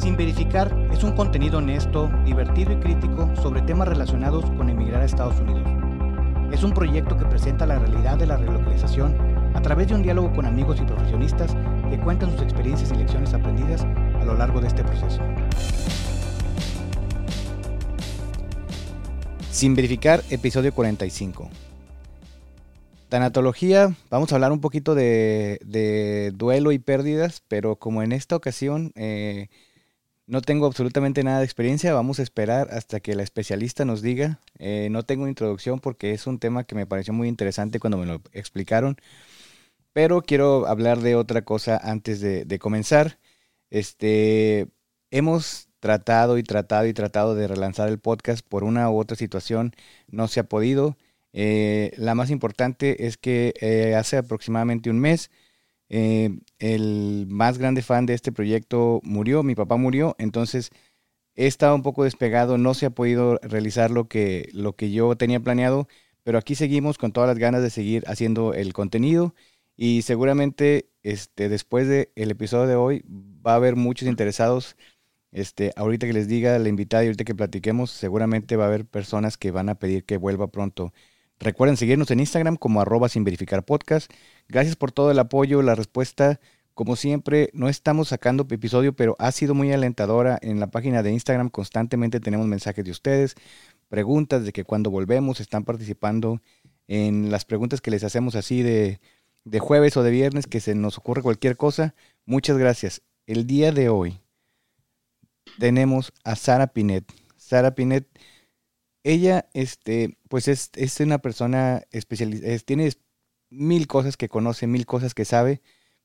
Sin 0.00 0.16
verificar 0.16 0.74
es 0.90 1.04
un 1.04 1.12
contenido 1.12 1.58
honesto, 1.58 2.10
divertido 2.24 2.72
y 2.72 2.76
crítico 2.76 3.30
sobre 3.36 3.60
temas 3.60 3.86
relacionados 3.86 4.46
con 4.52 4.70
emigrar 4.70 5.02
a 5.02 5.04
Estados 5.04 5.38
Unidos. 5.38 5.68
Es 6.50 6.62
un 6.62 6.72
proyecto 6.72 7.18
que 7.18 7.26
presenta 7.26 7.66
la 7.66 7.78
realidad 7.78 8.16
de 8.16 8.24
la 8.24 8.38
relocalización 8.38 9.14
a 9.54 9.60
través 9.60 9.88
de 9.88 9.96
un 9.96 10.02
diálogo 10.02 10.32
con 10.32 10.46
amigos 10.46 10.80
y 10.80 10.86
profesionistas 10.86 11.54
que 11.90 12.00
cuentan 12.00 12.30
sus 12.30 12.40
experiencias 12.40 12.90
y 12.92 12.94
lecciones 12.94 13.34
aprendidas 13.34 13.82
a 13.82 14.24
lo 14.24 14.34
largo 14.38 14.62
de 14.62 14.68
este 14.68 14.82
proceso. 14.82 15.20
Sin 19.50 19.74
verificar, 19.74 20.22
episodio 20.30 20.72
45. 20.72 21.50
Tanatología, 23.10 23.94
vamos 24.08 24.32
a 24.32 24.36
hablar 24.36 24.52
un 24.52 24.60
poquito 24.60 24.94
de, 24.94 26.32
duelo 26.34 26.72
y 26.72 26.78
pérdidas, 26.78 27.42
pero 27.48 27.76
como 27.76 28.02
en 28.02 28.12
esta 28.12 28.34
ocasión 28.34 28.92
eh, 28.94 29.48
no 30.30 30.42
tengo 30.42 30.66
absolutamente 30.66 31.24
nada 31.24 31.40
de 31.40 31.44
experiencia, 31.44 31.92
vamos 31.92 32.20
a 32.20 32.22
esperar 32.22 32.68
hasta 32.70 33.00
que 33.00 33.16
la 33.16 33.24
especialista 33.24 33.84
nos 33.84 34.00
diga. 34.00 34.38
Eh, 34.60 34.86
no 34.90 35.02
tengo 35.02 35.26
introducción 35.26 35.80
porque 35.80 36.12
es 36.12 36.28
un 36.28 36.38
tema 36.38 36.62
que 36.62 36.76
me 36.76 36.86
pareció 36.86 37.12
muy 37.12 37.26
interesante 37.26 37.80
cuando 37.80 37.98
me 37.98 38.06
lo 38.06 38.22
explicaron, 38.32 38.96
pero 39.92 40.22
quiero 40.22 40.68
hablar 40.68 41.00
de 41.00 41.16
otra 41.16 41.42
cosa 41.42 41.76
antes 41.82 42.20
de, 42.20 42.58
comenzar. 42.60 43.18
Este, 43.70 44.68
hemos 45.10 45.68
tratado 45.80 46.38
y 46.38 46.44
tratado 46.44 46.86
y 46.86 46.94
tratado 46.94 47.34
de 47.34 47.48
relanzar 47.48 47.88
el 47.88 47.98
podcast 47.98 48.46
por 48.46 48.62
una 48.64 48.88
u 48.88 48.98
otra 48.98 49.16
situación, 49.16 49.74
no 50.08 50.28
se 50.28 50.40
ha 50.40 50.44
podido. 50.44 50.96
Eh, 51.32 51.92
la 51.96 52.14
más 52.14 52.30
importante 52.30 53.06
es 53.06 53.16
que 53.16 53.54
eh, 53.60 53.96
hace 53.96 54.16
aproximadamente 54.16 54.90
un 54.90 55.00
mes 55.00 55.30
eh, 55.90 56.30
el 56.60 57.26
más 57.28 57.58
grande 57.58 57.82
fan 57.82 58.06
de 58.06 58.14
este 58.14 58.32
proyecto 58.32 59.00
murió, 59.04 59.42
mi 59.42 59.54
papá 59.56 59.76
murió, 59.76 60.16
entonces 60.18 60.70
he 61.34 61.46
estado 61.46 61.74
un 61.74 61.82
poco 61.82 62.04
despegado, 62.04 62.58
no 62.58 62.74
se 62.74 62.86
ha 62.86 62.90
podido 62.90 63.38
realizar 63.42 63.90
lo 63.90 64.08
que, 64.08 64.48
lo 64.52 64.76
que 64.76 64.92
yo 64.92 65.16
tenía 65.16 65.40
planeado, 65.40 65.88
pero 66.22 66.38
aquí 66.38 66.54
seguimos 66.54 66.98
con 66.98 67.12
todas 67.12 67.28
las 67.28 67.38
ganas 67.38 67.62
de 67.62 67.70
seguir 67.70 68.04
haciendo 68.06 68.54
el 68.54 68.72
contenido 68.72 69.34
y 69.76 70.02
seguramente 70.02 70.90
este, 71.02 71.48
después 71.48 71.88
del 71.88 72.08
episodio 72.16 72.66
de 72.66 72.76
hoy 72.76 73.04
va 73.08 73.52
a 73.54 73.56
haber 73.56 73.76
muchos 73.76 74.08
interesados. 74.08 74.76
Este, 75.32 75.72
ahorita 75.76 76.06
que 76.06 76.12
les 76.12 76.28
diga 76.28 76.58
la 76.58 76.68
invitada 76.68 77.04
y 77.04 77.06
ahorita 77.06 77.24
que 77.24 77.34
platiquemos, 77.34 77.90
seguramente 77.90 78.56
va 78.56 78.64
a 78.64 78.68
haber 78.68 78.86
personas 78.86 79.36
que 79.38 79.50
van 79.52 79.68
a 79.68 79.76
pedir 79.76 80.04
que 80.04 80.16
vuelva 80.18 80.48
pronto 80.48 80.92
Recuerden 81.40 81.78
seguirnos 81.78 82.10
en 82.10 82.20
Instagram 82.20 82.56
como 82.56 82.82
arroba 82.82 83.08
sin 83.08 83.24
verificar 83.24 83.64
podcast. 83.64 84.12
Gracias 84.46 84.76
por 84.76 84.92
todo 84.92 85.10
el 85.10 85.18
apoyo, 85.18 85.62
la 85.62 85.74
respuesta. 85.74 86.38
Como 86.74 86.96
siempre, 86.96 87.48
no 87.54 87.70
estamos 87.70 88.08
sacando 88.08 88.46
episodio, 88.50 88.94
pero 88.94 89.16
ha 89.18 89.32
sido 89.32 89.54
muy 89.54 89.72
alentadora. 89.72 90.38
En 90.42 90.60
la 90.60 90.70
página 90.70 91.02
de 91.02 91.12
Instagram 91.12 91.48
constantemente 91.48 92.20
tenemos 92.20 92.46
mensajes 92.46 92.84
de 92.84 92.90
ustedes, 92.90 93.36
preguntas 93.88 94.44
de 94.44 94.52
que 94.52 94.64
cuando 94.64 94.90
volvemos 94.90 95.40
están 95.40 95.64
participando 95.64 96.42
en 96.88 97.30
las 97.30 97.46
preguntas 97.46 97.80
que 97.80 97.90
les 97.90 98.04
hacemos 98.04 98.34
así 98.34 98.62
de, 98.62 99.00
de 99.44 99.58
jueves 99.60 99.96
o 99.96 100.02
de 100.02 100.10
viernes, 100.10 100.46
que 100.46 100.60
se 100.60 100.74
nos 100.74 100.98
ocurre 100.98 101.22
cualquier 101.22 101.56
cosa. 101.56 101.94
Muchas 102.26 102.58
gracias. 102.58 103.00
El 103.26 103.46
día 103.46 103.72
de 103.72 103.88
hoy 103.88 104.20
tenemos 105.58 106.12
a 106.22 106.36
Sara 106.36 106.66
Pinet. 106.66 107.10
Sara 107.36 107.74
Pinet 107.74 108.06
ella, 109.02 109.48
este, 109.54 110.18
pues 110.28 110.48
es, 110.48 110.70
es 110.74 111.00
una 111.00 111.18
persona 111.18 111.82
especializada, 111.90 112.58
tiene 112.58 112.90
mil 113.50 113.86
cosas 113.86 114.16
que 114.16 114.28
conoce, 114.28 114.66
mil 114.66 114.86
cosas 114.86 115.14
que 115.14 115.24
sabe, 115.24 115.60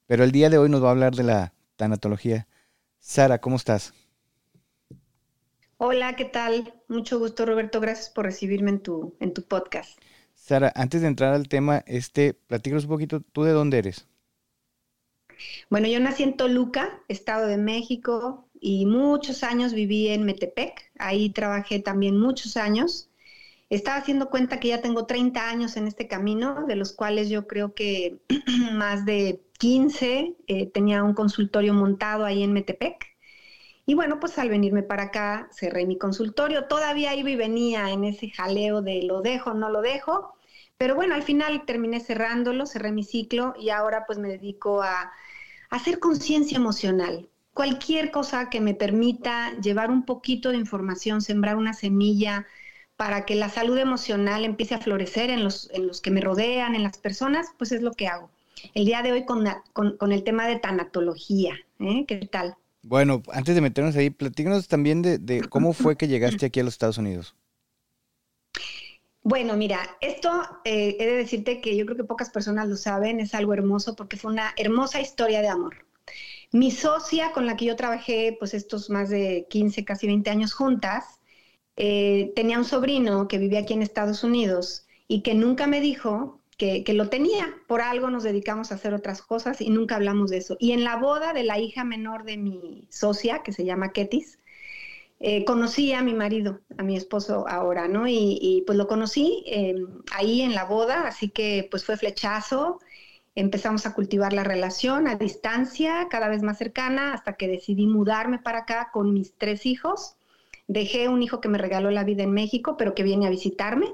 pero 0.08 0.24
el 0.24 0.32
día 0.32 0.50
de 0.50 0.58
hoy 0.58 0.70
nos 0.70 0.84
va 0.84 0.90
a 0.90 0.92
hablar 0.92 1.16
de 1.16 1.24
la 1.24 1.54
tanatología. 1.76 2.48
Sara, 3.00 3.40
¿cómo 3.40 3.56
estás? 3.56 3.94
Hola, 5.78 6.16
¿qué 6.16 6.26
tal? 6.26 6.74
Mucho 6.88 7.20
gusto, 7.20 7.46
Roberto. 7.46 7.82
Gracias 7.82 8.10
por 8.10 8.26
recibirme 8.26 8.70
en 8.70 8.80
tu, 8.80 9.16
en 9.20 9.34
tu 9.34 9.44
podcast. 9.44 10.00
Sara, 10.34 10.72
antes 10.76 11.02
de 11.02 11.08
entrar 11.08 11.34
al 11.34 11.48
tema, 11.48 11.84
este, 11.86 12.34
platícanos 12.34 12.86
un 12.86 12.92
poquito, 12.92 13.20
¿tú 13.20 13.44
de 13.44 13.52
dónde 13.52 13.80
eres? 13.80 14.08
Bueno, 15.70 15.88
yo 15.88 16.00
nací 16.00 16.24
en 16.24 16.38
Toluca, 16.38 17.02
Estado 17.10 17.48
de 17.48 17.58
México, 17.58 18.45
y 18.66 18.88
muchos 18.88 19.44
años 19.44 19.74
viví 19.74 20.08
en 20.08 20.24
Metepec, 20.24 20.92
ahí 20.98 21.30
trabajé 21.30 21.78
también 21.80 22.20
muchos 22.20 22.58
años. 22.58 23.12
Estaba 23.70 23.98
haciendo 23.98 24.32
cuenta 24.32 24.60
que 24.60 24.70
ya 24.70 24.82
tengo 24.82 25.06
30 25.06 25.48
años 25.48 25.78
en 25.78 25.86
este 25.86 26.08
camino, 26.08 26.66
de 26.66 26.76
los 26.76 26.92
cuales 26.92 27.30
yo 27.30 27.46
creo 27.46 27.76
que 27.76 28.18
más 28.74 29.06
de 29.06 29.40
15 29.60 30.36
eh, 30.48 30.66
tenía 30.72 31.04
un 31.04 31.14
consultorio 31.14 31.76
montado 31.76 32.26
ahí 32.26 32.42
en 32.42 32.54
Metepec. 32.54 33.06
Y 33.86 33.94
bueno, 33.94 34.20
pues 34.20 34.40
al 34.40 34.50
venirme 34.50 34.82
para 34.82 35.04
acá 35.04 35.48
cerré 35.52 35.86
mi 35.86 36.00
consultorio. 36.00 36.66
Todavía 36.66 37.14
iba 37.14 37.30
y 37.30 37.36
venía 37.36 37.92
en 37.92 38.04
ese 38.04 38.32
jaleo 38.32 38.82
de 38.82 39.04
lo 39.04 39.22
dejo, 39.22 39.54
no 39.54 39.70
lo 39.70 39.82
dejo. 39.84 40.38
Pero 40.80 40.96
bueno, 40.96 41.14
al 41.14 41.22
final 41.22 41.66
terminé 41.68 42.00
cerrándolo, 42.00 42.66
cerré 42.66 42.92
mi 42.92 43.04
ciclo 43.04 43.54
y 43.60 43.70
ahora 43.70 44.06
pues 44.08 44.18
me 44.18 44.30
dedico 44.30 44.82
a, 44.82 45.02
a 45.04 45.12
hacer 45.70 46.00
conciencia 46.00 46.58
emocional 46.58 47.30
cualquier 47.56 48.12
cosa 48.12 48.50
que 48.50 48.60
me 48.60 48.74
permita 48.74 49.58
llevar 49.62 49.90
un 49.90 50.04
poquito 50.04 50.52
de 50.52 50.58
información, 50.58 51.22
sembrar 51.22 51.56
una 51.56 51.74
semilla 51.74 52.46
para 52.98 53.26
que 53.26 53.36
la 53.36 53.50
salud 53.50 53.78
emocional 53.78 54.44
empiece 54.44 54.76
a 54.76 54.80
florecer 54.80 55.30
en 55.30 55.44
los, 55.44 55.70
en 55.74 55.88
los 55.88 56.02
que 56.02 56.12
me 56.12 56.20
rodean, 56.20 56.76
en 56.76 56.84
las 56.84 56.98
personas, 56.98 57.48
pues 57.58 57.72
es 57.72 57.82
lo 57.82 57.94
que 57.94 58.08
hago. 58.08 58.30
El 58.74 58.86
día 58.86 59.02
de 59.02 59.14
hoy 59.14 59.26
con, 59.26 59.46
con, 59.74 60.12
el 60.12 60.24
tema 60.24 60.48
de 60.48 60.60
tanatología, 60.60 61.56
¿eh? 61.80 62.04
¿qué 62.06 62.28
tal? 62.30 62.56
Bueno, 62.84 63.24
antes 63.32 63.56
de 63.56 63.62
meternos 63.62 63.96
ahí, 63.96 64.10
platícanos 64.10 64.68
también 64.68 65.02
de, 65.02 65.46
cómo 65.50 65.72
fue 65.72 65.96
que 65.96 66.10
llegaste 66.10 66.48
aquí 66.48 66.60
a 66.60 66.64
los 66.64 66.74
Estados 66.74 66.98
Unidos. 66.98 67.36
Bueno, 69.24 69.56
mira, 69.56 69.80
esto 70.02 70.30
eh, 70.66 70.98
he 71.00 71.06
de 71.06 71.16
decirte 71.16 71.62
que 71.62 71.78
yo 71.78 71.86
creo 71.86 71.98
que 71.98 72.04
pocas 72.04 72.30
personas 72.30 72.68
lo 72.68 72.76
saben, 72.76 73.22
es 73.22 73.34
algo 73.34 73.54
hermoso 73.54 73.96
porque 73.96 74.18
fue 74.18 74.34
una 74.34 74.54
hermosa 74.58 75.00
historia 75.00 75.42
de 75.42 75.48
amor. 75.48 75.86
Mi 76.56 76.72
socia 76.72 77.34
con 77.34 77.46
la 77.46 77.58
que 77.58 77.66
yo 77.66 77.76
trabajé 77.76 78.34
pues 78.40 78.54
estos 78.54 78.90
más 78.90 79.10
de 79.10 79.46
15, 79.50 79.84
casi 79.84 80.08
20 80.08 80.30
años 80.30 80.54
juntas, 80.54 81.20
eh, 81.76 82.32
tenía 82.34 82.58
un 82.58 82.64
sobrino 82.64 83.28
que 83.28 83.40
vivía 83.40 83.60
aquí 83.60 83.74
en 83.74 83.82
Estados 83.82 84.24
Unidos 84.24 84.88
y 85.10 85.22
que 85.22 85.34
nunca 85.34 85.68
me 85.68 85.82
dijo 85.82 86.40
que, 86.58 86.86
lo 86.94 87.10
tenía. 87.10 87.54
Por 87.68 87.82
algo 87.82 88.10
nos 88.10 88.24
dedicamos 88.24 88.72
a 88.72 88.76
hacer 88.76 88.94
otras 88.94 89.22
cosas 89.22 89.60
y 89.60 89.70
nunca 89.70 89.98
hablamos 89.98 90.30
de 90.30 90.38
eso. 90.38 90.56
Y 90.58 90.72
en 90.72 90.86
la 90.86 90.96
boda 90.96 91.34
de 91.34 91.44
la 91.44 91.60
hija 91.60 91.84
menor 91.84 92.24
de 92.24 92.38
mi 92.38 92.88
socia, 92.90 93.44
que 93.44 93.52
se 93.52 93.66
llama 93.66 93.92
Ketis, 93.92 94.40
eh, 95.20 95.44
conocí 95.44 95.92
a 95.92 96.04
mi 96.04 96.14
marido, 96.14 96.62
a 96.78 96.84
mi 96.84 96.96
esposo 96.96 97.46
ahora, 97.50 97.90
¿no? 97.90 98.08
Y, 98.08 98.64
pues 98.66 98.78
lo 98.78 98.88
conocí 98.88 99.44
eh, 99.46 99.76
ahí 100.14 100.42
en 100.42 100.56
la 100.56 100.64
boda, 100.64 101.06
así 101.06 101.28
que 101.28 101.68
pues 101.70 101.84
fue 101.84 101.98
flechazo 101.98 102.80
empezamos 103.36 103.86
a 103.86 103.94
cultivar 103.94 104.34
la 104.34 104.44
relación 104.44 105.08
a 105.08 105.16
distancia, 105.16 106.08
cada 106.10 106.30
vez 106.30 106.42
más 106.42 106.58
cercana, 106.58 107.14
hasta 107.14 107.34
que 107.34 107.48
decidí 107.48 107.86
mudarme 107.86 108.40
para 108.40 108.60
acá 108.60 108.90
con 108.94 109.14
mis 109.14 109.36
tres 109.38 109.66
hijos. 109.66 110.16
Dejé 110.68 111.10
un 111.10 111.22
hijo 111.22 111.42
que 111.42 111.50
me 111.50 111.58
regaló 111.58 111.92
la 111.92 112.06
vida 112.06 112.24
en 112.24 112.32
México, 112.32 112.78
pero 112.78 112.96
que 112.96 113.04
viene 113.04 113.28
a 113.28 113.30
visitarme. 113.30 113.94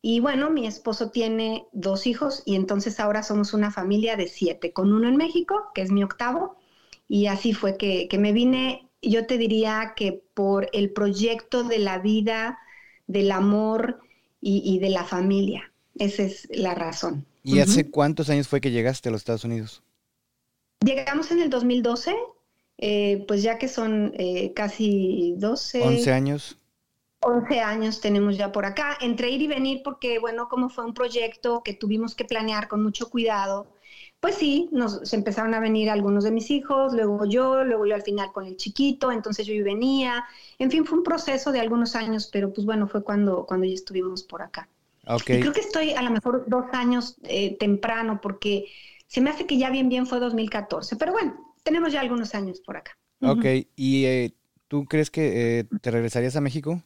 Y 0.00 0.20
bueno, 0.20 0.50
mi 0.50 0.66
esposo 0.66 1.10
tiene 1.10 1.66
dos 1.72 2.06
hijos 2.06 2.42
y 2.46 2.54
entonces 2.54 3.00
ahora 3.00 3.24
somos 3.24 3.52
una 3.52 3.72
familia 3.72 4.16
de 4.16 4.28
siete, 4.28 4.72
con 4.72 4.92
uno 4.92 5.08
en 5.08 5.16
México, 5.16 5.70
que 5.74 5.82
es 5.82 5.90
mi 5.90 6.04
octavo. 6.04 6.56
Y 7.08 7.26
así 7.26 7.52
fue 7.54 7.76
que, 7.76 8.08
me 8.18 8.32
vine, 8.32 8.88
yo 9.02 9.26
te 9.26 9.36
diría 9.36 9.94
que 9.96 10.22
por 10.34 10.68
el 10.72 10.92
proyecto 10.92 11.64
de 11.64 11.80
la 11.80 11.98
vida, 11.98 12.58
del 13.08 13.32
amor 13.32 14.00
y, 14.40 14.62
y 14.64 14.78
de 14.78 14.90
la 14.90 15.04
familia. 15.04 15.72
Esa 15.98 16.22
es 16.22 16.48
la 16.50 16.74
razón. 16.74 17.26
¿Y 17.46 17.60
hace 17.60 17.88
cuántos 17.88 18.28
años 18.28 18.48
fue 18.48 18.60
que 18.60 18.72
llegaste 18.72 19.08
a 19.08 19.12
los 19.12 19.20
Estados 19.20 19.44
Unidos? 19.44 19.80
Llegamos 20.84 21.30
en 21.30 21.40
el 21.40 21.48
2012, 21.48 22.16
eh, 22.78 23.24
pues 23.28 23.44
ya 23.44 23.56
que 23.56 23.68
son 23.68 24.12
eh, 24.18 24.52
casi 24.52 25.34
12. 25.38 25.80
11 25.82 26.12
años. 26.12 26.58
11 27.20 27.60
años 27.60 28.00
tenemos 28.00 28.36
ya 28.36 28.50
por 28.50 28.66
acá, 28.66 28.98
entre 29.00 29.30
ir 29.30 29.42
y 29.42 29.46
venir, 29.46 29.82
porque 29.84 30.18
bueno, 30.18 30.48
como 30.48 30.68
fue 30.68 30.84
un 30.84 30.92
proyecto 30.92 31.62
que 31.64 31.72
tuvimos 31.72 32.16
que 32.16 32.24
planear 32.24 32.66
con 32.66 32.82
mucho 32.82 33.10
cuidado, 33.10 33.68
pues 34.18 34.34
sí, 34.34 34.68
nos 34.72 35.12
empezaron 35.12 35.54
a 35.54 35.60
venir 35.60 35.88
algunos 35.88 36.24
de 36.24 36.32
mis 36.32 36.50
hijos, 36.50 36.92
luego 36.94 37.26
yo, 37.26 37.62
luego 37.62 37.86
yo 37.86 37.94
al 37.94 38.02
final 38.02 38.32
con 38.32 38.44
el 38.44 38.56
chiquito, 38.56 39.12
entonces 39.12 39.46
yo 39.46 39.54
y 39.54 39.62
venía, 39.62 40.24
en 40.58 40.70
fin, 40.70 40.84
fue 40.84 40.98
un 40.98 41.04
proceso 41.04 41.52
de 41.52 41.60
algunos 41.60 41.94
años, 41.94 42.28
pero 42.32 42.52
pues 42.52 42.66
bueno, 42.66 42.88
fue 42.88 43.04
cuando, 43.04 43.46
cuando 43.46 43.66
ya 43.66 43.74
estuvimos 43.74 44.24
por 44.24 44.42
acá 44.42 44.68
creo 45.24 45.52
que 45.52 45.60
estoy 45.60 45.92
a 45.92 46.02
lo 46.02 46.10
mejor 46.10 46.44
dos 46.48 46.64
años 46.72 47.16
eh, 47.22 47.56
temprano 47.58 48.20
porque 48.20 48.66
se 49.06 49.20
me 49.20 49.30
hace 49.30 49.46
que 49.46 49.58
ya 49.58 49.70
bien 49.70 49.88
bien 49.88 50.06
fue 50.06 50.20
2014, 50.20 50.96
pero 50.96 51.12
bueno, 51.12 51.54
tenemos 51.62 51.92
ya 51.92 52.00
algunos 52.00 52.34
años 52.34 52.60
por 52.60 52.76
acá. 52.76 52.98
Ok, 53.20 53.44
¿y 53.76 54.04
eh, 54.04 54.34
tú 54.68 54.84
crees 54.84 55.10
que 55.10 55.60
eh, 55.60 55.64
te 55.80 55.90
regresarías 55.90 56.36
a 56.36 56.40
México? 56.40 56.82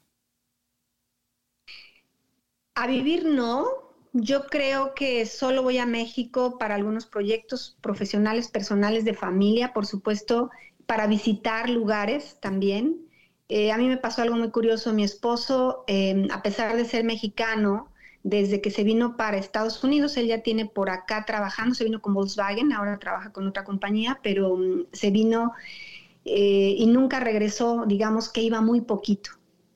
A 2.74 2.86
vivir 2.86 3.24
no, 3.26 3.66
yo 4.12 4.46
creo 4.46 4.94
que 4.94 5.26
solo 5.26 5.62
voy 5.62 5.78
a 5.78 5.86
México 5.86 6.58
para 6.58 6.74
algunos 6.74 7.06
proyectos 7.06 7.76
profesionales, 7.80 8.48
personales, 8.48 9.04
de 9.04 9.14
familia. 9.14 9.72
Por 9.72 9.86
supuesto 9.86 10.50
para 10.86 11.06
visitar 11.06 11.70
lugares 11.70 12.38
también. 12.40 13.06
Eh, 13.48 13.70
a 13.70 13.78
mí 13.78 13.86
me 13.86 13.96
pasó 13.96 14.22
algo 14.22 14.36
muy 14.36 14.50
curioso. 14.50 14.92
Mi 14.92 15.04
esposo, 15.04 15.84
em, 15.86 16.28
a 16.30 16.42
pesar 16.42 16.76
de 16.76 16.84
ser 16.84 17.04
mexicano, 17.04 17.92
desde 18.22 18.60
que 18.60 18.70
se 18.70 18.84
vino 18.84 19.16
para 19.16 19.38
Estados 19.38 19.82
Unidos, 19.82 20.16
él 20.16 20.26
ya 20.26 20.42
tiene 20.42 20.66
por 20.66 20.90
acá 20.90 21.24
trabajando, 21.24 21.74
se 21.74 21.84
vino 21.84 22.02
con 22.02 22.14
Volkswagen, 22.14 22.72
ahora 22.72 22.98
trabaja 22.98 23.32
con 23.32 23.46
otra 23.46 23.64
compañía, 23.64 24.18
pero 24.22 24.54
um, 24.54 24.84
se 24.92 25.10
vino 25.10 25.52
eh, 26.24 26.74
y 26.76 26.86
nunca 26.86 27.20
regresó, 27.20 27.84
digamos 27.86 28.28
que 28.28 28.42
iba 28.42 28.60
muy 28.60 28.82
poquito. 28.82 29.30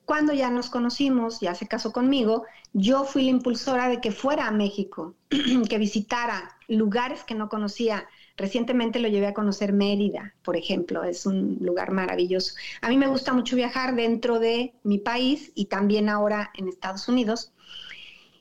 Cuando 0.05 0.33
ya 0.33 0.51
nos 0.51 0.69
conocimos, 0.69 1.39
ya 1.39 1.55
se 1.55 1.67
casó 1.67 1.91
conmigo, 1.91 2.43
yo 2.73 3.05
fui 3.05 3.23
la 3.23 3.31
impulsora 3.31 3.89
de 3.89 3.99
que 4.01 4.11
fuera 4.11 4.47
a 4.47 4.51
México, 4.51 5.15
que 5.69 5.77
visitara 5.79 6.55
lugares 6.67 7.23
que 7.23 7.33
no 7.33 7.49
conocía. 7.49 8.07
Recientemente 8.37 8.99
lo 8.99 9.07
llevé 9.07 9.27
a 9.27 9.33
conocer 9.33 9.73
Mérida, 9.73 10.35
por 10.43 10.57
ejemplo, 10.57 11.03
es 11.03 11.25
un 11.25 11.57
lugar 11.59 11.91
maravilloso. 11.91 12.53
A 12.81 12.89
mí 12.89 12.97
me 12.97 13.07
gusta 13.07 13.33
mucho 13.33 13.55
viajar 13.55 13.95
dentro 13.95 14.39
de 14.39 14.75
mi 14.83 14.99
país 14.99 15.51
y 15.55 15.65
también 15.65 16.09
ahora 16.09 16.51
en 16.53 16.67
Estados 16.67 17.07
Unidos. 17.07 17.51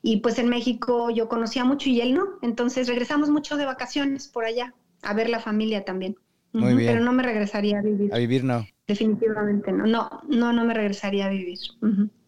Y 0.06 0.18
pues 0.18 0.38
en 0.38 0.50
México 0.50 1.08
yo 1.08 1.30
conocía 1.30 1.64
mucho 1.64 1.88
y 1.88 2.02
él 2.02 2.12
no. 2.12 2.24
Entonces 2.42 2.88
regresamos 2.88 3.30
mucho 3.30 3.56
de 3.56 3.64
vacaciones 3.64 4.28
por 4.28 4.44
allá, 4.44 4.74
a 5.00 5.14
ver 5.14 5.30
la 5.30 5.40
familia 5.40 5.86
también. 5.86 6.16
Muy 6.52 6.74
bien. 6.74 6.92
Pero 6.92 7.02
no 7.02 7.14
me 7.14 7.22
regresaría 7.22 7.78
a 7.78 7.82
vivir. 7.82 8.12
A 8.12 8.18
vivir 8.18 8.44
no. 8.44 8.66
Definitivamente 8.86 9.72
no. 9.72 9.86
No, 9.86 10.10
no, 10.28 10.52
no 10.52 10.64
me 10.66 10.74
regresaría 10.74 11.24
a 11.24 11.30
vivir. 11.30 11.58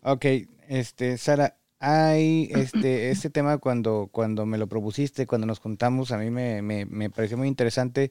Ok, 0.01 0.25
este, 0.69 1.19
Sara, 1.19 1.59
hay 1.79 2.49
este, 2.51 3.11
este 3.11 3.29
tema 3.29 3.59
cuando, 3.59 4.09
cuando 4.11 4.47
me 4.47 4.57
lo 4.57 4.69
propusiste, 4.69 5.27
cuando 5.27 5.47
nos 5.47 5.61
contamos, 5.61 6.13
a 6.13 6.17
mí 6.17 6.31
me, 6.31 6.63
me, 6.63 6.87
me 6.87 7.11
pareció 7.11 7.37
muy 7.37 7.47
interesante. 7.47 8.11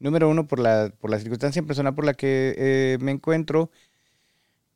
Número 0.00 0.28
uno, 0.28 0.48
por 0.48 0.58
la, 0.58 0.92
por 0.98 1.10
la 1.10 1.20
circunstancia 1.20 1.62
personal 1.62 1.94
por 1.94 2.04
la 2.04 2.14
que 2.14 2.52
eh, 2.58 2.98
me 3.00 3.12
encuentro 3.12 3.70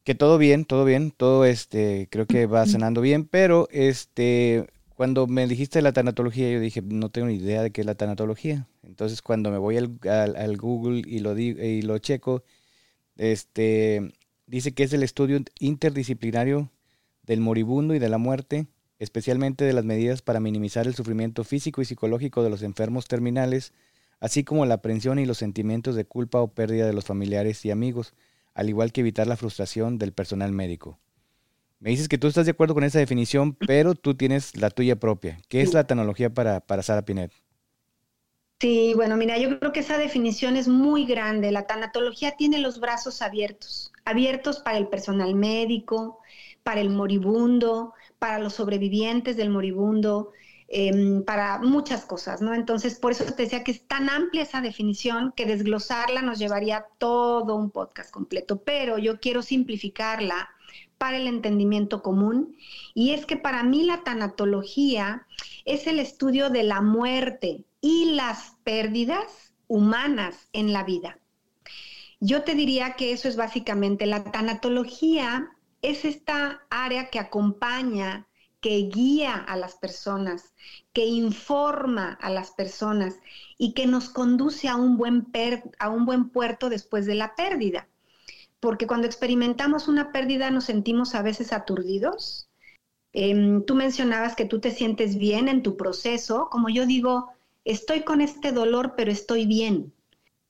que 0.09 0.15
todo 0.15 0.39
bien, 0.39 0.65
todo 0.65 0.87
bien, 0.87 1.11
todo 1.11 1.45
este, 1.45 2.09
creo 2.11 2.25
que 2.25 2.47
va 2.47 2.65
sanando 2.65 3.03
bien, 3.03 3.27
pero 3.27 3.69
este, 3.71 4.67
cuando 4.95 5.27
me 5.27 5.47
dijiste 5.47 5.83
la 5.83 5.93
tanatología, 5.93 6.51
yo 6.51 6.61
dije, 6.61 6.81
no 6.81 7.11
tengo 7.11 7.27
ni 7.27 7.35
idea 7.35 7.63
de 7.63 7.73
qué 7.73 7.83
es 7.83 7.87
la 7.87 7.95
tanatología. 7.95 8.67
Entonces, 8.83 9.21
cuando 9.21 9.51
me 9.51 9.59
voy 9.59 9.77
al, 9.77 9.99
al, 10.09 10.57
Google 10.57 11.03
y 11.07 11.19
lo, 11.19 11.37
y 11.39 11.83
lo 11.83 11.99
checo, 11.99 12.43
este, 13.19 14.15
dice 14.47 14.73
que 14.73 14.85
es 14.85 14.95
el 14.95 15.03
estudio 15.03 15.43
interdisciplinario 15.61 16.71
del 17.25 17.41
moribundo 17.41 17.95
y 17.95 17.99
de 17.99 18.09
la 18.09 18.17
muerte, 18.17 18.67
especialmente 18.99 19.67
de 19.67 19.75
las 19.75 19.85
medidas 19.85 20.23
para 20.23 20.41
minimizar 20.41 20.87
el 20.87 20.95
sufrimiento 20.95 21.45
físico 21.45 21.83
y 21.83 21.85
psicológico 21.85 22.43
de 22.43 22.49
los 22.49 22.63
enfermos 22.63 23.09
terminales, 23.09 23.75
así 24.21 24.43
como 24.43 24.65
la 24.65 24.77
aprensión 24.77 25.19
y 25.19 25.27
los 25.27 25.37
sentimientos 25.37 25.97
de 25.97 26.07
culpa 26.07 26.41
o 26.41 26.49
pérdida 26.49 26.87
de 26.87 26.95
los 26.95 27.05
familiares 27.05 27.63
y 27.67 27.71
amigos 27.71 28.15
al 28.59 28.69
igual 28.69 28.91
que 28.93 29.03
evitar 29.03 29.29
la 29.29 29.37
frustración 29.37 29.99
del 29.99 30.13
personal 30.13 30.51
médico. 30.51 30.99
Me 31.79 31.91
dices 31.91 32.09
que 32.09 32.19
tú 32.19 32.27
estás 32.27 32.45
de 32.45 32.51
acuerdo 32.53 32.75
con 32.75 32.83
esa 32.83 32.99
definición, 32.99 33.55
pero 33.55 33.95
tú 33.95 34.17
tienes 34.17 34.57
la 34.57 34.71
tuya 34.71 34.97
propia. 34.97 35.39
¿Qué 35.49 35.63
es 35.63 35.75
la 35.75 35.87
tecnología 35.87 36.35
para, 36.35 36.61
para 36.61 36.83
Sara 36.83 37.05
Pinet? 37.05 37.33
Sí, 38.61 38.93
bueno, 38.97 39.17
mira, 39.17 39.39
yo 39.39 39.59
creo 39.61 39.73
que 39.73 39.81
esa 39.81 39.99
definición 39.99 40.57
es 40.57 40.67
muy 40.67 41.05
grande. 41.07 41.53
La 41.53 41.67
tanatología 41.69 42.33
tiene 42.37 42.59
los 42.59 42.81
brazos 42.81 43.23
abiertos, 43.23 43.93
abiertos 44.05 44.59
para 44.59 44.79
el 44.79 44.89
personal 44.89 45.35
médico, 45.37 46.19
para 46.65 46.81
el 46.81 46.91
moribundo, 46.91 47.95
para 48.19 48.41
los 48.41 48.55
sobrevivientes 48.55 49.37
del 49.37 49.51
moribundo, 49.51 50.33
Em, 50.71 51.25
para 51.25 51.59
muchas 51.61 52.05
cosas, 52.05 52.43
¿no? 52.43 52.53
Entonces, 52.53 52.99
por 52.99 53.13
eso 53.13 53.25
te 53.25 53.45
decía 53.45 53.65
que 53.65 53.71
es 53.71 53.87
tan 53.87 54.11
amplia 54.11 54.43
esa 54.43 54.61
definición 54.61 55.33
que 55.35 55.47
desglosarla 55.47 56.21
nos 56.21 56.39
llevaría 56.39 56.85
todo 56.99 57.57
un 57.57 57.71
podcast 57.71 58.11
completo, 58.11 58.63
pero 58.63 58.99
yo 58.99 59.19
quiero 59.19 59.41
simplificarla 59.41 60.51
para 60.99 61.17
el 61.17 61.27
entendimiento 61.27 62.03
común 62.03 62.55
y 62.93 63.13
es 63.13 63.25
que 63.25 63.39
para 63.39 63.63
mí 63.63 63.85
la 63.85 64.05
tanatología 64.05 65.27
es 65.65 65.87
el 65.87 65.99
estudio 66.01 66.51
de 66.51 66.65
la 66.65 66.83
muerte 66.83 67.65
y 67.81 68.13
las 68.15 68.57
pérdidas 68.63 69.55
humanas 69.69 70.51
en 70.53 70.75
la 70.75 70.85
vida. 70.85 71.19
Yo 72.21 72.43
te 72.43 72.55
diría 72.55 72.93
que 72.93 73.13
eso 73.13 73.27
es 73.27 73.37
básicamente 73.37 74.05
la 74.05 74.25
tanatología 74.25 75.49
es 75.81 76.05
esta 76.05 76.61
área 76.69 77.09
que 77.09 77.21
acompaña 77.21 78.28
que 78.61 78.89
guía 78.93 79.35
a 79.35 79.57
las 79.57 79.77
personas, 79.77 80.53
que 80.93 81.07
informa 81.07 82.19
a 82.21 82.31
las 82.31 82.51
personas 82.51 83.17
y 83.57 83.73
que 83.73 83.87
nos 83.87 84.09
conduce 84.09 84.69
a 84.69 84.77
un 84.77 84.97
buen, 84.97 85.29
a 85.79 85.89
un 85.91 86.05
buen 86.07 86.31
puerto 86.31 86.69
después 86.69 87.07
de 87.07 87.15
la 87.15 87.35
pérdida. 87.37 87.89
Porque 88.61 88.87
cuando 88.87 89.07
experimentamos 89.07 89.87
una 89.87 90.11
pérdida 90.11 90.51
nos 90.51 90.65
sentimos 90.65 91.15
a 91.15 91.23
veces 91.23 91.53
aturdidos. 91.53 92.49
Em, 93.13 93.65
tú 93.65 93.75
mencionabas 93.75 94.35
que 94.35 94.45
tú 94.45 94.61
te 94.61 94.73
sientes 94.73 95.17
bien 95.17 95.49
en 95.49 95.63
tu 95.63 95.77
proceso, 95.77 96.49
como 96.51 96.69
yo 96.69 96.85
digo, 96.87 97.31
estoy 97.65 98.03
con 98.03 98.21
este 98.21 98.53
dolor, 98.53 98.95
pero 98.97 99.13
estoy 99.13 99.47
bien. 99.47 99.93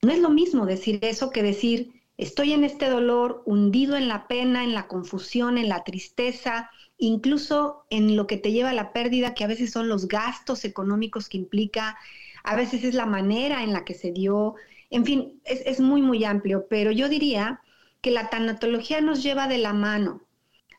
No 0.01 0.11
es 0.11 0.19
lo 0.19 0.29
mismo 0.29 0.65
decir 0.65 0.99
eso 1.03 1.29
que 1.29 1.43
decir, 1.43 1.91
estoy 2.17 2.53
en 2.53 2.63
este 2.63 2.89
dolor 2.89 3.43
hundido 3.45 3.95
en 3.95 4.07
la 4.07 4.27
pena, 4.27 4.63
en 4.63 4.73
la 4.73 4.87
confusión, 4.87 5.57
en 5.57 5.69
la 5.69 5.83
tristeza, 5.83 6.71
incluso 6.99 7.85
en 7.89 8.15
lo 8.15 8.27
que 8.27 8.37
te 8.37 8.51
lleva 8.51 8.69
a 8.69 8.73
la 8.73 8.93
pérdida, 8.93 9.33
que 9.33 9.45
a 9.45 9.47
veces 9.47 9.71
son 9.71 9.87
los 9.87 10.07
gastos 10.07 10.65
económicos 10.65 11.29
que 11.29 11.37
implica, 11.37 11.97
a 12.43 12.55
veces 12.55 12.83
es 12.83 12.93
la 12.93 13.05
manera 13.05 13.63
en 13.63 13.73
la 13.73 13.85
que 13.85 13.93
se 13.95 14.11
dio, 14.11 14.55
en 14.89 15.05
fin, 15.05 15.41
es, 15.45 15.79
muy, 15.79 16.01
muy 16.01 16.23
amplio, 16.25 16.67
pero 16.69 16.91
yo 16.91 17.09
diría 17.09 17.61
que 18.01 18.11
la 18.11 18.29
tanatología 18.29 19.01
nos 19.01 19.23
lleva 19.23 19.47
de 19.47 19.57
la 19.57 19.73
mano 19.73 20.21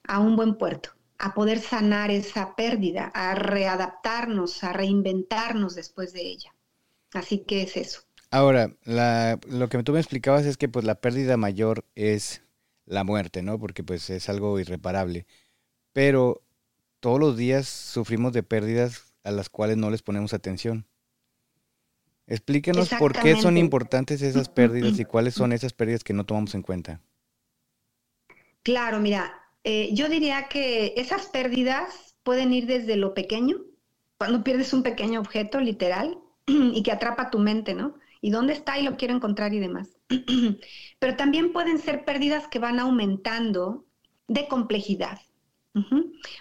a 0.04 0.20
un 0.20 0.36
buen 0.36 0.56
puerto, 0.56 0.90
a 1.18 1.34
poder 1.34 1.58
sanar 1.58 2.10
esa 2.10 2.54
pérdida, 2.54 3.10
a 3.14 3.34
readaptarnos, 3.34 4.62
a 4.62 4.72
reinventarnos 4.72 5.74
después 5.74 6.12
de 6.12 6.22
ella. 6.22 6.54
Así 7.12 7.40
que 7.40 7.62
es 7.62 7.76
eso. 7.76 8.02
Ahora, 8.30 8.76
lo 8.84 9.68
que 9.68 9.82
tú 9.82 9.92
me 9.92 10.00
explicabas 10.00 10.44
es 10.44 10.56
que 10.56 10.68
pues 10.68 10.84
la 10.84 10.96
pérdida 10.96 11.36
mayor 11.36 11.84
es 11.94 12.42
la 12.84 13.04
muerte, 13.04 13.42
¿no? 13.42 13.58
Porque 13.58 13.82
pues 13.82 14.10
es 14.10 14.28
algo 14.28 14.58
irreparable 14.60 15.26
pero 15.92 16.42
todos 17.00 17.18
los 17.18 17.36
días 17.36 17.68
sufrimos 17.68 18.32
de 18.32 18.42
pérdidas 18.42 19.14
a 19.24 19.30
las 19.30 19.48
cuales 19.48 19.76
no 19.76 19.90
les 19.90 20.02
ponemos 20.02 20.34
atención. 20.34 20.86
Explíquenos 22.26 22.90
por 22.98 23.18
qué 23.18 23.40
son 23.40 23.56
importantes 23.56 24.22
esas 24.22 24.48
pérdidas 24.48 24.98
y 25.00 25.04
cuáles 25.04 25.34
son 25.34 25.52
esas 25.52 25.72
pérdidas 25.72 26.04
que 26.04 26.12
no 26.12 26.24
tomamos 26.24 26.54
en 26.54 26.62
cuenta. 26.62 27.00
Claro, 28.62 29.00
mira, 29.00 29.32
eh, 29.64 29.90
yo 29.94 30.08
diría 30.08 30.48
que 30.48 30.94
esas 30.96 31.26
pérdidas 31.26 32.14
pueden 32.22 32.52
ir 32.52 32.66
desde 32.66 32.96
lo 32.96 33.14
pequeño, 33.14 33.56
cuando 34.16 34.44
pierdes 34.44 34.72
un 34.72 34.82
pequeño 34.82 35.18
objeto 35.18 35.60
literal 35.60 36.18
y 36.46 36.82
que 36.82 36.92
atrapa 36.92 37.30
tu 37.30 37.38
mente, 37.38 37.74
¿no? 37.74 37.94
¿Y 38.20 38.30
dónde 38.30 38.52
está 38.52 38.78
y 38.78 38.84
lo 38.84 38.96
quiero 38.96 39.14
encontrar 39.14 39.52
y 39.54 39.58
demás? 39.58 39.98
Pero 40.98 41.16
también 41.16 41.52
pueden 41.52 41.78
ser 41.78 42.04
pérdidas 42.04 42.46
que 42.48 42.58
van 42.58 42.78
aumentando 42.78 43.86
de 44.28 44.46
complejidad. 44.46 45.20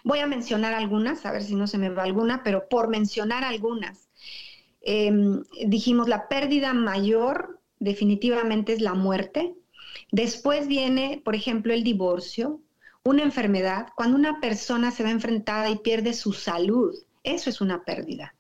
Voy 0.04 0.20
a 0.20 0.28
mencionar 0.28 0.74
algunas, 0.74 1.26
a 1.26 1.32
ver 1.32 1.44
si 1.44 1.56
no 1.56 1.68
se 1.68 1.78
me 1.78 1.90
va 1.90 2.04
alguna, 2.04 2.44
pero 2.44 2.68
por 2.68 2.90
mencionar 2.90 3.44
algunas. 3.44 4.10
Em, 4.82 5.44
dijimos, 5.68 6.08
la 6.08 6.28
pérdida 6.28 6.74
mayor 6.74 7.60
definitivamente 7.80 8.74
es 8.74 8.82
la 8.82 8.94
muerte. 8.94 9.54
Después 10.12 10.68
viene, 10.68 11.22
por 11.24 11.36
ejemplo, 11.36 11.74
el 11.74 11.84
divorcio, 11.84 12.62
una 13.04 13.24
enfermedad. 13.24 13.88
Cuando 13.96 14.18
una 14.18 14.40
persona 14.40 14.92
se 14.92 15.04
ve 15.04 15.12
enfrentada 15.12 15.70
y 15.70 15.78
pierde 15.78 16.14
su 16.14 16.34
salud, 16.34 16.96
eso 17.24 17.50
es 17.50 17.62
una 17.62 17.84
pérdida. 17.84 18.36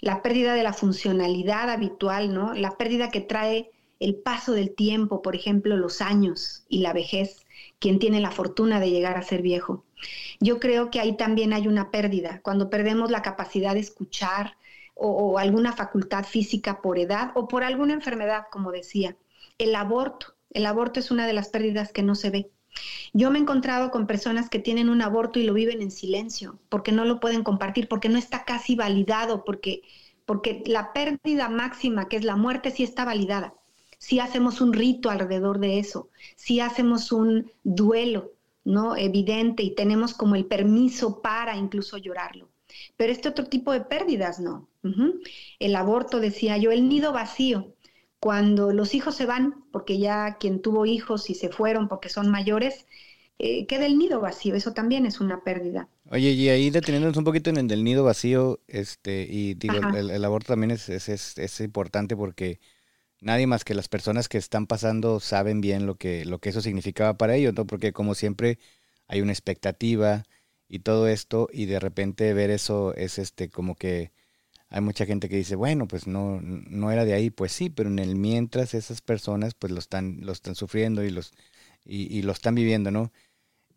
La 0.00 0.22
pérdida 0.22 0.54
de 0.54 0.62
la 0.62 0.72
funcionalidad 0.72 1.70
habitual, 1.70 2.34
¿no? 2.34 2.54
La 2.54 2.76
pérdida 2.76 3.10
que 3.10 3.20
trae 3.20 3.70
el 3.98 4.16
paso 4.16 4.52
del 4.52 4.74
tiempo, 4.74 5.22
por 5.22 5.34
ejemplo, 5.34 5.76
los 5.76 6.00
años 6.02 6.64
y 6.68 6.80
la 6.80 6.92
vejez, 6.92 7.46
quien 7.78 7.98
tiene 7.98 8.20
la 8.20 8.30
fortuna 8.30 8.80
de 8.80 8.90
llegar 8.90 9.16
a 9.16 9.22
ser 9.22 9.42
viejo. 9.42 9.85
Yo 10.40 10.60
creo 10.60 10.90
que 10.90 11.00
ahí 11.00 11.16
también 11.16 11.52
hay 11.52 11.68
una 11.68 11.90
pérdida, 11.90 12.40
cuando 12.42 12.70
perdemos 12.70 13.10
la 13.10 13.22
capacidad 13.22 13.74
de 13.74 13.80
escuchar 13.80 14.56
o, 14.94 15.38
alguna 15.38 15.72
facultad 15.72 16.24
física 16.24 16.80
por 16.80 16.98
edad 16.98 17.32
o 17.34 17.48
por 17.48 17.64
alguna 17.64 17.92
enfermedad, 17.92 18.44
como 18.50 18.72
decía. 18.72 19.16
El 19.58 19.74
aborto, 19.74 20.34
el 20.50 20.66
aborto 20.66 21.00
es 21.00 21.10
una 21.10 21.26
de 21.26 21.34
las 21.34 21.48
pérdidas 21.48 21.92
que 21.92 22.02
no 22.02 22.14
se 22.14 22.30
ve. 22.30 22.50
Yo 23.12 23.30
me 23.30 23.38
he 23.38 23.42
encontrado 23.42 23.90
con 23.90 24.06
personas 24.06 24.48
que 24.50 24.58
tienen 24.58 24.88
un 24.88 25.02
aborto 25.02 25.38
y 25.38 25.44
lo 25.44 25.54
viven 25.54 25.82
en 25.82 25.90
silencio, 25.90 26.58
porque 26.68 26.92
no 26.92 27.04
lo 27.04 27.20
pueden 27.20 27.42
compartir, 27.42 27.88
porque 27.88 28.08
no 28.08 28.18
está 28.18 28.44
casi 28.44 28.74
validado, 28.74 29.44
porque, 29.44 29.82
porque 30.24 30.62
la 30.66 30.92
pérdida 30.92 31.48
máxima, 31.48 32.08
que 32.08 32.16
es 32.16 32.24
la 32.24 32.36
muerte, 32.36 32.70
sí 32.70 32.82
está 32.82 33.04
validada. 33.04 33.54
Si 33.98 34.20
hacemos 34.20 34.60
un 34.60 34.72
rito 34.72 35.08
alrededor 35.08 35.58
de 35.58 35.78
eso, 35.78 36.10
si 36.36 36.60
hacemos 36.60 37.12
un 37.12 37.50
duelo, 37.64 38.32
¿no? 38.66 38.96
evidente 38.96 39.62
y 39.62 39.74
tenemos 39.74 40.12
como 40.12 40.34
el 40.34 40.44
permiso 40.44 41.22
para 41.22 41.56
incluso 41.56 41.96
llorarlo. 41.96 42.50
Pero 42.96 43.12
este 43.12 43.28
otro 43.28 43.46
tipo 43.46 43.72
de 43.72 43.80
pérdidas 43.80 44.40
no. 44.40 44.68
El 45.58 45.74
aborto, 45.76 46.20
decía 46.20 46.58
yo, 46.58 46.70
el 46.70 46.88
nido 46.88 47.12
vacío. 47.12 47.74
Cuando 48.20 48.72
los 48.72 48.94
hijos 48.94 49.14
se 49.14 49.26
van, 49.26 49.64
porque 49.72 49.98
ya 49.98 50.36
quien 50.38 50.60
tuvo 50.60 50.84
hijos 50.84 51.30
y 51.30 51.34
se 51.34 51.48
fueron 51.48 51.88
porque 51.88 52.08
son 52.08 52.28
mayores, 52.30 52.86
eh, 53.38 53.66
queda 53.66 53.86
el 53.86 53.98
nido 53.98 54.20
vacío, 54.20 54.54
eso 54.54 54.72
también 54.72 55.06
es 55.06 55.20
una 55.20 55.42
pérdida. 55.42 55.88
Oye, 56.10 56.30
y 56.30 56.48
ahí 56.48 56.70
deteniéndonos 56.70 57.16
un 57.16 57.24
poquito 57.24 57.50
en 57.50 57.58
el 57.58 57.68
del 57.68 57.84
nido 57.84 58.04
vacío, 58.04 58.60
este, 58.66 59.26
y 59.28 59.54
digo, 59.54 59.74
el, 59.74 60.24
aborto 60.24 60.54
también 60.54 60.70
es, 60.70 60.88
es, 60.88 61.38
es, 61.38 61.60
importante 61.60 62.16
porque 62.16 62.60
nadie 63.20 63.46
más 63.46 63.64
que 63.64 63.74
las 63.74 63.88
personas 63.88 64.28
que 64.28 64.38
están 64.38 64.66
pasando 64.66 65.20
saben 65.20 65.60
bien 65.60 65.86
lo 65.86 65.96
que, 65.96 66.24
lo 66.24 66.38
que 66.38 66.50
eso 66.50 66.60
significaba 66.60 67.14
para 67.16 67.34
ellos, 67.36 67.54
¿no? 67.54 67.66
Porque 67.66 67.92
como 67.92 68.14
siempre 68.14 68.58
hay 69.08 69.20
una 69.20 69.32
expectativa 69.32 70.24
y 70.68 70.80
todo 70.80 71.08
esto, 71.08 71.48
y 71.52 71.66
de 71.66 71.80
repente 71.80 72.32
ver 72.34 72.50
eso 72.50 72.94
es 72.94 73.18
este 73.18 73.48
como 73.48 73.76
que 73.76 74.12
hay 74.68 74.80
mucha 74.80 75.06
gente 75.06 75.28
que 75.28 75.36
dice, 75.36 75.54
bueno, 75.54 75.86
pues 75.86 76.06
no, 76.06 76.40
no 76.42 76.90
era 76.90 77.04
de 77.04 77.14
ahí, 77.14 77.30
pues 77.30 77.52
sí, 77.52 77.70
pero 77.70 77.88
en 77.88 78.00
el 78.00 78.16
mientras 78.16 78.74
esas 78.74 79.00
personas 79.00 79.54
pues 79.54 79.72
lo 79.72 79.78
están, 79.78 80.18
lo 80.22 80.32
están 80.32 80.56
sufriendo 80.56 81.04
y 81.04 81.10
los, 81.10 81.32
y, 81.84 82.22
lo 82.22 82.32
están 82.32 82.56
viviendo, 82.56 82.90
¿no? 82.90 83.12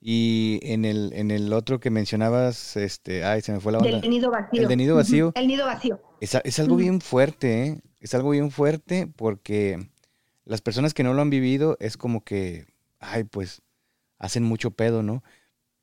Y 0.02 0.60
en 0.64 0.86
el, 0.86 1.12
en 1.14 1.30
el 1.30 1.54
otro 1.54 1.80
que 1.80 1.92
mencionabas, 1.92 2.76
este, 2.76 3.24
ay, 3.24 3.42
se 3.42 3.52
me 3.52 3.60
fue 3.60 3.72
la 3.72 3.80
onda. 3.80 4.00
El 4.00 4.10
nido 4.10 4.32
vacío. 4.32 4.62
El 4.62 4.68
de 4.68 4.76
nido 4.78 4.96
vacío. 4.96 5.32
El 5.36 5.48
nido 5.48 5.66
vacío. 5.66 6.02
Es, 6.22 6.36
es 6.44 6.60
algo 6.60 6.78
bien 6.78 7.02
fuerte, 7.02 7.66
¿eh? 7.66 7.82
Es 8.00 8.14
algo 8.14 8.32
bien 8.32 8.52
fuerte 8.52 9.08
porque 9.08 9.90
las 10.46 10.62
personas 10.62 10.94
que 10.94 11.04
no 11.04 11.14
lo 11.14 11.22
han 11.22 11.30
vivido 11.30 11.78
es 11.80 11.98
como 11.98 12.24
que, 12.24 12.66
ay, 13.00 13.24
pues 13.26 13.62
hacen 14.18 14.44
mucho 14.44 14.72
pedo, 14.72 15.04
¿no? 15.04 15.24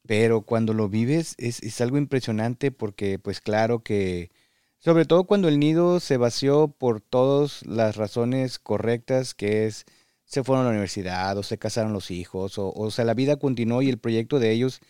Pero 0.06 0.42
cuando 0.42 0.74
lo 0.74 0.88
vives 0.88 1.34
es, 1.38 1.62
es 1.62 1.80
algo 1.80 1.98
impresionante 1.98 2.72
porque, 2.72 3.18
pues 3.18 3.40
claro 3.40 3.82
que 3.82 4.30
sobre 4.78 5.04
todo 5.04 5.24
cuando 5.24 5.48
el 5.48 5.58
nido 5.58 6.00
se 6.00 6.16
vació 6.16 6.68
por 6.68 7.00
todas 7.00 7.64
las 7.66 7.96
razones 7.96 8.58
correctas, 8.58 9.34
que 9.34 9.66
es 9.66 9.84
se 10.24 10.44
fueron 10.44 10.62
a 10.62 10.68
la 10.68 10.70
universidad 10.72 11.38
o 11.38 11.42
se 11.42 11.58
casaron 11.58 11.92
los 11.92 12.10
hijos, 12.10 12.58
o, 12.58 12.72
o 12.72 12.90
sea, 12.90 13.04
la 13.04 13.14
vida 13.14 13.36
continuó 13.36 13.82
y 13.82 13.88
el 13.88 13.98
proyecto 13.98 14.38
de 14.40 14.50
ellos 14.52 14.80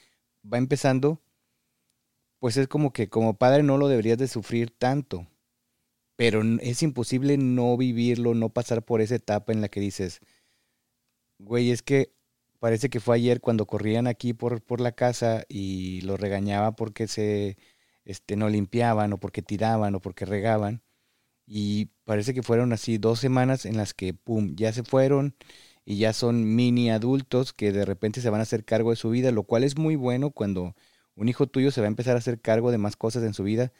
va 0.50 0.58
empezando, 0.58 1.20
pues 2.38 2.56
es 2.56 2.68
como 2.68 2.92
que 2.92 3.08
como 3.08 3.34
padre 3.36 3.62
no 3.62 3.76
lo 3.78 3.88
deberías 3.88 4.18
de 4.18 4.28
sufrir 4.28 4.70
tanto, 4.70 5.26
pero 6.16 6.42
es 6.60 6.82
imposible 6.82 7.38
no 7.38 7.76
vivirlo, 7.76 8.34
no 8.34 8.50
pasar 8.50 8.84
por 8.84 9.00
esa 9.00 9.16
etapa 9.16 9.52
en 9.52 9.60
la 9.60 9.68
que 9.68 9.80
dices, 9.80 10.20
güey, 11.38 11.70
es 11.70 11.82
que 11.82 12.12
parece 12.58 12.90
que 12.90 13.00
fue 13.00 13.16
ayer 13.16 13.40
cuando 13.40 13.66
corrían 13.66 14.06
aquí 14.06 14.32
por, 14.34 14.62
por 14.62 14.80
la 14.80 14.92
casa 14.92 15.44
y 15.48 16.00
lo 16.02 16.16
regañaba 16.16 16.72
porque 16.76 17.06
se 17.08 17.56
este, 18.04 18.36
no 18.36 18.48
limpiaban 18.48 19.12
o 19.12 19.18
porque 19.18 19.42
tiraban 19.42 19.94
o 19.94 20.00
porque 20.00 20.24
regaban. 20.26 20.82
Y 21.46 21.86
parece 22.04 22.34
que 22.34 22.42
fueron 22.42 22.72
así 22.72 22.98
dos 22.98 23.20
semanas 23.20 23.66
en 23.66 23.76
las 23.76 23.94
que, 23.94 24.14
¡pum!, 24.14 24.54
ya 24.56 24.72
se 24.72 24.84
fueron 24.84 25.36
y 25.84 25.98
ya 25.98 26.12
son 26.12 26.56
mini 26.56 26.90
adultos 26.90 27.52
que 27.52 27.72
de 27.72 27.84
repente 27.84 28.20
se 28.20 28.30
van 28.30 28.40
a 28.40 28.44
hacer 28.44 28.64
cargo 28.64 28.90
de 28.90 28.96
su 28.96 29.10
vida, 29.10 29.30
lo 29.32 29.44
cual 29.44 29.64
es 29.64 29.78
muy 29.78 29.96
bueno 29.96 30.30
cuando 30.32 30.74
un 31.14 31.28
hijo 31.28 31.46
tuyo 31.46 31.70
se 31.70 31.80
va 31.80 31.86
a 31.86 31.88
empezar 31.88 32.16
a 32.16 32.18
hacer 32.20 32.40
cargo 32.40 32.70
de 32.72 32.78
más 32.78 32.96
cosas 32.96 33.24
en 33.24 33.34
su 33.34 33.44
vida. 33.44 33.72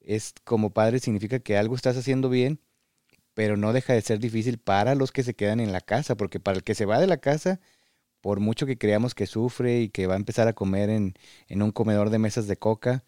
Es 0.00 0.34
como 0.44 0.70
padre 0.70 0.98
significa 0.98 1.40
que 1.40 1.56
algo 1.56 1.76
estás 1.76 1.96
haciendo 1.96 2.28
bien, 2.28 2.60
pero 3.34 3.56
no 3.56 3.72
deja 3.72 3.92
de 3.94 4.02
ser 4.02 4.18
difícil 4.18 4.58
para 4.58 4.94
los 4.94 5.12
que 5.12 5.22
se 5.22 5.34
quedan 5.34 5.60
en 5.60 5.72
la 5.72 5.80
casa, 5.80 6.16
porque 6.16 6.40
para 6.40 6.56
el 6.58 6.64
que 6.64 6.74
se 6.74 6.86
va 6.86 7.00
de 7.00 7.06
la 7.06 7.18
casa, 7.18 7.60
por 8.20 8.40
mucho 8.40 8.66
que 8.66 8.78
creamos 8.78 9.14
que 9.14 9.26
sufre 9.26 9.80
y 9.80 9.88
que 9.90 10.06
va 10.06 10.14
a 10.14 10.18
empezar 10.18 10.48
a 10.48 10.54
comer 10.54 10.90
en, 10.90 11.14
en 11.48 11.62
un 11.62 11.72
comedor 11.72 12.10
de 12.10 12.18
mesas 12.18 12.48
de 12.48 12.58
coca, 12.58 13.04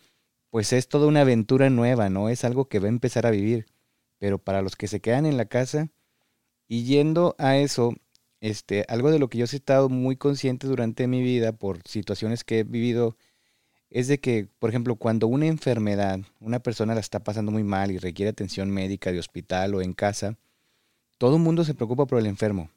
pues 0.50 0.72
es 0.72 0.88
toda 0.88 1.06
una 1.06 1.22
aventura 1.22 1.70
nueva, 1.70 2.10
¿no? 2.10 2.28
Es 2.28 2.44
algo 2.44 2.68
que 2.68 2.78
va 2.78 2.86
a 2.86 2.90
empezar 2.90 3.26
a 3.26 3.30
vivir. 3.30 3.66
Pero 4.18 4.38
para 4.38 4.62
los 4.62 4.76
que 4.76 4.88
se 4.88 5.00
quedan 5.00 5.26
en 5.26 5.36
la 5.36 5.46
casa 5.46 5.90
y 6.68 6.84
yendo 6.84 7.34
a 7.38 7.56
eso, 7.58 7.94
este, 8.40 8.84
algo 8.88 9.10
de 9.10 9.18
lo 9.18 9.28
que 9.28 9.38
yo 9.38 9.44
he 9.44 9.56
estado 9.56 9.88
muy 9.88 10.16
consciente 10.16 10.66
durante 10.66 11.06
mi 11.06 11.22
vida 11.22 11.52
por 11.52 11.86
situaciones 11.88 12.44
que 12.44 12.60
he 12.60 12.64
vivido 12.64 13.16
es 13.92 14.08
de 14.08 14.18
que, 14.18 14.48
por 14.58 14.70
ejemplo, 14.70 14.96
cuando 14.96 15.26
una 15.26 15.46
enfermedad, 15.46 16.20
una 16.40 16.60
persona 16.60 16.94
la 16.94 17.00
está 17.00 17.22
pasando 17.22 17.52
muy 17.52 17.62
mal 17.62 17.90
y 17.90 17.98
requiere 17.98 18.30
atención 18.30 18.70
médica 18.70 19.12
de 19.12 19.18
hospital 19.18 19.74
o 19.74 19.82
en 19.82 19.92
casa, 19.92 20.38
todo 21.18 21.36
el 21.36 21.42
mundo 21.42 21.62
se 21.64 21.74
preocupa 21.74 22.06
por 22.06 22.18
el 22.18 22.26
enfermo. 22.26 22.70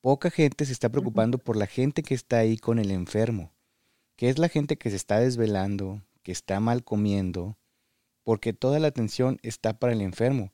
Poca 0.00 0.30
gente 0.30 0.64
se 0.64 0.72
está 0.72 0.88
preocupando 0.88 1.36
por 1.36 1.56
la 1.56 1.66
gente 1.66 2.02
que 2.02 2.14
está 2.14 2.38
ahí 2.38 2.56
con 2.56 2.78
el 2.78 2.90
enfermo, 2.90 3.52
que 4.16 4.30
es 4.30 4.38
la 4.38 4.48
gente 4.48 4.78
que 4.78 4.88
se 4.88 4.96
está 4.96 5.20
desvelando, 5.20 6.02
que 6.22 6.32
está 6.32 6.60
mal 6.60 6.82
comiendo, 6.82 7.58
porque 8.22 8.54
toda 8.54 8.78
la 8.78 8.88
atención 8.88 9.38
está 9.42 9.78
para 9.78 9.92
el 9.92 10.00
enfermo. 10.00 10.50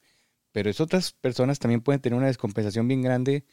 Pero 0.50 0.70
es 0.70 0.80
otras 0.80 1.12
personas 1.12 1.60
también 1.60 1.82
pueden 1.82 2.00
tener 2.00 2.16
una 2.16 2.26
descompensación 2.26 2.88
bien 2.88 3.02
grande 3.02 3.44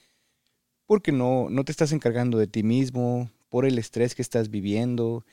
porque 0.88 1.12
no, 1.12 1.50
no 1.52 1.64
te 1.64 1.72
estás 1.72 1.92
encargando 1.92 2.40
de 2.40 2.48
ti 2.48 2.64
mismo, 2.64 3.30
por 3.52 3.66
el 3.66 3.78
estrés 3.78 4.16
que 4.16 4.22
estás 4.22 4.50
viviendo, 4.50 5.26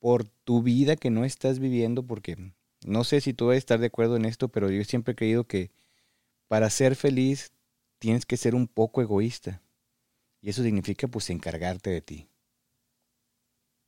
por 0.00 0.24
tu 0.44 0.62
vida 0.62 0.96
que 0.96 1.10
no 1.10 1.24
estás 1.24 1.60
viviendo, 1.60 2.06
porque 2.06 2.52
no 2.86 3.04
sé 3.04 3.20
si 3.22 3.34
tú 3.34 3.48
vas 3.48 3.56
a 3.56 3.58
estar 3.58 3.80
de 3.80 3.86
acuerdo 3.88 4.16
en 4.16 4.24
esto, 4.26 4.48
pero 4.48 4.70
yo 4.70 4.84
siempre 4.84 5.12
he 5.12 5.16
creído 5.16 5.44
que 5.46 5.70
para 6.48 6.70
ser 6.70 6.96
feliz 6.96 7.52
tienes 8.00 8.26
que 8.26 8.36
ser 8.38 8.54
un 8.54 8.68
poco 8.68 9.02
egoísta. 9.02 9.62
Y 10.42 10.50
eso 10.50 10.62
significa 10.62 11.08
pues 11.08 11.30
encargarte 11.30 11.90
de 11.90 12.02
ti. 12.02 12.28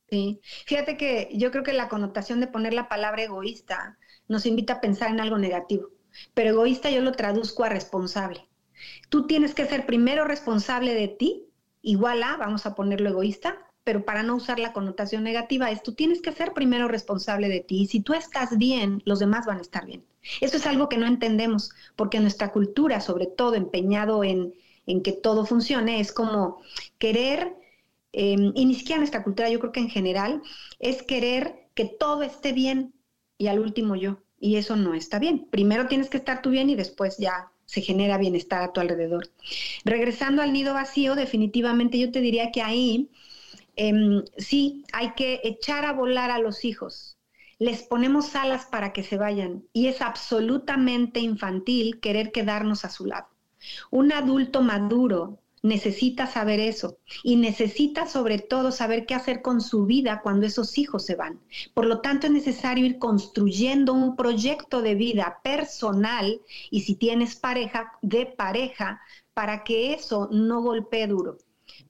Sí, 0.09 0.41
fíjate 0.67 0.95
que 0.97 1.29
yo 1.33 1.51
creo 1.51 1.63
que 1.63 1.73
la 1.73 1.89
connotación 1.89 2.39
de 2.39 2.47
poner 2.47 2.73
la 2.73 2.87
palabra 2.87 3.23
egoísta 3.23 3.97
nos 4.27 4.45
invita 4.45 4.73
a 4.73 4.81
pensar 4.81 5.09
en 5.09 5.19
algo 5.19 5.37
negativo, 5.37 5.89
pero 6.33 6.51
egoísta 6.51 6.89
yo 6.91 7.01
lo 7.01 7.13
traduzco 7.13 7.63
a 7.63 7.69
responsable. 7.69 8.47
Tú 9.09 9.27
tienes 9.27 9.55
que 9.55 9.65
ser 9.65 9.85
primero 9.87 10.25
responsable 10.25 10.93
de 10.95 11.09
ti, 11.09 11.47
igual 11.81 12.23
a, 12.23 12.37
vamos 12.37 12.65
a 12.65 12.75
ponerlo 12.75 13.09
egoísta, 13.09 13.62
pero 13.83 14.05
para 14.05 14.23
no 14.23 14.35
usar 14.35 14.59
la 14.59 14.73
connotación 14.73 15.23
negativa 15.23 15.71
es 15.71 15.83
tú 15.83 15.93
tienes 15.93 16.21
que 16.21 16.31
ser 16.31 16.53
primero 16.53 16.87
responsable 16.87 17.49
de 17.49 17.59
ti 17.59 17.85
si 17.85 17.99
tú 18.01 18.13
estás 18.13 18.57
bien, 18.57 19.01
los 19.05 19.19
demás 19.19 19.45
van 19.45 19.57
a 19.57 19.61
estar 19.61 19.85
bien. 19.85 20.03
Eso 20.41 20.57
es 20.57 20.65
algo 20.65 20.89
que 20.89 20.97
no 20.97 21.05
entendemos 21.05 21.71
porque 21.95 22.19
nuestra 22.19 22.51
cultura, 22.51 23.01
sobre 23.01 23.27
todo 23.27 23.55
empeñado 23.55 24.23
en, 24.23 24.53
en 24.85 25.03
que 25.03 25.11
todo 25.11 25.45
funcione, 25.45 25.99
es 25.99 26.11
como 26.13 26.61
querer 26.97 27.55
Em, 28.13 28.51
y 28.55 28.65
ni 28.65 28.75
siquiera 28.75 28.99
nuestra 28.99 29.23
cultura, 29.23 29.49
yo 29.49 29.59
creo 29.59 29.71
que 29.71 29.79
en 29.79 29.89
general, 29.89 30.41
es 30.79 31.01
querer 31.01 31.67
que 31.73 31.85
todo 31.85 32.21
esté 32.21 32.53
bien 32.53 32.93
y 33.37 33.47
al 33.47 33.59
último 33.59 33.95
yo. 33.95 34.19
Y 34.39 34.57
eso 34.57 34.75
no 34.75 34.93
está 34.93 35.19
bien. 35.19 35.47
Primero 35.49 35.87
tienes 35.87 36.09
que 36.09 36.17
estar 36.17 36.41
tú 36.41 36.51
bien 36.51 36.69
y 36.69 36.75
después 36.75 37.17
ya 37.17 37.51
se 37.65 37.81
genera 37.81 38.17
bienestar 38.17 38.61
a 38.61 38.71
tu 38.71 38.81
alrededor. 38.81 39.31
Regresando 39.83 40.41
al 40.41 40.53
nido 40.53 40.73
vacío, 40.73 41.15
definitivamente 41.15 41.97
yo 41.97 42.11
te 42.11 42.21
diría 42.21 42.51
que 42.51 42.61
ahí 42.61 43.09
em, 43.75 44.23
sí 44.37 44.83
hay 44.93 45.13
que 45.13 45.41
echar 45.43 45.85
a 45.85 45.93
volar 45.93 46.31
a 46.31 46.39
los 46.39 46.65
hijos. 46.65 47.17
Les 47.59 47.83
ponemos 47.83 48.35
alas 48.35 48.65
para 48.65 48.93
que 48.93 49.03
se 49.03 49.17
vayan 49.17 49.63
y 49.73 49.87
es 49.87 50.01
absolutamente 50.01 51.19
infantil 51.19 51.99
querer 51.99 52.31
quedarnos 52.31 52.85
a 52.85 52.89
su 52.89 53.05
lado. 53.05 53.27
Un 53.91 54.11
adulto 54.11 54.61
maduro 54.61 55.39
necesita 55.63 56.27
saber 56.27 56.59
eso 56.59 56.97
y 57.23 57.37
necesita 57.37 58.05
sobre 58.05 58.37
todo 58.37 58.71
saber 58.71 59.05
qué 59.05 59.15
hacer 59.15 59.41
con 59.41 59.61
su 59.61 59.85
vida 59.85 60.19
cuando 60.21 60.45
esos 60.45 60.77
hijos 60.77 61.05
se 61.05 61.15
van. 61.15 61.39
Por 61.73 61.85
lo 61.85 62.01
tanto, 62.01 62.27
es 62.27 62.33
necesario 62.33 62.85
ir 62.85 62.99
construyendo 62.99 63.93
un 63.93 64.15
proyecto 64.15 64.81
de 64.81 64.95
vida 64.95 65.39
personal 65.41 66.41
y 66.69 66.81
si 66.81 66.95
tienes 66.95 67.35
pareja, 67.37 67.93
de 68.01 68.25
pareja, 68.25 69.01
para 69.33 69.63
que 69.63 69.93
eso 69.93 70.29
no 70.31 70.61
golpee 70.61 71.07
duro, 71.07 71.37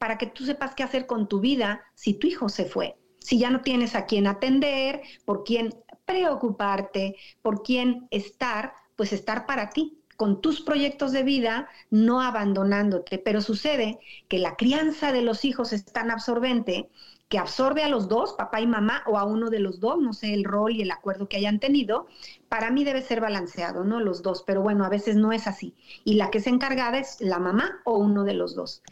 para 0.03 0.17
que 0.17 0.27
tú 0.27 0.43
sepas 0.43 0.75
qué 0.75 0.83
hacer 0.83 1.05
con 1.05 1.29
tu 1.29 1.39
vida 1.39 1.81
si 1.95 2.13
tu 2.15 2.27
hijo 2.27 2.49
se 2.49 2.65
fue, 2.65 2.97
si 3.19 3.39
ya 3.39 3.49
no 3.49 3.61
tienes 3.61 3.95
a 3.95 4.05
quién 4.05 4.27
atender, 4.27 5.01
por 5.23 5.45
quién 5.45 5.73
preocuparte, 6.03 7.15
por 7.41 7.63
quién 7.63 8.05
estar, 8.11 8.73
pues 8.97 9.13
estar 9.13 9.45
para 9.45 9.69
ti, 9.69 9.97
con 10.17 10.41
tus 10.41 10.59
proyectos 10.59 11.13
de 11.13 11.23
vida, 11.23 11.69
no 11.89 12.19
abandonándote. 12.19 13.17
Pero 13.17 13.39
sucede 13.39 13.97
que 14.27 14.39
la 14.39 14.57
crianza 14.57 15.13
de 15.13 15.21
los 15.21 15.45
hijos 15.45 15.71
es 15.71 15.85
tan 15.85 16.11
absorbente 16.11 16.89
que 17.33 17.39
absorbe 17.39 17.81
a 17.81 17.89
los 17.89 18.07
dos, 18.07 18.33
papá 18.33 18.61
y 18.61 18.67
mamá, 18.67 19.01
o 19.07 19.17
a 19.17 19.23
uno 19.23 19.49
de 19.49 19.57
los 19.57 19.79
dos, 19.79 19.99
no 19.99 20.13
sé 20.13 20.35
el 20.35 20.43
rol 20.43 20.73
y 20.73 20.83
el 20.83 20.91
acuerdo 20.91 21.27
que 21.27 21.37
hayan 21.37 21.59
tenido, 21.59 22.05
para 22.47 22.69
mí 22.69 22.83
debe 22.83 23.01
ser 23.01 23.21
balanceado, 23.21 23.83
¿no? 23.83 23.99
Los 23.99 24.21
dos, 24.21 24.43
pero 24.45 24.61
bueno, 24.61 24.85
a 24.85 24.89
veces 24.89 25.15
no 25.15 25.31
es 25.31 25.47
así. 25.47 25.73
Y 26.05 26.13
la 26.13 26.29
que 26.29 26.37
es 26.37 26.45
encargada 26.45 26.99
es 26.99 27.19
la 27.21 27.39
mamá 27.39 27.81
o 27.85 27.97
uno 27.97 28.23
de 28.23 28.35
los 28.35 28.53
dos. 28.53 28.83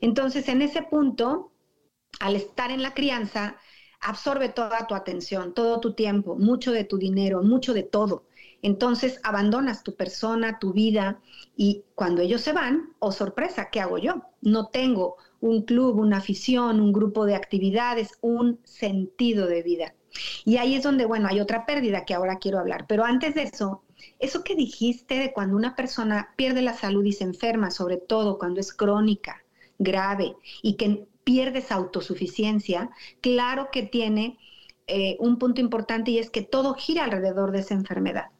Entonces, 0.00 0.48
en 0.48 0.62
ese 0.62 0.82
punto, 0.82 1.52
al 2.18 2.34
estar 2.34 2.72
en 2.72 2.82
la 2.82 2.94
crianza, 2.94 3.58
absorbe 4.00 4.48
toda 4.48 4.88
tu 4.88 4.96
atención, 4.96 5.54
todo 5.54 5.78
tu 5.78 5.92
tiempo, 5.92 6.34
mucho 6.34 6.72
de 6.72 6.82
tu 6.82 6.98
dinero, 6.98 7.44
mucho 7.44 7.74
de 7.74 7.84
todo. 7.84 8.24
Entonces 8.60 9.20
abandonas 9.22 9.84
tu 9.84 9.94
persona, 9.94 10.58
tu 10.58 10.72
vida 10.72 11.20
y 11.56 11.84
cuando 11.94 12.22
ellos 12.22 12.40
se 12.40 12.54
van, 12.54 12.94
oh 12.98 13.12
sorpresa, 13.12 13.68
¿qué 13.70 13.80
hago 13.80 13.98
yo? 13.98 14.22
No 14.40 14.66
tengo 14.66 15.16
un 15.44 15.60
club, 15.62 15.98
una 15.98 16.16
afición, 16.16 16.80
un 16.80 16.90
grupo 16.90 17.26
de 17.26 17.34
actividades, 17.34 18.12
un 18.22 18.60
sentido 18.64 19.46
de 19.46 19.62
vida. 19.62 19.94
Y 20.46 20.56
ahí 20.56 20.74
es 20.74 20.82
donde, 20.82 21.04
bueno, 21.04 21.28
hay 21.28 21.38
otra 21.38 21.66
pérdida 21.66 22.06
que 22.06 22.14
ahora 22.14 22.38
quiero 22.38 22.58
hablar. 22.58 22.86
Pero 22.88 23.04
antes 23.04 23.34
de 23.34 23.42
eso, 23.42 23.82
eso 24.18 24.42
que 24.42 24.54
dijiste 24.54 25.18
de 25.18 25.34
cuando 25.34 25.56
una 25.56 25.76
persona 25.76 26.30
pierde 26.36 26.62
la 26.62 26.72
salud 26.72 27.04
y 27.04 27.12
se 27.12 27.24
enferma, 27.24 27.70
sobre 27.70 27.98
todo 27.98 28.38
cuando 28.38 28.58
es 28.58 28.72
crónica, 28.72 29.44
grave 29.78 30.34
y 30.62 30.76
que 30.76 31.06
pierde 31.24 31.58
esa 31.58 31.74
autosuficiencia, 31.74 32.88
claro 33.20 33.68
que 33.70 33.82
tiene 33.82 34.38
eh, 34.86 35.16
un 35.20 35.38
punto 35.38 35.60
importante 35.60 36.10
y 36.10 36.18
es 36.18 36.30
que 36.30 36.40
todo 36.40 36.72
gira 36.72 37.04
alrededor 37.04 37.52
de 37.52 37.58
esa 37.58 37.74
enfermedad. 37.74 38.30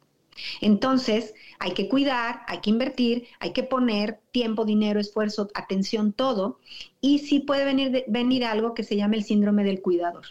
Entonces, 0.61 1.33
hay 1.59 1.73
que 1.73 1.87
cuidar, 1.87 2.41
hay 2.47 2.59
que 2.59 2.69
invertir, 2.69 3.27
hay 3.39 3.53
que 3.53 3.63
poner 3.63 4.19
tiempo, 4.31 4.65
dinero, 4.65 4.99
esfuerzo, 4.99 5.49
atención, 5.53 6.13
todo. 6.13 6.59
Y 7.01 7.19
sí 7.19 7.39
puede 7.39 7.65
venir, 7.65 8.03
venir 8.07 8.45
algo 8.45 8.73
que 8.73 8.83
se 8.83 8.95
llama 8.95 9.15
el 9.15 9.23
síndrome 9.23 9.63
del 9.63 9.81
cuidador. 9.81 10.25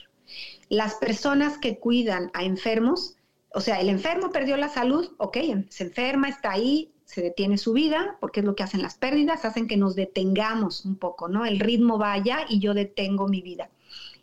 Las 0.69 0.95
personas 0.95 1.59
que 1.59 1.79
cuidan 1.79 2.31
a 2.35 2.45
enfermos, 2.45 3.17
o 3.53 3.61
sea, 3.61 3.81
el 3.81 3.89
enfermo 3.89 4.31
perdió 4.31 4.57
la 4.57 4.69
salud, 4.69 5.13
ok, 5.19 5.39
se 5.69 5.85
enferma, 5.85 6.29
está 6.29 6.53
ahí, 6.53 6.93
se 7.05 7.23
detiene 7.23 7.59
su 7.59 7.73
vida, 7.73 8.17
porque 8.21 8.41
es 8.41 8.47
lo 8.47 8.55
que 8.55 8.63
hacen 8.63 8.83
las 8.83 8.97
pérdidas, 8.97 9.45
hacen 9.45 9.69
que 9.69 9.77
nos 9.77 9.95
detengamos 9.95 10.85
un 10.85 10.97
poco, 10.97 11.29
¿no? 11.29 11.45
El 11.45 11.61
ritmo 11.61 11.99
vaya 11.99 12.47
y 12.49 12.59
yo 12.61 12.75
detengo 12.75 13.29
mi 13.29 13.41
vida. 13.43 13.71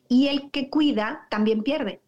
Y 0.10 0.28
el 0.28 0.52
que 0.52 0.70
cuida 0.70 1.28
también 1.30 1.64
pierde, 1.64 2.02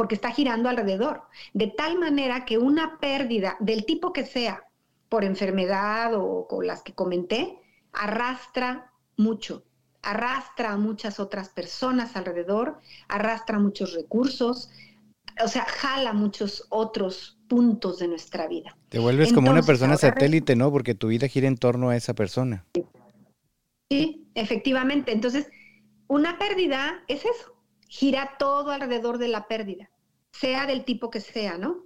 porque 0.00 0.14
está 0.14 0.30
girando 0.30 0.70
alrededor, 0.70 1.24
de 1.52 1.66
tal 1.66 1.98
manera 1.98 2.46
que 2.46 2.56
una 2.56 2.98
pérdida 3.00 3.58
del 3.60 3.84
tipo 3.84 4.14
que 4.14 4.24
sea, 4.24 4.64
por 5.10 5.24
enfermedad 5.24 6.14
o 6.14 6.46
con 6.48 6.66
las 6.66 6.80
que 6.80 6.94
comenté, 6.94 7.58
arrastra 7.92 8.94
mucho, 9.18 9.62
arrastra 10.00 10.72
a 10.72 10.76
muchas 10.78 11.20
otras 11.20 11.50
personas 11.50 12.16
alrededor, 12.16 12.78
arrastra 13.08 13.58
muchos 13.58 13.92
recursos, 13.92 14.70
o 15.44 15.48
sea, 15.48 15.66
jala 15.66 16.14
muchos 16.14 16.64
otros 16.70 17.38
puntos 17.46 17.98
de 17.98 18.08
nuestra 18.08 18.48
vida. 18.48 18.74
Te 18.88 18.98
vuelves 18.98 19.34
como 19.34 19.50
una 19.50 19.62
persona 19.62 19.98
satélite, 19.98 20.56
¿no? 20.56 20.72
Porque 20.72 20.94
tu 20.94 21.08
vida 21.08 21.28
gira 21.28 21.46
en 21.46 21.58
torno 21.58 21.90
a 21.90 21.96
esa 21.96 22.14
persona. 22.14 22.64
Sí, 23.90 24.26
efectivamente. 24.34 25.12
Entonces, 25.12 25.50
una 26.08 26.38
pérdida 26.38 27.04
es 27.06 27.26
eso, 27.26 27.60
gira 27.90 28.36
todo 28.38 28.70
alrededor 28.70 29.18
de 29.18 29.26
la 29.28 29.48
pérdida, 29.48 29.89
sea 30.32 30.66
del 30.66 30.84
tipo 30.84 31.10
que 31.10 31.20
sea, 31.20 31.58
¿no? 31.58 31.84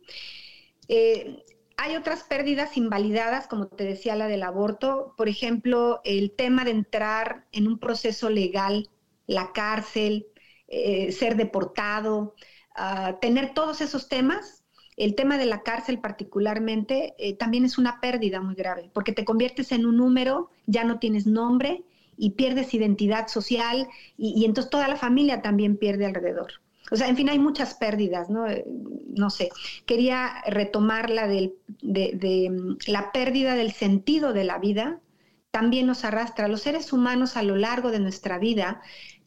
Eh, 0.89 1.45
hay 1.77 1.97
otras 1.97 2.23
pérdidas 2.25 2.77
invalidadas, 2.77 3.49
como 3.49 3.67
te 3.67 3.85
decía 3.85 4.15
la 4.15 4.29
del 4.29 4.43
aborto, 4.43 5.15
por 5.17 5.29
ejemplo, 5.29 6.01
el 6.05 6.31
tema 6.33 6.65
de 6.65 6.71
entrar 6.71 7.47
en 7.53 7.67
un 7.67 7.79
proceso 7.79 8.31
legal, 8.31 8.91
la 9.27 9.53
cárcel, 9.53 10.27
eh, 10.69 11.11
ser 11.13 11.37
deportado, 11.37 12.35
ah, 12.77 13.19
tener 13.21 13.55
todos 13.55 13.81
esos 13.81 14.09
temas 14.09 14.65
el 14.97 15.15
tema 15.15 15.39
de 15.39 15.47
la 15.47 15.63
cárcel 15.63 15.99
particularmente 15.99 17.15
eh, 17.19 17.37
también 17.37 17.65
es 17.65 17.79
una 17.79 18.01
pérdida 18.01 18.41
muy 18.41 18.55
grave, 18.55 18.91
porque 18.93 19.13
te 19.13 19.25
conviertes 19.25 19.73
en 19.73 19.87
un 19.87 19.97
número, 19.97 20.51
ya 20.67 20.85
no 20.85 20.99
tienes 20.99 21.27
nombre 21.27 21.83
y 22.17 22.31
pierdes 22.31 22.75
identidad 22.75 23.27
social 23.27 23.89
y, 24.17 24.45
entonces 24.45 24.71
toda 24.71 24.87
la 24.87 24.97
familia 24.97 25.43
también 25.43 25.77
pierde 25.77 26.07
alrededor. 26.07 26.64
O 26.91 26.97
sea, 26.97 27.09
en 27.09 27.17
fin, 27.17 27.29
hay 27.29 27.39
muchas 27.39 27.75
pérdidas, 27.75 28.29
¿no? 28.31 28.47
Eh, 28.47 28.65
no 29.09 29.31
sé, 29.31 29.51
quería 29.87 30.43
retomar 30.47 31.11
la 31.11 31.27
de, 31.27 31.55
de 31.81 32.51
mm, 32.51 32.77
la 32.87 33.13
pérdida 33.13 33.55
del 33.55 33.73
sentido 33.73 34.33
de 34.33 34.45
la 34.45 34.59
vida, 34.59 35.01
también 35.51 35.87
nos 35.87 36.05
arrastra. 36.05 36.49
Los 36.49 36.63
seres 36.63 36.93
humanos 36.93 37.37
a 37.37 37.43
lo 37.43 37.57
largo 37.57 37.91
de 37.93 38.01
nuestra 38.01 38.39
vida 38.39 38.83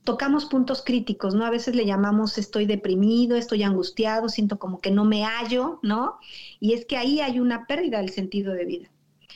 tocamos 0.07 0.45
puntos 0.45 0.83
críticos, 0.85 1.35
¿no? 1.35 1.45
A 1.45 1.49
veces 1.49 1.75
le 1.75 1.85
llamamos 1.85 2.37
estoy 2.37 2.65
deprimido, 2.65 3.35
estoy 3.35 3.63
angustiado, 3.63 4.29
siento 4.29 4.57
como 4.57 4.79
que 4.79 4.89
no 4.89 5.03
me 5.03 5.25
hallo, 5.25 5.79
¿no? 5.83 6.17
Y 6.61 6.73
es 6.73 6.85
que 6.85 6.95
ahí 6.95 7.19
hay 7.19 7.39
una 7.41 7.67
pérdida 7.67 7.97
del 7.99 8.09
sentido 8.09 8.53
de 8.53 8.63
vida. 8.63 8.91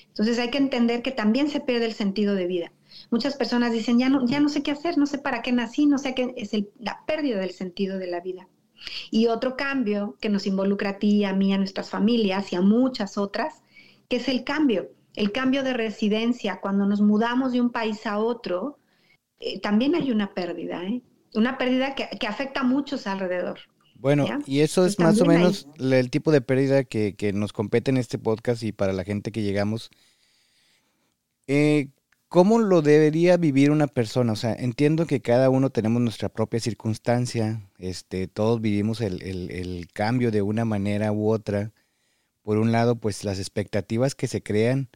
Entonces 0.08 0.40
hay 0.40 0.50
que 0.50 0.58
entender 0.58 1.02
que 1.02 1.12
también 1.12 1.50
se 1.50 1.60
pierde 1.60 1.86
el 1.86 1.94
sentido 1.94 2.36
de 2.36 2.48
vida. 2.48 2.72
Muchas 3.12 3.36
personas 3.36 3.74
dicen, 3.74 4.00
ya 4.00 4.08
no, 4.08 4.26
ya 4.26 4.40
no 4.40 4.48
sé 4.48 4.64
qué 4.64 4.72
hacer, 4.72 4.98
no 4.98 5.06
sé 5.06 5.18
para 5.18 5.42
qué 5.42 5.52
nací, 5.52 5.86
no 5.86 5.98
sé 5.98 6.16
qué, 6.16 6.34
es 6.38 6.52
la 6.80 7.04
pérdida 7.06 7.40
del 7.40 7.52
sentido 7.52 8.00
de 8.00 8.08
la 8.08 8.22
vida. 8.22 8.48
Y 9.12 9.28
otro 9.28 9.58
cambio 9.58 10.18
que 10.22 10.30
nos 10.30 10.48
involucra 10.48 10.92
a 10.92 10.98
ti, 10.98 11.26
a 11.26 11.34
mí, 11.34 11.54
a 11.54 11.58
nuestras 11.58 11.90
familias 11.90 12.54
y 12.54 12.56
a 12.56 12.62
muchas 12.62 13.18
otras, 13.18 13.62
que 14.08 14.16
es 14.16 14.30
el 14.30 14.46
cambio, 14.46 14.90
el 15.16 15.34
cambio 15.34 15.62
de 15.62 15.74
residencia. 15.74 16.62
Cuando 16.62 16.86
nos 16.86 17.02
mudamos 17.02 17.52
de 17.52 17.60
un 17.60 17.70
país 17.70 18.08
a 18.08 18.18
otro, 18.18 18.80
eh, 19.42 19.60
también 19.60 19.94
hay 19.94 20.10
una 20.10 20.34
pérdida, 20.34 20.82
¿eh? 20.86 21.02
una 21.34 21.58
pérdida 21.58 21.96
que, 21.96 22.28
afecta 22.28 22.62
a 22.62 22.64
muchos 22.64 23.08
alrededor. 23.08 23.60
Bueno, 23.96 24.26
y 24.48 24.62
eso 24.62 24.86
es 24.86 24.98
más 25.00 25.20
o 25.22 25.26
menos 25.26 25.68
el 25.80 26.10
tipo 26.10 26.32
de 26.32 26.42
pérdida 26.42 26.86
que, 26.86 27.32
nos 27.34 27.52
compete 27.52 27.92
en 27.92 27.98
este 27.98 28.18
podcast 28.18 28.64
y 28.64 28.72
para 28.72 28.94
la 28.94 29.04
gente 29.04 29.34
que 29.34 29.44
llegamos. 29.44 29.92
Eh, 31.48 31.90
¿Cómo 32.32 32.60
lo 32.60 32.82
debería 32.82 33.36
vivir 33.36 33.72
una 33.72 33.88
persona? 33.88 34.32
O 34.32 34.38
sea, 34.38 34.54
entiendo 34.54 35.06
que 35.06 35.20
cada 35.22 35.50
uno 35.50 35.70
tenemos 35.70 36.02
nuestra 36.02 36.30
propia 36.30 36.62
circunstancia, 36.62 37.70
este, 37.78 38.28
todos 38.30 38.62
vivimos 38.62 39.02
el, 39.02 39.22
el 39.22 39.88
cambio 39.92 40.32
de 40.32 40.42
una 40.42 40.64
manera 40.64 41.12
u 41.12 41.30
otra. 41.30 41.74
Por 42.42 42.58
un 42.58 42.72
lado, 42.72 42.96
pues 42.96 43.26
las 43.26 43.38
expectativas 43.38 44.16
que 44.16 44.28
se 44.28 44.42
crean 44.42 44.90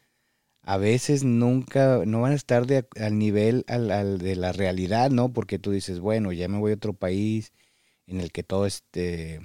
a 0.66 0.78
veces 0.78 1.26
nunca, 1.26 2.04
no 2.06 2.22
van 2.22 2.32
a 2.32 2.36
estar 2.36 2.66
de, 2.68 2.88
al 3.00 3.20
nivel 3.20 3.66
al, 3.68 4.18
de 4.18 4.36
la 4.38 4.54
realidad, 4.54 5.12
¿no? 5.12 5.34
Porque 5.34 5.60
tú 5.60 5.72
dices, 5.72 6.00
bueno, 6.00 6.32
ya 6.32 6.48
me 6.48 6.58
voy 6.58 6.72
a 6.72 6.76
otro 6.76 6.94
país 6.94 7.54
en 8.08 8.22
el 8.22 8.32
que 8.32 8.44
todo 8.44 8.66
este, 8.66 9.42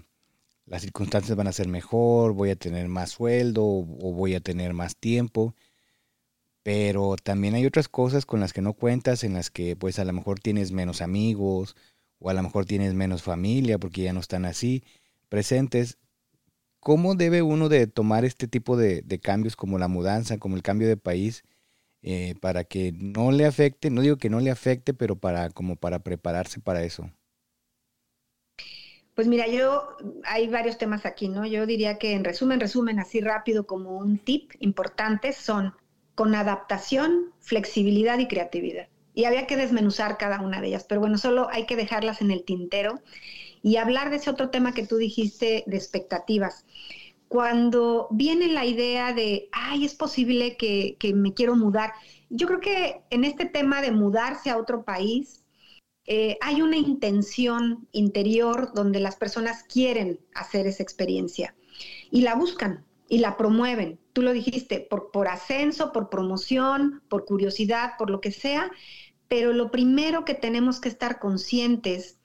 las 0.65 0.83
circunstancias 0.83 1.37
van 1.37 1.49
a 1.49 1.53
ser 1.53 1.69
mejor, 1.69 2.35
voy 2.35 2.51
a 2.51 2.57
tener 2.57 2.89
más 2.89 3.11
sueldo 3.11 3.65
o, 3.65 3.85
voy 3.85 4.35
a 4.37 4.41
tener 4.41 4.75
más 4.75 4.97
tiempo. 4.97 5.57
Pero 6.63 7.17
también 7.17 7.55
hay 7.55 7.67
otras 7.67 7.89
cosas 7.89 8.27
con 8.27 8.41
las 8.41 8.53
que 8.53 8.63
no 8.63 8.75
cuentas, 8.75 9.25
en 9.25 9.35
las 9.35 9.51
que 9.51 9.77
pues 9.77 9.99
a 9.99 10.05
lo 10.05 10.13
mejor 10.13 10.41
tienes 10.41 10.73
menos 10.73 11.01
amigos 11.01 11.77
o 12.19 12.31
a 12.31 12.35
lo 12.35 12.43
mejor 12.43 12.67
tienes 12.67 12.95
menos 12.95 13.23
familia 13.23 13.79
porque 13.79 14.03
ya 14.03 14.13
no 14.13 14.21
están 14.21 14.45
así 14.45 14.85
presentes 15.29 15.99
¿Cómo 16.81 17.15
debe 17.15 17.43
uno 17.43 17.69
de 17.69 17.87
tomar 17.87 18.25
este 18.25 18.49
tipo 18.49 18.77
de, 18.77 19.05
cambios 19.23 19.55
como 19.55 19.79
la 19.79 19.87
mudanza, 19.87 20.39
como 20.39 20.57
el 20.57 20.63
cambio 20.63 20.89
de 20.89 20.97
país, 20.97 21.45
eh, 22.03 22.35
para 22.41 22.65
que 22.65 22.93
no 22.93 23.33
le 23.33 23.45
afecte, 23.45 23.91
no 23.91 24.01
digo 24.01 24.17
que 24.17 24.31
no 24.31 24.41
le 24.41 24.51
afecte, 24.51 24.95
pero 24.95 25.17
para 25.17 25.51
como 25.51 25.77
para 25.77 25.99
prepararse 25.99 26.59
para 26.59 26.83
eso? 26.83 27.11
Pues 29.15 29.29
mira, 29.29 29.47
yo 29.47 29.95
hay 30.25 30.49
varios 30.49 30.79
temas 30.79 31.05
aquí, 31.05 31.29
¿no? 31.29 31.45
Yo 31.45 31.67
diría 31.67 31.99
que 31.99 32.15
en 32.15 32.25
resumen, 32.25 32.61
resumen 32.61 32.99
así 32.99 33.21
rápido 33.21 33.67
como 33.67 33.99
un 33.99 34.17
tip 34.17 34.53
importante 34.61 35.35
son 35.35 35.75
con 36.21 36.35
adaptación, 36.35 37.33
flexibilidad 37.39 38.19
y 38.19 38.29
creatividad. 38.29 38.89
Y 39.15 39.25
había 39.25 39.47
que 39.47 39.57
desmenuzar 39.57 40.19
cada 40.19 40.43
una 40.43 40.61
de 40.61 40.67
ellas, 40.67 40.85
pero 40.87 41.01
bueno, 41.01 41.17
solo 41.17 41.49
hay 41.51 41.65
que 41.65 41.77
dejarlas 41.77 42.21
en 42.21 42.31
el 42.31 42.45
tintero 42.45 43.01
y 43.63 43.77
hablar 43.77 44.11
de 44.11 44.17
ese 44.17 44.29
otro 44.29 44.51
tema 44.51 44.75
que 44.75 44.87
tú 44.87 44.99
dijiste 44.99 45.65
de 45.67 45.77
expectativas. 45.79 46.67
Cuando 47.29 48.07
viene 48.11 48.49
la 48.49 48.67
idea 48.67 49.15
de, 49.15 49.49
ay, 49.51 49.87
es 49.87 49.95
posible 49.95 50.59
que, 50.59 50.99
me 51.15 51.33
quiero 51.33 51.57
mudar, 51.57 51.95
yo 52.29 52.47
creo 52.47 52.61
que 52.61 53.01
en 53.09 53.25
este 53.25 53.47
tema 53.47 53.81
de 53.81 53.91
mudarse 53.91 54.51
a 54.51 54.59
otro 54.59 54.85
país, 54.85 55.47
eh, 56.05 56.37
hay 56.43 56.61
una 56.61 56.77
intención 56.77 57.89
interior 57.93 58.75
donde 58.75 59.01
las 59.01 59.17
personas 59.17 59.63
quieren 59.63 60.21
hacer 60.35 60.67
esa 60.67 60.83
experiencia 60.83 61.55
y 62.11 62.21
la 62.21 62.35
buscan 62.35 62.85
y 63.09 63.21
la 63.21 63.39
promueven. 63.39 63.99
Tú 64.13 64.23
lo 64.23 64.33
dijiste, 64.33 64.81
por, 64.81 65.11
por 65.11 65.29
ascenso, 65.29 65.93
por 65.93 66.11
promoción, 66.11 67.03
por 67.09 67.25
curiosidad, 67.25 67.93
por 67.99 68.11
lo 68.11 68.21
que 68.21 68.33
sea, 68.33 68.71
pero 69.29 69.53
lo 69.53 69.71
primero 69.71 70.25
que 70.25 70.35
tenemos 70.35 70.81
que 70.81 70.89
estar 70.89 71.21
conscientes 71.21 72.19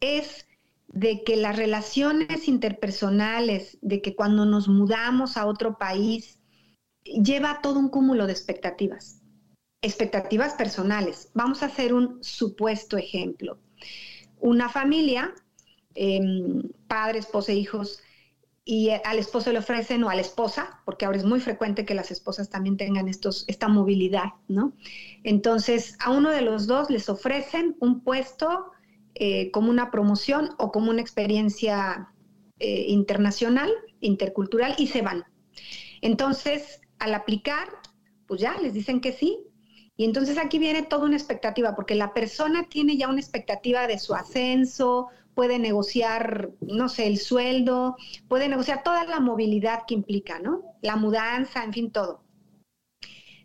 es 0.00 0.46
de 0.88 1.22
que 1.22 1.36
las 1.36 1.56
relaciones 1.56 2.48
interpersonales, 2.48 3.78
de 3.80 4.02
que 4.02 4.16
cuando 4.16 4.44
nos 4.44 4.66
mudamos 4.66 5.36
a 5.36 5.46
otro 5.46 5.78
país, 5.78 6.40
lleva 7.04 7.60
todo 7.62 7.78
un 7.78 7.88
cúmulo 7.88 8.26
de 8.26 8.32
expectativas, 8.32 9.22
expectativas 9.82 10.54
personales. 10.54 11.30
Vamos 11.34 11.62
a 11.62 11.66
hacer 11.66 11.94
un 11.94 12.22
supuesto 12.22 12.96
ejemplo. 12.96 13.58
Una 14.40 14.68
familia, 14.68 15.32
em, 15.94 16.62
padre, 16.88 17.20
esposa 17.20 17.52
e 17.52 17.56
hijos, 17.56 18.02
y 18.70 18.90
al 18.90 19.18
esposo 19.18 19.50
le 19.50 19.58
ofrecen, 19.58 20.04
o 20.04 20.10
a 20.10 20.14
la 20.14 20.20
esposa, 20.20 20.80
porque 20.84 21.04
ahora 21.04 21.18
es 21.18 21.24
muy 21.24 21.40
frecuente 21.40 21.84
que 21.84 21.92
las 21.92 22.12
esposas 22.12 22.50
también 22.50 22.76
tengan 22.76 23.08
estos, 23.08 23.44
esta 23.48 23.66
movilidad, 23.66 24.34
¿no? 24.46 24.74
Entonces, 25.24 25.96
a 25.98 26.12
uno 26.12 26.30
de 26.30 26.42
los 26.42 26.68
dos 26.68 26.88
les 26.88 27.08
ofrecen 27.08 27.76
un 27.80 28.04
puesto 28.04 28.70
eh, 29.16 29.50
como 29.50 29.70
una 29.70 29.90
promoción 29.90 30.50
o 30.56 30.70
como 30.70 30.92
una 30.92 31.00
experiencia 31.00 32.12
eh, 32.60 32.84
internacional, 32.86 33.72
intercultural, 33.98 34.76
y 34.78 34.86
se 34.86 35.02
van. 35.02 35.24
Entonces, 36.00 36.80
al 37.00 37.14
aplicar, 37.14 37.66
pues 38.28 38.40
ya 38.40 38.56
les 38.58 38.72
dicen 38.72 39.00
que 39.00 39.12
sí. 39.12 39.40
Y 39.96 40.04
entonces 40.04 40.38
aquí 40.38 40.60
viene 40.60 40.84
toda 40.84 41.06
una 41.06 41.16
expectativa, 41.16 41.74
porque 41.74 41.96
la 41.96 42.14
persona 42.14 42.68
tiene 42.68 42.96
ya 42.96 43.08
una 43.08 43.18
expectativa 43.18 43.88
de 43.88 43.98
su 43.98 44.14
ascenso, 44.14 45.08
puede 45.40 45.58
negociar, 45.58 46.50
no 46.60 46.90
sé, 46.90 47.06
el 47.06 47.16
sueldo, 47.16 47.96
puede 48.28 48.46
negociar 48.46 48.82
toda 48.82 49.06
la 49.06 49.20
movilidad 49.20 49.84
que 49.86 49.94
implica, 49.94 50.38
¿no? 50.38 50.60
La 50.82 50.96
mudanza, 50.96 51.64
en 51.64 51.72
fin, 51.72 51.90
todo. 51.90 52.22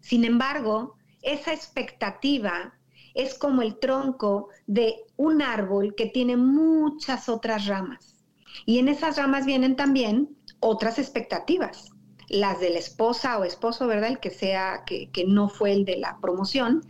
Sin 0.01 0.25
embargo, 0.25 0.97
esa 1.21 1.53
expectativa 1.53 2.73
es 3.13 3.35
como 3.35 3.61
el 3.61 3.79
tronco 3.79 4.49
de 4.67 5.05
un 5.15 5.41
árbol 5.41 5.95
que 5.95 6.07
tiene 6.07 6.35
muchas 6.35 7.29
otras 7.29 7.65
ramas. 7.65 8.25
Y 8.65 8.79
en 8.79 8.89
esas 8.89 9.15
ramas 9.15 9.45
vienen 9.45 9.77
también 9.77 10.35
otras 10.59 10.99
expectativas, 10.99 11.91
las 12.27 12.59
de 12.59 12.71
la 12.71 12.79
esposa 12.79 13.39
o 13.39 13.45
esposo, 13.45 13.87
¿verdad? 13.87 14.09
El 14.09 14.19
que 14.19 14.31
sea, 14.31 14.83
que, 14.85 15.09
no 15.25 15.47
fue 15.47 15.71
el 15.71 15.85
de 15.85 15.95
la 15.95 16.17
promoción, 16.21 16.81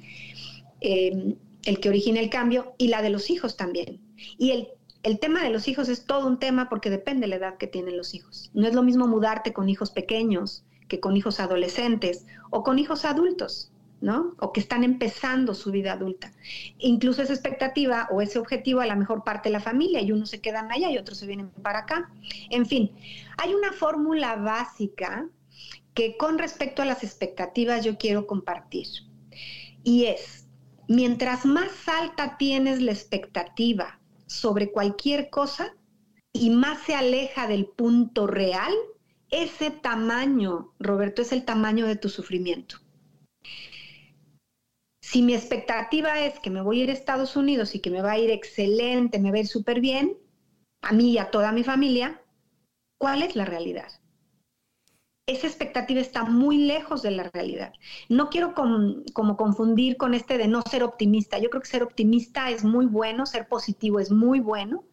eh, 0.81 1.35
el 1.63 1.79
que 1.79 1.89
origina 1.89 2.19
el 2.21 2.31
cambio, 2.31 2.73
y 2.79 2.87
la 2.87 3.03
de 3.03 3.11
los 3.11 3.29
hijos 3.29 3.55
también. 3.55 4.01
Y 4.39 4.49
el, 4.49 4.69
el 5.05 5.19
tema 5.19 5.43
de 5.43 5.51
los 5.51 5.67
hijos 5.67 5.87
es 5.87 6.07
todo 6.07 6.25
un 6.25 6.39
tema 6.39 6.67
porque 6.67 6.89
depende 6.89 7.21
de 7.21 7.27
la 7.27 7.35
edad 7.35 7.57
que 7.57 7.67
tienen 7.67 7.95
los 7.95 8.15
hijos. 8.15 8.49
No 8.55 8.67
es 8.67 8.73
lo 8.73 8.81
mismo 8.81 9.07
mudarte 9.07 9.53
con 9.53 9.69
hijos 9.69 9.91
pequeños 9.91 10.65
que 10.87 10.99
con 10.99 11.15
hijos 11.15 11.39
adolescentes 11.39 12.25
o 12.49 12.63
con 12.63 12.79
hijos 12.79 13.05
adultos. 13.05 13.71
¿no? 14.01 14.35
O 14.39 14.51
que 14.51 14.59
están 14.59 14.83
empezando 14.83 15.53
su 15.53 15.71
vida 15.71 15.93
adulta. 15.93 16.33
Incluso 16.79 17.21
esa 17.21 17.33
expectativa 17.33 18.07
o 18.11 18.21
ese 18.21 18.37
objetivo 18.37 18.81
a 18.81 18.85
la 18.85 18.95
mejor 18.95 19.23
parte 19.23 19.49
de 19.49 19.53
la 19.53 19.61
familia 19.61 20.01
y 20.01 20.11
unos 20.11 20.29
se 20.29 20.41
quedan 20.41 20.71
allá 20.71 20.91
y 20.91 20.97
otros 20.97 21.19
se 21.19 21.25
vienen 21.25 21.49
para 21.49 21.79
acá. 21.79 22.11
En 22.49 22.65
fin, 22.65 22.91
hay 23.37 23.53
una 23.53 23.71
fórmula 23.71 24.35
básica 24.35 25.27
que 25.93 26.17
con 26.17 26.37
respecto 26.37 26.81
a 26.81 26.85
las 26.85 27.03
expectativas 27.03 27.85
yo 27.85 27.97
quiero 27.97 28.27
compartir. 28.27 28.87
Y 29.83 30.05
es, 30.05 30.47
mientras 30.87 31.45
más 31.45 31.87
alta 31.87 32.37
tienes 32.37 32.81
la 32.81 32.91
expectativa 32.91 33.99
sobre 34.35 34.71
cualquier 34.71 35.29
cosa 35.29 35.75
y 36.33 36.49
más 36.49 36.83
se 36.83 36.95
aleja 36.95 37.47
del 37.47 37.65
punto 37.65 38.27
real, 38.27 38.73
ese 39.29 39.71
tamaño, 39.71 40.73
Roberto, 40.79 41.21
es 41.21 41.31
el 41.31 41.45
tamaño 41.45 41.87
de 41.87 41.95
tu 41.95 42.09
sufrimiento. 42.09 42.77
Si 45.01 45.21
mi 45.21 45.33
expectativa 45.33 46.19
es 46.19 46.39
que 46.39 46.49
me 46.49 46.61
voy 46.61 46.81
a 46.81 46.83
ir 46.85 46.89
a 46.89 46.93
Estados 46.93 47.35
Unidos 47.35 47.75
y 47.75 47.79
que 47.79 47.89
me 47.89 48.01
va 48.01 48.13
a 48.13 48.19
ir 48.19 48.31
excelente, 48.31 49.19
me 49.19 49.31
va 49.31 49.37
a 49.37 49.41
ir 49.41 49.47
súper 49.47 49.79
bien, 49.79 50.17
a 50.81 50.93
mí 50.93 51.13
y 51.13 51.17
a 51.17 51.31
toda 51.31 51.51
mi 51.51 51.63
familia, 51.63 52.21
¿cuál 52.99 53.23
es 53.23 53.35
la 53.35 53.45
realidad? 53.45 53.89
Esa 55.27 55.47
expectativa 55.47 55.99
está 56.01 56.23
muy 56.23 56.57
lejos 56.57 57.01
de 57.01 57.09
la 57.09 57.23
realidad. 57.33 57.73
No 58.09 58.29
quiero 58.29 58.53
como 58.53 59.37
confundir 59.37 59.97
con 59.97 60.13
este 60.13 60.37
de 60.37 60.47
no 60.47 60.61
ser 60.61 60.83
optimista. 60.83 61.39
Yo 61.39 61.49
creo 61.49 61.61
que 61.61 61.67
ser 61.67 61.81
optimista 61.81 62.51
es 62.51 62.63
muy 62.63 62.85
bueno, 62.85 63.25
ser 63.25 63.47
positivo 63.47 63.99
es 63.99 64.11
muy 64.11 64.39
bueno, 64.39 64.83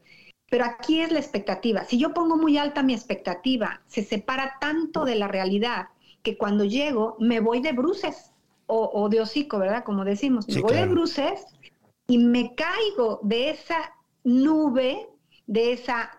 pero 0.49 0.65
aquí 0.65 1.01
es 1.01 1.13
la 1.13 1.19
expectativa. 1.19 1.85
Si 1.85 1.99
yo 1.99 2.15
pongo 2.15 2.39
muy 2.39 2.57
alta 2.57 2.83
mi 2.83 2.95
expectativa, 2.95 3.83
se 3.87 4.03
separa 4.03 4.57
tanto 4.59 5.05
de 5.05 5.17
la 5.17 5.29
realidad 5.29 5.89
que 6.23 6.39
cuando 6.39 6.65
llego 6.65 7.17
me 7.19 7.41
voy 7.41 7.61
de 7.61 7.73
bruces 7.73 8.33
o, 8.67 9.11
de 9.11 9.21
hocico, 9.21 9.59
¿verdad? 9.59 9.85
Como 9.85 10.03
decimos, 10.03 10.49
me 10.49 10.63
voy 10.63 10.75
de 10.75 10.87
bruces 10.87 11.45
y 12.07 12.17
me 12.17 12.55
caigo 12.55 13.21
de 13.23 13.51
esa 13.51 13.93
nube, 14.25 15.09
de 15.47 15.73
esa 15.73 16.11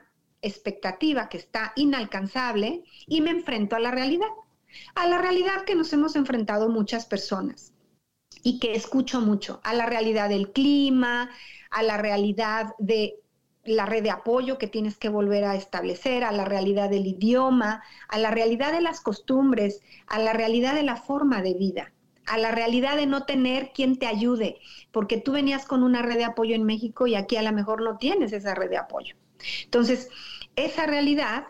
expectativa 0.43 1.29
que 1.29 1.37
está 1.37 1.73
inalcanzable 1.75 2.83
y 3.07 3.21
me 3.21 3.31
enfrento 3.31 3.75
a 3.75 3.79
la 3.79 3.91
realidad, 3.91 4.27
a 4.95 5.07
la 5.07 5.17
realidad 5.17 5.63
que 5.65 5.75
nos 5.75 5.91
hemos 5.93 6.15
enfrentado 6.15 6.69
muchas 6.69 7.05
personas 7.05 7.73
y 8.43 8.59
que 8.59 8.75
escucho 8.75 9.21
mucho, 9.21 9.61
a 9.63 9.73
la 9.73 9.85
realidad 9.85 10.29
del 10.29 10.51
clima, 10.51 11.29
a 11.71 11.83
la 11.83 11.97
realidad 11.97 12.75
de 12.77 13.15
la 13.65 13.85
red 13.85 14.03
de 14.03 14.11
apoyo 14.11 14.57
que 14.57 14.67
tienes 14.67 14.97
que 14.97 15.07
volver 15.07 15.45
a 15.45 15.55
establecer, 15.55 16.23
a 16.23 16.33
la 16.33 16.43
realidad 16.43 16.89
del 16.89 17.07
idioma, 17.07 17.81
a 18.09 18.17
la 18.19 18.29
realidad 18.29 18.73
de 18.73 18.81
las 18.81 18.99
costumbres, 18.99 19.81
a 20.07 20.19
la 20.19 20.33
realidad 20.33 20.75
de 20.75 20.83
la 20.83 20.97
forma 20.97 21.41
de 21.41 21.53
vida 21.53 21.93
a 22.25 22.37
la 22.37 22.51
realidad 22.51 22.95
de 22.95 23.05
no 23.05 23.25
tener 23.25 23.71
quien 23.73 23.97
te 23.97 24.07
ayude, 24.07 24.59
porque 24.91 25.17
tú 25.17 25.33
venías 25.33 25.65
con 25.65 25.83
una 25.83 26.01
red 26.01 26.15
de 26.15 26.23
apoyo 26.23 26.55
en 26.55 26.63
México 26.63 27.07
y 27.07 27.15
aquí 27.15 27.35
a 27.35 27.41
lo 27.41 27.51
mejor 27.51 27.81
no 27.81 27.97
tienes 27.97 28.33
esa 28.33 28.55
red 28.55 28.69
de 28.69 28.77
apoyo. 28.77 29.15
Entonces, 29.65 30.09
esa 30.55 30.85
realidad 30.85 31.47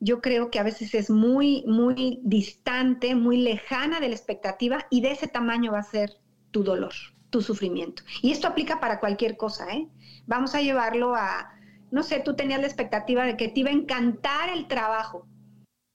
yo 0.00 0.20
creo 0.20 0.50
que 0.50 0.58
a 0.58 0.64
veces 0.64 0.94
es 0.94 1.08
muy, 1.08 1.64
muy 1.66 2.20
distante, 2.22 3.14
muy 3.14 3.38
lejana 3.38 4.00
de 4.00 4.08
la 4.08 4.14
expectativa 4.14 4.86
y 4.90 5.00
de 5.00 5.12
ese 5.12 5.28
tamaño 5.28 5.72
va 5.72 5.78
a 5.78 5.84
ser 5.84 6.18
tu 6.50 6.62
dolor, 6.62 6.92
tu 7.30 7.40
sufrimiento. 7.40 8.02
Y 8.20 8.30
esto 8.30 8.46
aplica 8.46 8.80
para 8.80 9.00
cualquier 9.00 9.36
cosa, 9.36 9.72
¿eh? 9.72 9.88
Vamos 10.26 10.54
a 10.54 10.60
llevarlo 10.60 11.14
a, 11.14 11.54
no 11.90 12.02
sé, 12.02 12.20
tú 12.20 12.36
tenías 12.36 12.60
la 12.60 12.66
expectativa 12.66 13.24
de 13.24 13.36
que 13.36 13.48
te 13.48 13.60
iba 13.60 13.70
a 13.70 13.74
encantar 13.74 14.50
el 14.50 14.68
trabajo 14.68 15.26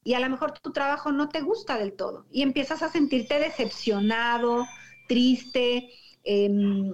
y 0.02 0.14
a 0.14 0.20
lo 0.20 0.28
mejor 0.28 0.58
tu 0.58 0.72
trabajo 0.72 1.12
no 1.12 1.28
te 1.28 1.40
gusta 1.40 1.78
del 1.78 1.92
todo 1.92 2.26
y 2.30 2.42
empiezas 2.42 2.82
a 2.82 2.88
sentirte 2.88 3.38
decepcionado, 3.38 4.66
triste, 5.06 5.88
em, 6.24 6.92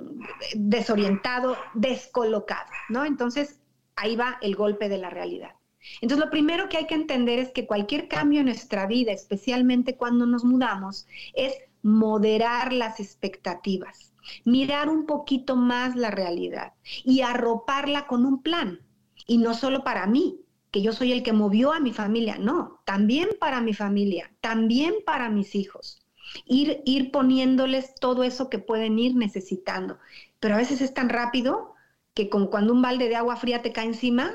desorientado, 0.54 1.56
descolocado, 1.74 2.70
¿no? 2.88 3.04
Entonces 3.04 3.58
ahí 3.96 4.16
va 4.16 4.38
el 4.42 4.54
golpe 4.54 4.88
de 4.88 4.98
la 4.98 5.10
realidad. 5.10 5.55
Entonces 6.00 6.24
lo 6.24 6.30
primero 6.30 6.68
que 6.68 6.78
hay 6.78 6.86
que 6.86 6.94
entender 6.94 7.38
es 7.38 7.50
que 7.50 7.66
cualquier 7.66 8.08
cambio 8.08 8.40
en 8.40 8.46
nuestra 8.46 8.86
vida, 8.86 9.12
especialmente 9.12 9.96
cuando 9.96 10.26
nos 10.26 10.44
mudamos, 10.44 11.06
es 11.34 11.54
moderar 11.82 12.72
las 12.72 13.00
expectativas, 13.00 14.12
mirar 14.44 14.88
un 14.88 15.06
poquito 15.06 15.56
más 15.56 15.94
la 15.96 16.10
realidad 16.10 16.72
y 17.04 17.20
arroparla 17.20 18.06
con 18.06 18.26
un 18.26 18.42
plan. 18.42 18.80
Y 19.26 19.38
no 19.38 19.54
solo 19.54 19.84
para 19.84 20.06
mí, 20.06 20.40
que 20.70 20.82
yo 20.82 20.92
soy 20.92 21.12
el 21.12 21.22
que 21.22 21.32
movió 21.32 21.72
a 21.72 21.80
mi 21.80 21.92
familia, 21.92 22.36
no, 22.38 22.80
también 22.84 23.30
para 23.40 23.60
mi 23.60 23.72
familia, 23.72 24.32
también 24.40 24.94
para 25.04 25.30
mis 25.30 25.54
hijos. 25.54 26.06
Ir, 26.44 26.82
ir 26.84 27.12
poniéndoles 27.12 27.94
todo 27.94 28.24
eso 28.24 28.50
que 28.50 28.58
pueden 28.58 28.98
ir 28.98 29.14
necesitando. 29.14 29.98
Pero 30.40 30.54
a 30.54 30.58
veces 30.58 30.80
es 30.80 30.92
tan 30.92 31.08
rápido 31.08 31.72
que 32.14 32.28
como 32.28 32.50
cuando 32.50 32.72
un 32.72 32.82
balde 32.82 33.08
de 33.08 33.16
agua 33.16 33.36
fría 33.36 33.62
te 33.62 33.72
cae 33.72 33.86
encima, 33.86 34.34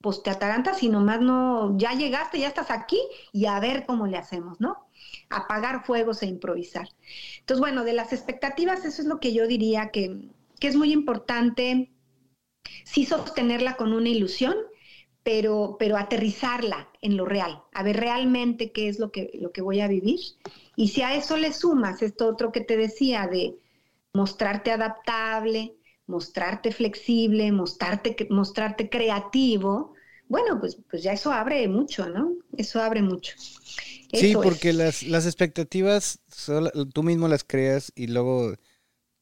pues 0.00 0.22
te 0.22 0.30
atarantas 0.30 0.82
y 0.82 0.88
nomás 0.88 1.20
no, 1.20 1.76
ya 1.76 1.92
llegaste, 1.92 2.40
ya 2.40 2.48
estás 2.48 2.70
aquí 2.70 2.98
y 3.32 3.46
a 3.46 3.60
ver 3.60 3.84
cómo 3.86 4.06
le 4.06 4.16
hacemos, 4.16 4.60
¿no? 4.60 4.86
Apagar 5.28 5.84
fuegos 5.84 6.22
e 6.22 6.26
improvisar. 6.26 6.88
Entonces, 7.40 7.60
bueno, 7.60 7.84
de 7.84 7.92
las 7.92 8.12
expectativas, 8.12 8.84
eso 8.84 9.02
es 9.02 9.08
lo 9.08 9.20
que 9.20 9.34
yo 9.34 9.46
diría 9.46 9.90
que, 9.90 10.28
que 10.58 10.68
es 10.68 10.76
muy 10.76 10.92
importante, 10.92 11.90
sí 12.84 13.04
sostenerla 13.04 13.76
con 13.76 13.92
una 13.92 14.08
ilusión, 14.08 14.56
pero, 15.22 15.76
pero 15.78 15.98
aterrizarla 15.98 16.88
en 17.02 17.18
lo 17.18 17.26
real, 17.26 17.62
a 17.74 17.82
ver 17.82 17.98
realmente 17.98 18.72
qué 18.72 18.88
es 18.88 18.98
lo 18.98 19.12
que, 19.12 19.30
lo 19.34 19.52
que 19.52 19.60
voy 19.60 19.80
a 19.80 19.88
vivir. 19.88 20.20
Y 20.76 20.88
si 20.88 21.02
a 21.02 21.14
eso 21.14 21.36
le 21.36 21.52
sumas 21.52 22.00
esto 22.00 22.26
otro 22.26 22.52
que 22.52 22.62
te 22.62 22.78
decía 22.78 23.26
de 23.26 23.54
mostrarte 24.14 24.72
adaptable, 24.72 25.74
mostrarte 26.10 26.72
flexible, 26.72 27.50
mostrarte, 27.52 28.26
mostrarte 28.30 28.88
creativo, 28.90 29.94
bueno, 30.28 30.60
pues, 30.60 30.78
pues 30.88 31.02
ya 31.02 31.12
eso 31.12 31.32
abre 31.32 31.66
mucho, 31.66 32.08
¿no? 32.08 32.36
Eso 32.56 32.80
abre 32.80 33.02
mucho. 33.02 33.34
sí, 34.12 34.34
porque 34.34 34.72
las, 34.72 35.02
las 35.02 35.26
expectativas 35.26 36.20
tú 36.92 37.02
mismo 37.02 37.26
las 37.28 37.44
creas 37.44 37.92
y 37.96 38.06
luego 38.06 38.54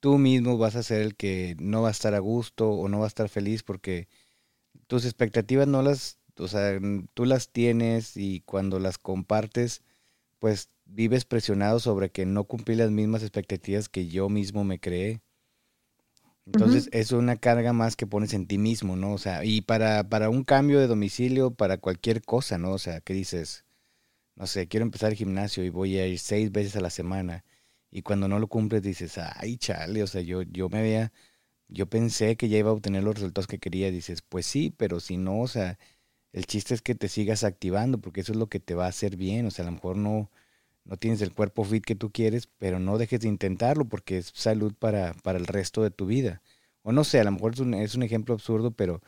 tú 0.01 0.19
mismo 0.19 0.59
vas 0.59 0.77
a 0.77 0.83
ser 0.83 1.03
el 1.03 1.17
que 1.17 1.57
no 1.59 1.83
va 1.83 1.89
a 1.89 1.93
estar 1.93 2.15
a 2.15 2.19
gusto 2.19 2.71
o 2.71 2.89
no 2.89 2.99
va 2.99 3.05
a 3.07 3.09
estar 3.09 3.29
feliz 3.29 3.63
porque 3.63 4.09
tus 4.87 5.05
expectativas 5.05 5.69
no 5.69 5.83
las, 5.83 6.19
o 6.39 6.49
sea, 6.49 6.79
tú 7.15 7.25
las 7.25 7.51
tienes 7.51 8.17
y 8.17 8.41
cuando 8.43 8.79
las 8.79 8.99
compartes, 8.99 9.83
pues 10.39 10.71
vives 10.87 11.25
presionado 11.25 11.81
sobre 11.81 12.11
que 12.11 12.27
no 12.27 12.45
cumplí 12.45 12.75
las 12.75 12.91
mismas 12.91 13.23
expectativas 13.23 13.89
que 13.89 14.09
yo 14.09 14.29
mismo 14.29 14.65
me 14.65 14.81
creé. 14.81 15.21
Entonces, 16.53 16.89
es 16.93 17.13
una 17.13 17.37
carga 17.37 17.73
más 17.73 17.97
que 17.97 18.07
pones 18.07 18.33
en 18.35 18.47
ti 18.47 18.59
mismo, 18.59 18.97
¿no? 18.97 19.13
O 19.13 19.19
sea, 19.19 19.45
y 19.45 19.61
para, 19.61 20.09
para 20.09 20.31
un 20.31 20.45
cambio 20.45 20.81
de 20.81 20.87
domicilio, 20.87 21.53
para 21.53 21.79
cualquier 21.79 22.23
cosa, 22.23 22.59
¿no? 22.59 22.73
O 22.73 22.79
sea, 22.79 23.01
que 23.01 23.15
dices, 23.15 23.65
no 24.37 24.47
sé, 24.47 24.69
quiero 24.69 24.85
empezar 24.85 25.11
el 25.11 25.17
gimnasio 25.17 25.65
y 25.65 25.71
voy 25.71 25.99
a 25.99 26.07
ir 26.07 26.19
seis 26.19 26.53
veces 26.53 26.77
a 26.77 26.81
la 26.81 26.91
semana. 26.91 27.45
Y 27.91 28.03
cuando 28.03 28.29
no 28.29 28.39
lo 28.39 28.49
cumples, 28.49 28.83
dices, 28.83 29.19
ay, 29.19 29.59
chale, 29.59 30.03
o 30.03 30.07
sea, 30.07 30.23
yo, 30.23 30.43
yo 30.43 30.69
me 30.71 30.79
había 30.81 31.13
yo 31.69 31.87
pensé 31.89 32.37
que 32.37 32.49
ya 32.49 32.59
iba 32.59 32.71
a 32.71 32.73
obtener 32.73 33.03
los 33.05 33.15
resultados 33.15 33.47
que 33.47 33.59
quería. 33.59 33.91
Dices, 33.91 34.23
pues 34.23 34.47
sí, 34.47 34.75
pero 34.77 35.01
si 35.01 35.17
no, 35.17 35.41
o 35.41 35.49
sea, 35.49 35.79
el 36.33 36.47
chiste 36.47 36.75
es 36.75 36.83
que 36.83 36.95
te 36.95 37.09
sigas 37.09 37.45
activando 37.45 37.99
porque 38.01 38.23
eso 38.23 38.33
es 38.33 38.39
lo 38.39 38.49
que 38.49 38.61
te 38.61 38.75
va 38.75 38.87
a 38.87 38.89
hacer 38.89 39.17
bien. 39.17 39.47
O 39.47 39.51
sea, 39.51 39.65
a 39.65 39.67
lo 39.67 39.73
mejor 39.73 39.97
no, 39.97 40.31
no 40.89 40.97
tienes 40.97 41.21
el 41.23 41.33
cuerpo 41.35 41.65
fit 41.65 41.85
que 41.85 41.95
tú 41.95 42.11
quieres, 42.11 42.49
pero 42.59 42.81
no 42.81 42.99
dejes 42.99 43.21
de 43.21 43.29
intentarlo 43.29 43.85
porque 43.85 44.19
es 44.19 44.33
salud 44.35 44.75
para, 44.79 45.15
para 45.23 45.39
el 45.39 45.47
resto 45.47 45.83
de 45.83 45.91
tu 45.91 46.07
vida. 46.07 46.43
O 46.83 46.93
no 46.93 47.05
sé, 47.05 47.21
a 47.21 47.25
lo 47.25 47.33
mejor 47.33 47.55
es 47.55 47.61
un, 47.61 47.75
es 47.75 47.95
un 47.95 48.03
ejemplo 48.03 48.35
absurdo, 48.35 48.71
pero, 48.73 49.03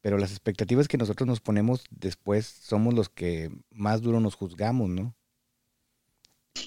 pero 0.00 0.18
las 0.18 0.30
expectativas 0.30 0.88
que 0.88 0.98
nosotros 0.98 1.26
nos 1.26 1.40
ponemos 1.40 1.84
después 1.90 2.46
somos 2.46 2.94
los 2.94 3.08
que 3.08 3.50
más 3.70 4.02
duro 4.02 4.20
nos 4.20 4.36
juzgamos, 4.36 4.88
¿no? 4.88 5.14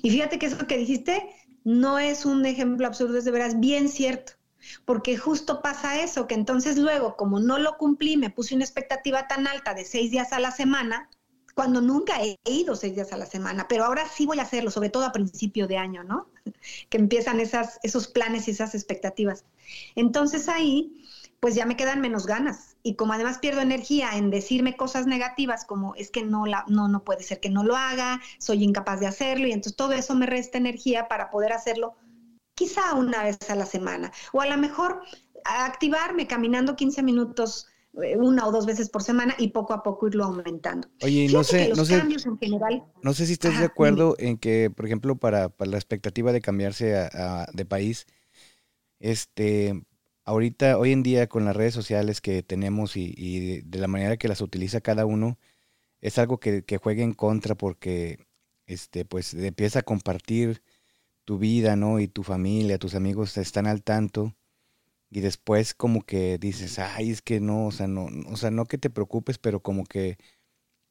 Y 0.02 0.10
fíjate 0.12 0.40
que 0.40 0.46
eso 0.48 0.68
que 0.68 0.78
dijiste 0.78 1.24
no 1.64 2.00
es 2.00 2.26
un 2.26 2.46
ejemplo 2.46 2.88
absurdo, 2.88 3.18
es 3.18 3.26
de 3.26 3.32
veras 3.32 3.60
bien 3.60 3.90
cierto. 3.90 4.34
porque 4.86 5.18
justo 5.18 5.62
pasa 5.62 6.02
eso, 6.04 6.28
que 6.28 6.36
entonces 6.36 6.78
luego, 6.78 7.16
como 7.16 7.40
no 7.40 7.60
lo 7.60 7.78
cumplí, 7.78 8.18
me 8.18 8.30
puse 8.30 8.56
una 8.56 8.66
expectativa 8.66 9.28
tan 9.28 9.48
alta 9.48 9.74
de 9.74 9.86
seis 9.86 10.12
días 10.12 10.34
a 10.34 10.40
la 10.40 10.52
semana, 10.52 11.10
cuando 11.60 11.82
nunca 11.82 12.22
he 12.24 12.38
ido 12.46 12.74
seis 12.74 12.96
días 12.96 13.12
a 13.12 13.18
la 13.18 13.26
semana, 13.26 13.68
pero 13.68 13.84
ahora 13.84 14.08
sí 14.08 14.26
voy 14.26 14.40
a 14.40 14.44
hacerlo, 14.44 14.72
sobre 14.72 14.90
todo 14.90 15.04
a 15.04 15.12
principio 15.12 15.68
de 15.68 15.76
año, 15.76 16.06
¿no? 16.06 16.30
Que 16.90 16.98
empiezan 16.98 17.42
esas, 17.42 17.80
esos 17.84 18.08
planes 18.08 18.48
y 18.48 18.52
esas 18.52 18.76
expectativas. 18.76 19.44
Entonces 19.96 20.48
ahí, 20.48 21.04
pues 21.42 21.56
ya 21.56 21.66
me 21.66 21.76
quedan 21.76 22.00
menos 22.00 22.26
ganas. 22.26 22.78
Y 22.82 22.96
como 22.96 23.12
además 23.12 23.40
pierdo 23.40 23.60
energía 23.60 24.12
en 24.16 24.30
decirme 24.30 24.78
cosas 24.78 25.06
negativas, 25.06 25.66
como 25.66 25.96
es 25.96 26.12
que 26.12 26.24
no, 26.24 26.46
la, 26.46 26.64
no, 26.70 26.88
no 26.88 27.04
puede 27.04 27.24
ser 27.24 27.42
que 27.42 27.50
no 27.50 27.66
lo 27.66 27.76
haga, 27.76 28.22
soy 28.38 28.64
incapaz 28.64 29.02
de 29.02 29.08
hacerlo, 29.08 29.46
y 29.46 29.52
entonces 29.52 29.76
todo 29.76 29.92
eso 29.92 30.16
me 30.16 30.28
resta 30.28 30.58
energía 30.58 31.10
para 31.10 31.30
poder 31.30 31.52
hacerlo 31.52 31.98
quizá 32.56 32.94
una 32.94 33.22
vez 33.22 33.38
a 33.50 33.56
la 33.56 33.66
semana. 33.66 34.14
O 34.32 34.40
a 34.40 34.48
lo 34.48 34.56
mejor 34.56 35.02
activarme 35.44 36.26
caminando 36.26 36.78
15 36.78 37.04
minutos 37.04 37.68
una 38.18 38.48
o 38.48 38.52
dos 38.52 38.66
veces 38.66 38.90
por 38.90 39.04
semana 39.04 39.36
y 39.38 39.50
poco 39.50 39.74
a 39.74 39.84
poco 39.84 40.08
irlo 40.08 40.26
aumentando. 40.26 40.88
Oye, 41.02 41.28
no 41.32 41.44
sé, 41.44 41.70
no 41.76 41.86
sé, 41.86 42.02
no 43.02 43.14
sé 43.14 43.26
si 43.26 43.34
estás 43.34 43.60
de 43.60 43.66
acuerdo 43.66 44.16
en 44.20 44.38
que, 44.38 44.70
por 44.70 44.86
ejemplo, 44.86 45.16
para, 45.18 45.52
la 45.60 45.78
expectativa 45.78 46.32
de 46.32 46.42
cambiarse 46.42 47.10
de 47.54 47.66
país, 47.66 48.08
este, 49.00 49.84
ahorita, 50.26 50.78
hoy 50.78 50.92
en 50.92 51.04
día 51.04 51.28
con 51.28 51.46
las 51.46 51.56
redes 51.56 51.74
sociales 51.74 52.22
que 52.22 52.44
tenemos 52.44 52.96
y, 52.96 53.62
de, 53.62 53.80
la 53.80 53.88
manera 53.88 54.18
que 54.18 54.28
las 54.28 54.42
utiliza 54.42 54.82
cada 54.82 55.06
uno, 55.06 55.38
es 56.02 56.18
algo 56.18 56.40
que, 56.40 56.64
que 56.64 56.78
juega 56.78 57.04
en 57.04 57.14
contra 57.14 57.56
porque, 57.56 58.26
este, 58.66 59.06
pues, 59.06 59.34
empieza 59.34 59.80
a 59.80 59.84
compartir 59.84 60.64
tu 61.26 61.38
vida, 61.38 61.76
¿no? 61.76 62.00
Y 62.00 62.08
tu 62.08 62.24
familia, 62.24 62.80
tus 62.80 62.96
amigos 62.96 63.38
están 63.38 63.68
al 63.68 63.84
tanto 63.84 64.36
y 65.10 65.22
después 65.22 65.74
como 65.74 66.04
que 66.04 66.38
dices, 66.38 66.80
ay, 66.80 67.12
es 67.12 67.22
que 67.22 67.40
no, 67.40 67.68
o 67.68 67.72
sea, 67.72 67.88
no, 67.88 68.08
o 68.32 68.38
sea, 68.38 68.52
no 68.52 68.66
que 68.66 68.78
te 68.78 68.90
preocupes, 68.90 69.38
pero 69.38 69.62
como 69.62 69.86
que 69.86 70.18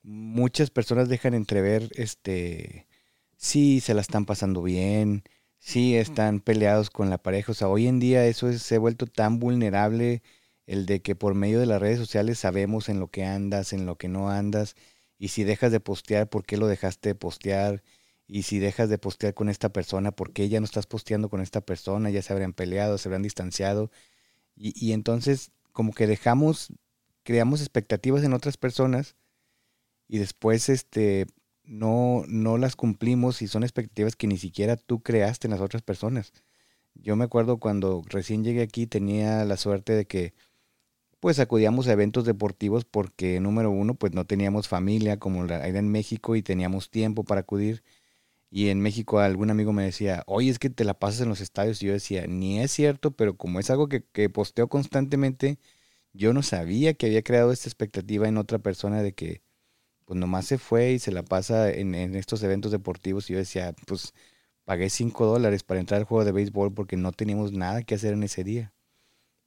muchas 0.03 0.71
personas 0.71 1.09
dejan 1.09 1.35
entrever, 1.35 1.91
este, 1.97 2.89
sí, 3.37 3.81
se 3.81 3.95
la 3.95 4.01
están 4.03 4.27
pasando 4.27 4.63
bien, 4.63 5.25
sí, 5.59 5.97
están 5.97 6.41
peleados 6.41 6.91
con 6.91 7.11
la 7.11 7.19
pareja, 7.19 7.53
o 7.53 7.55
sea, 7.55 7.69
hoy 7.69 7.87
en 7.89 8.01
día 8.01 8.27
eso 8.27 8.53
se 8.53 8.77
ha 8.77 8.79
vuelto 8.81 9.07
tan 9.07 9.39
vulnerable, 9.39 10.23
el 10.67 10.87
de 10.87 11.03
que 11.03 11.17
por 11.17 11.35
medio 11.35 11.61
de 11.61 11.67
las 11.67 11.81
redes 11.81 11.99
sociales 11.99 12.39
sabemos 12.39 12.89
en 12.89 13.01
lo 13.01 13.09
que 13.11 13.25
andas, 13.25 13.73
en 13.73 13.87
lo 13.87 13.97
que 13.99 14.09
no 14.09 14.31
andas, 14.31 14.77
y 15.19 15.29
si 15.29 15.45
dejas 15.45 15.73
de 15.73 15.81
postear, 15.81 16.29
¿por 16.29 16.45
qué 16.45 16.57
lo 16.57 16.67
dejaste 16.69 17.11
de 17.11 17.15
postear? 17.15 17.83
Y 18.27 18.43
si 18.43 18.59
dejas 18.59 18.89
de 18.91 18.99
postear 18.99 19.35
con 19.35 19.49
esta 19.49 19.71
persona, 19.73 20.13
¿por 20.13 20.33
qué 20.33 20.49
ya 20.49 20.61
no 20.61 20.65
estás 20.67 20.87
posteando 20.87 21.29
con 21.31 21.41
esta 21.41 21.61
persona? 21.63 22.11
Ya 22.11 22.23
se 22.23 22.33
habrían 22.33 22.53
peleado, 22.53 22.99
se 22.99 23.09
habrían 23.09 23.23
distanciado. 23.23 23.91
Y, 24.61 24.93
entonces 24.93 25.53
como 25.73 25.93
que 25.93 26.09
dejamos, 26.09 26.73
creamos 27.23 27.61
expectativas 27.61 28.25
en 28.25 28.33
otras 28.33 28.57
personas 28.57 29.17
y 30.09 30.19
después 30.19 30.69
este, 30.69 31.27
no, 31.63 32.25
no 32.29 32.59
las 32.59 32.75
cumplimos 32.75 33.41
y 33.43 33.49
son 33.49 33.63
expectativas 33.63 34.17
que 34.17 34.27
ni 34.27 34.39
siquiera 34.39 34.77
tú 34.77 35.03
creaste 35.03 35.47
en 35.47 35.53
las 35.53 35.61
otras 35.61 35.83
personas. 35.83 36.33
Yo 36.95 37.15
me 37.15 37.25
acuerdo 37.25 37.59
cuando 37.59 38.03
recién 38.09 38.43
llegué 38.43 38.63
aquí 38.63 38.87
tenía 38.89 39.45
la 39.45 39.57
suerte 39.57 39.93
de 39.93 40.07
que 40.07 40.35
pues 41.21 41.39
acudíamos 41.39 41.89
a 41.89 41.93
eventos 41.93 42.25
deportivos 42.25 42.85
porque 42.85 43.41
número 43.41 43.71
uno 43.71 43.95
pues 43.95 44.13
no 44.13 44.25
teníamos 44.25 44.69
familia 44.69 45.19
como 45.19 45.45
era 45.45 45.67
en 45.67 45.89
México 45.89 46.37
y 46.37 46.43
teníamos 46.43 46.91
tiempo 46.91 47.25
para 47.25 47.43
acudir 47.43 47.83
y 48.51 48.69
en 48.71 48.81
México 48.81 49.21
algún 49.21 49.51
amigo 49.51 49.73
me 49.73 49.85
decía, 49.85 50.23
oye, 50.27 50.51
es 50.51 50.59
que 50.59 50.71
te 50.71 50.85
la 50.85 50.95
pasas 50.99 51.23
en 51.23 51.29
los 51.29 51.41
estadios. 51.41 51.83
Y 51.83 51.87
yo 51.87 51.93
decía, 51.93 52.27
ni 52.27 52.61
es 52.61 52.73
cierto, 52.73 53.11
pero 53.13 53.37
como 53.37 53.61
es 53.61 53.71
algo 53.71 53.89
que, 53.89 54.05
que 54.05 54.31
posteo 54.31 54.69
constantemente, 54.69 55.59
yo 56.13 56.33
no 56.35 56.43
sabía 56.43 56.95
que 56.95 57.07
había 57.07 57.23
creado 57.23 57.53
esta 57.53 57.69
expectativa 57.69 58.29
en 58.29 58.39
otra 58.39 58.59
persona 58.59 59.03
de 59.03 59.15
que 59.15 59.43
pues 60.07 60.19
nomás 60.19 60.47
se 60.47 60.59
fue 60.59 60.93
y 60.93 60.99
se 61.01 61.13
la 61.13 61.23
pasa 61.25 61.71
en, 61.71 61.95
estos 62.17 62.43
eventos 62.43 62.73
deportivos. 62.73 63.31
Y 63.31 63.35
yo 63.35 63.39
decía, 63.41 63.75
pues 63.87 64.15
pagué 64.65 64.91
5 64.91 65.27
dólares 65.27 65.65
para 65.65 65.81
entrar 65.81 66.01
al 66.01 66.07
juego 66.07 66.25
de 66.25 66.33
béisbol 66.33 66.73
porque 66.75 66.97
no 66.97 67.13
teníamos 67.13 67.53
nada 67.53 67.83
que 67.83 67.95
hacer 67.97 68.15
en 68.15 68.23
ese 68.25 68.45
día. 68.45 68.73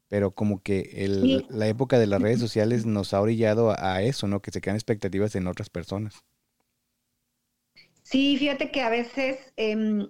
Pero 0.09 0.31
como 0.35 0.61
que 0.61 0.91
el, 1.05 1.47
la 1.49 1.67
época 1.67 1.99
de 1.99 2.07
las 2.07 2.21
redes 2.21 2.39
sociales 2.39 2.85
nos 2.85 3.13
ha 3.13 3.21
orillado 3.21 3.71
a, 3.71 3.95
a 3.95 4.03
eso, 4.03 4.27
¿no? 4.27 4.41
Que 4.41 4.51
se 4.51 4.61
crean 4.61 4.77
expectativas 4.77 5.35
en 5.35 5.47
otras 5.47 5.69
personas. 5.69 6.23
Sí, 8.11 8.35
fíjate 8.37 8.71
que 8.71 8.81
a 8.81 8.89
veces 8.89 9.37
em, 9.55 10.05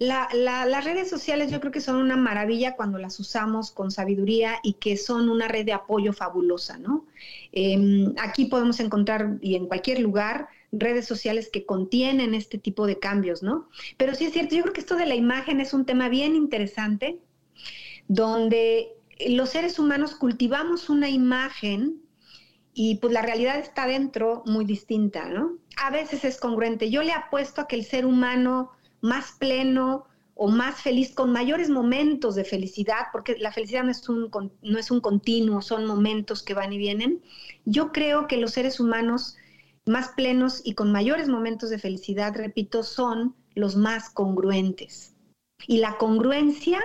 las 0.00 0.84
redes 0.84 1.08
sociales 1.08 1.52
yo 1.52 1.60
creo 1.60 1.70
que 1.70 1.80
son 1.80 1.96
una 1.96 2.16
maravilla 2.16 2.74
cuando 2.74 2.98
las 2.98 3.20
usamos 3.20 3.70
con 3.70 3.92
sabiduría 3.92 4.56
y 4.64 4.72
que 4.74 4.96
son 4.96 5.28
una 5.28 5.46
red 5.46 5.64
de 5.64 5.72
apoyo 5.72 6.12
fabulosa, 6.12 6.78
¿no? 6.78 7.06
Em, 7.52 8.12
aquí 8.18 8.46
podemos 8.46 8.80
encontrar 8.80 9.38
y 9.40 9.54
en 9.54 9.66
cualquier 9.66 10.00
lugar 10.00 10.48
redes 10.72 11.06
sociales 11.06 11.48
que 11.52 11.64
contienen 11.64 12.34
este 12.34 12.58
tipo 12.58 12.86
de 12.88 12.98
cambios, 12.98 13.44
¿no? 13.44 13.68
Pero 13.96 14.16
sí 14.16 14.24
es 14.24 14.32
cierto, 14.32 14.56
yo 14.56 14.62
creo 14.62 14.74
que 14.74 14.80
esto 14.80 14.96
de 14.96 15.06
la 15.06 15.14
imagen 15.14 15.60
es 15.60 15.72
un 15.72 15.86
tema 15.86 16.08
bien 16.08 16.34
interesante, 16.34 17.20
donde 18.08 18.96
los 19.28 19.50
seres 19.50 19.78
humanos 19.78 20.16
cultivamos 20.16 20.90
una 20.90 21.08
imagen 21.08 22.02
y 22.80 22.94
pues 22.94 23.12
la 23.12 23.22
realidad 23.22 23.58
está 23.58 23.88
dentro 23.88 24.44
muy 24.46 24.64
distinta, 24.64 25.28
¿no? 25.28 25.58
A 25.82 25.90
veces 25.90 26.24
es 26.24 26.38
congruente. 26.38 26.90
Yo 26.90 27.02
le 27.02 27.10
apuesto 27.10 27.60
a 27.60 27.66
que 27.66 27.74
el 27.74 27.84
ser 27.84 28.06
humano 28.06 28.70
más 29.00 29.32
pleno 29.32 30.04
o 30.36 30.46
más 30.46 30.80
feliz, 30.80 31.12
con 31.12 31.32
mayores 31.32 31.70
momentos 31.70 32.36
de 32.36 32.44
felicidad, 32.44 33.06
porque 33.10 33.36
la 33.36 33.50
felicidad 33.50 33.82
no 33.82 33.90
es 33.90 34.08
un, 34.08 34.30
no 34.62 34.78
es 34.78 34.92
un 34.92 35.00
continuo, 35.00 35.60
son 35.60 35.86
momentos 35.86 36.44
que 36.44 36.54
van 36.54 36.72
y 36.72 36.78
vienen. 36.78 37.20
Yo 37.64 37.90
creo 37.90 38.28
que 38.28 38.36
los 38.36 38.52
seres 38.52 38.78
humanos 38.78 39.36
más 39.84 40.10
plenos 40.10 40.62
y 40.62 40.74
con 40.74 40.92
mayores 40.92 41.28
momentos 41.28 41.70
de 41.70 41.80
felicidad, 41.80 42.32
repito, 42.36 42.84
son 42.84 43.34
los 43.56 43.74
más 43.74 44.08
congruentes. 44.08 45.16
Y 45.66 45.78
la 45.78 45.98
congruencia 45.98 46.80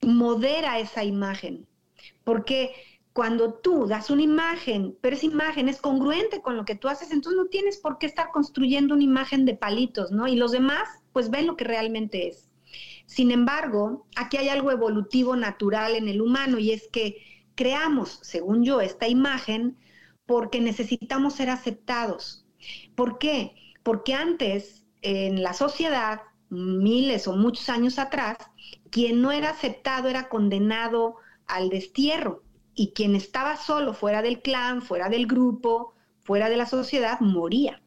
modera 0.00 0.78
esa 0.78 1.02
imagen, 1.02 1.66
porque 2.22 2.72
cuando 3.18 3.54
tú 3.54 3.88
das 3.88 4.10
una 4.10 4.22
imagen, 4.22 4.96
pero 5.00 5.16
esa 5.16 5.26
imagen 5.26 5.68
es 5.68 5.80
congruente 5.80 6.40
con 6.40 6.56
lo 6.56 6.64
que 6.64 6.76
tú 6.76 6.86
haces, 6.86 7.10
entonces 7.10 7.36
no 7.36 7.48
tienes 7.48 7.76
por 7.78 7.98
qué 7.98 8.06
estar 8.06 8.30
construyendo 8.30 8.94
una 8.94 9.02
imagen 9.02 9.44
de 9.44 9.56
palitos, 9.56 10.12
¿no? 10.12 10.28
Y 10.28 10.36
los 10.36 10.52
demás, 10.52 10.88
pues 11.12 11.28
ven 11.28 11.48
lo 11.48 11.56
que 11.56 11.64
realmente 11.64 12.28
es. 12.28 12.48
Sin 13.06 13.32
embargo, 13.32 14.06
aquí 14.14 14.36
hay 14.36 14.48
algo 14.50 14.70
evolutivo 14.70 15.34
natural 15.34 15.96
en 15.96 16.06
el 16.06 16.22
humano 16.22 16.60
y 16.60 16.70
es 16.70 16.86
que 16.92 17.16
creamos, 17.56 18.20
según 18.22 18.62
yo, 18.62 18.80
esta 18.80 19.08
imagen 19.08 19.76
porque 20.24 20.60
necesitamos 20.60 21.34
ser 21.34 21.50
aceptados. 21.50 22.46
¿Por 22.94 23.18
qué? 23.18 23.56
Porque 23.82 24.14
antes, 24.14 24.86
en 25.02 25.42
la 25.42 25.54
sociedad, 25.54 26.20
miles 26.50 27.26
o 27.26 27.34
muchos 27.34 27.68
años 27.68 27.98
atrás, 27.98 28.36
quien 28.92 29.22
no 29.22 29.32
era 29.32 29.50
aceptado 29.50 30.06
era 30.08 30.28
condenado 30.28 31.16
al 31.48 31.68
destierro 31.68 32.44
y 32.78 32.92
quien 32.92 33.16
estaba 33.16 33.56
solo 33.56 33.92
fuera 33.92 34.22
del 34.22 34.40
clan, 34.40 34.82
fuera 34.82 35.08
del 35.08 35.26
grupo, 35.26 35.94
fuera 36.20 36.48
de 36.48 36.56
la 36.56 36.64
sociedad, 36.64 37.18
moría. 37.18 37.82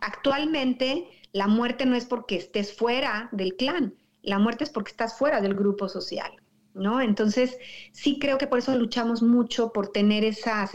Actualmente, 0.00 1.06
la 1.32 1.46
muerte 1.46 1.84
no 1.84 1.94
es 1.94 2.06
porque 2.06 2.36
estés 2.36 2.72
fuera 2.74 3.28
del 3.32 3.54
clan, 3.54 3.94
la 4.22 4.38
muerte 4.38 4.64
es 4.64 4.70
porque 4.70 4.92
estás 4.92 5.18
fuera 5.18 5.42
del 5.42 5.54
grupo 5.54 5.90
social, 5.90 6.32
¿no? 6.72 7.02
Entonces, 7.02 7.58
sí 7.92 8.18
creo 8.18 8.38
que 8.38 8.46
por 8.46 8.60
eso 8.60 8.74
luchamos 8.78 9.22
mucho 9.22 9.72
por 9.72 9.88
tener 9.88 10.24
esa 10.24 10.66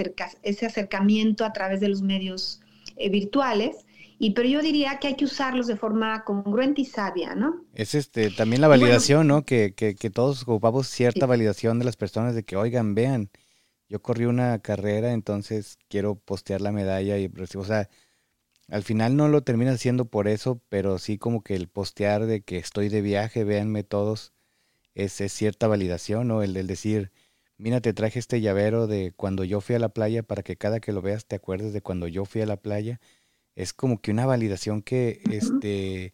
ese 0.43 0.65
acercamiento 0.67 1.43
a 1.43 1.51
través 1.51 1.79
de 1.79 1.89
los 1.89 2.03
medios 2.03 2.62
eh, 2.97 3.09
virtuales. 3.09 3.85
Y, 4.21 4.31
pero 4.31 4.49
yo 4.49 4.62
diría 4.62 4.99
que 4.99 5.07
hay 5.07 5.15
que 5.15 5.23
usarlos 5.23 5.65
de 5.67 5.77
forma 5.77 6.25
congruente 6.25 6.81
y 6.81 6.85
sabia, 6.85 7.35
¿no? 7.35 7.63
Es 7.73 7.95
este 7.95 8.29
también 8.29 8.62
la 8.62 8.67
validación, 8.67 9.27
¿no? 9.27 9.43
Que, 9.43 9.73
que, 9.73 9.95
que, 9.95 10.09
todos 10.09 10.43
ocupamos 10.43 10.88
cierta 10.88 11.25
validación 11.25 11.79
de 11.79 11.85
las 11.85 11.95
personas 11.95 12.35
de 12.35 12.43
que, 12.43 12.57
oigan, 12.57 12.95
vean, 12.95 13.29
yo 13.89 14.02
corrí 14.02 14.25
una 14.25 14.60
carrera, 14.60 15.13
entonces 15.13 15.78
quiero 15.89 16.15
postear 16.15 16.62
la 16.62 16.71
medalla 16.71 17.17
y, 17.17 17.32
o 17.56 17.65
sea, 17.65 17.89
al 18.69 18.84
final 18.84 19.17
no 19.17 19.28
lo 19.30 19.43
terminas 19.43 19.75
haciendo 19.75 20.06
por 20.06 20.28
eso, 20.28 20.62
pero 20.69 20.99
sí 20.99 21.17
como 21.17 21.43
que 21.43 21.56
el 21.56 21.67
postear 21.67 22.25
de 22.28 22.41
que 22.41 22.58
estoy 22.58 22.89
de 22.89 23.02
viaje, 23.02 23.43
véanme 23.43 23.84
todos, 23.84 24.34
es, 24.95 25.13
cierta 25.34 25.67
validación, 25.67 26.28
¿no? 26.28 26.43
El 26.43 26.54
del 26.54 26.67
decir, 26.67 27.12
mira, 27.58 27.82
te 27.82 27.93
traje 27.93 28.19
este 28.19 28.41
llavero 28.41 28.88
de 28.88 29.13
cuando 29.15 29.43
yo 29.43 29.62
fui 29.62 29.75
a 29.75 29.80
la 29.80 29.89
playa 29.89 30.23
para 30.23 30.43
que 30.43 30.58
cada 30.58 30.80
que 30.80 30.93
lo 30.93 31.02
veas 31.02 31.25
te 31.25 31.36
acuerdes 31.36 31.73
de 31.73 31.82
cuando 31.82 32.08
yo 32.08 32.25
fui 32.25 32.41
a 32.41 32.45
la 32.45 32.58
playa. 32.58 32.99
Es 33.56 33.73
como 33.73 34.02
que 34.02 34.12
una 34.12 34.25
validación 34.25 34.82
que, 34.84 35.21
este, 35.32 36.13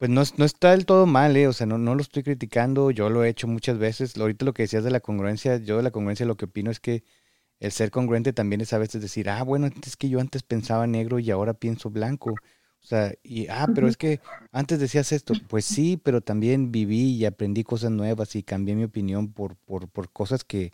pues 0.00 0.10
no, 0.10 0.22
no, 0.38 0.46
está 0.46 0.70
del 0.70 0.86
todo 0.86 1.04
mal, 1.04 1.36
¿eh? 1.36 1.46
O 1.46 1.52
sea, 1.52 1.66
no, 1.66 1.76
no 1.76 1.94
lo 1.94 2.00
estoy 2.00 2.22
criticando, 2.22 2.90
yo 2.90 3.10
lo 3.10 3.22
he 3.22 3.28
hecho 3.28 3.46
muchas 3.46 3.76
veces. 3.78 4.16
Ahorita 4.16 4.46
lo 4.46 4.54
que 4.54 4.62
decías 4.62 4.82
de 4.82 4.90
la 4.90 5.00
congruencia, 5.00 5.58
yo 5.58 5.76
de 5.76 5.82
la 5.82 5.90
congruencia 5.90 6.24
lo 6.24 6.38
que 6.38 6.46
opino 6.46 6.70
es 6.70 6.80
que 6.80 7.04
el 7.60 7.70
ser 7.72 7.90
congruente 7.90 8.32
también 8.32 8.62
es 8.62 8.72
a 8.72 8.78
veces 8.78 9.02
decir, 9.02 9.28
ah, 9.28 9.42
bueno, 9.42 9.68
es 9.86 9.96
que 9.98 10.08
yo 10.08 10.20
antes 10.20 10.42
pensaba 10.42 10.86
negro 10.86 11.18
y 11.18 11.30
ahora 11.30 11.52
pienso 11.52 11.90
blanco. 11.90 12.30
O 12.30 12.86
sea, 12.86 13.12
y, 13.22 13.48
ah, 13.48 13.68
pero 13.74 13.88
es 13.88 13.98
que 13.98 14.20
antes 14.52 14.80
decías 14.80 15.12
esto, 15.12 15.34
pues 15.48 15.66
sí, 15.66 15.98
pero 16.02 16.22
también 16.22 16.72
viví 16.72 17.16
y 17.16 17.26
aprendí 17.26 17.62
cosas 17.62 17.90
nuevas 17.90 18.34
y 18.36 18.42
cambié 18.42 18.76
mi 18.76 18.84
opinión 18.84 19.32
por, 19.34 19.56
por, 19.56 19.90
por 19.90 20.10
cosas 20.10 20.44
que, 20.44 20.72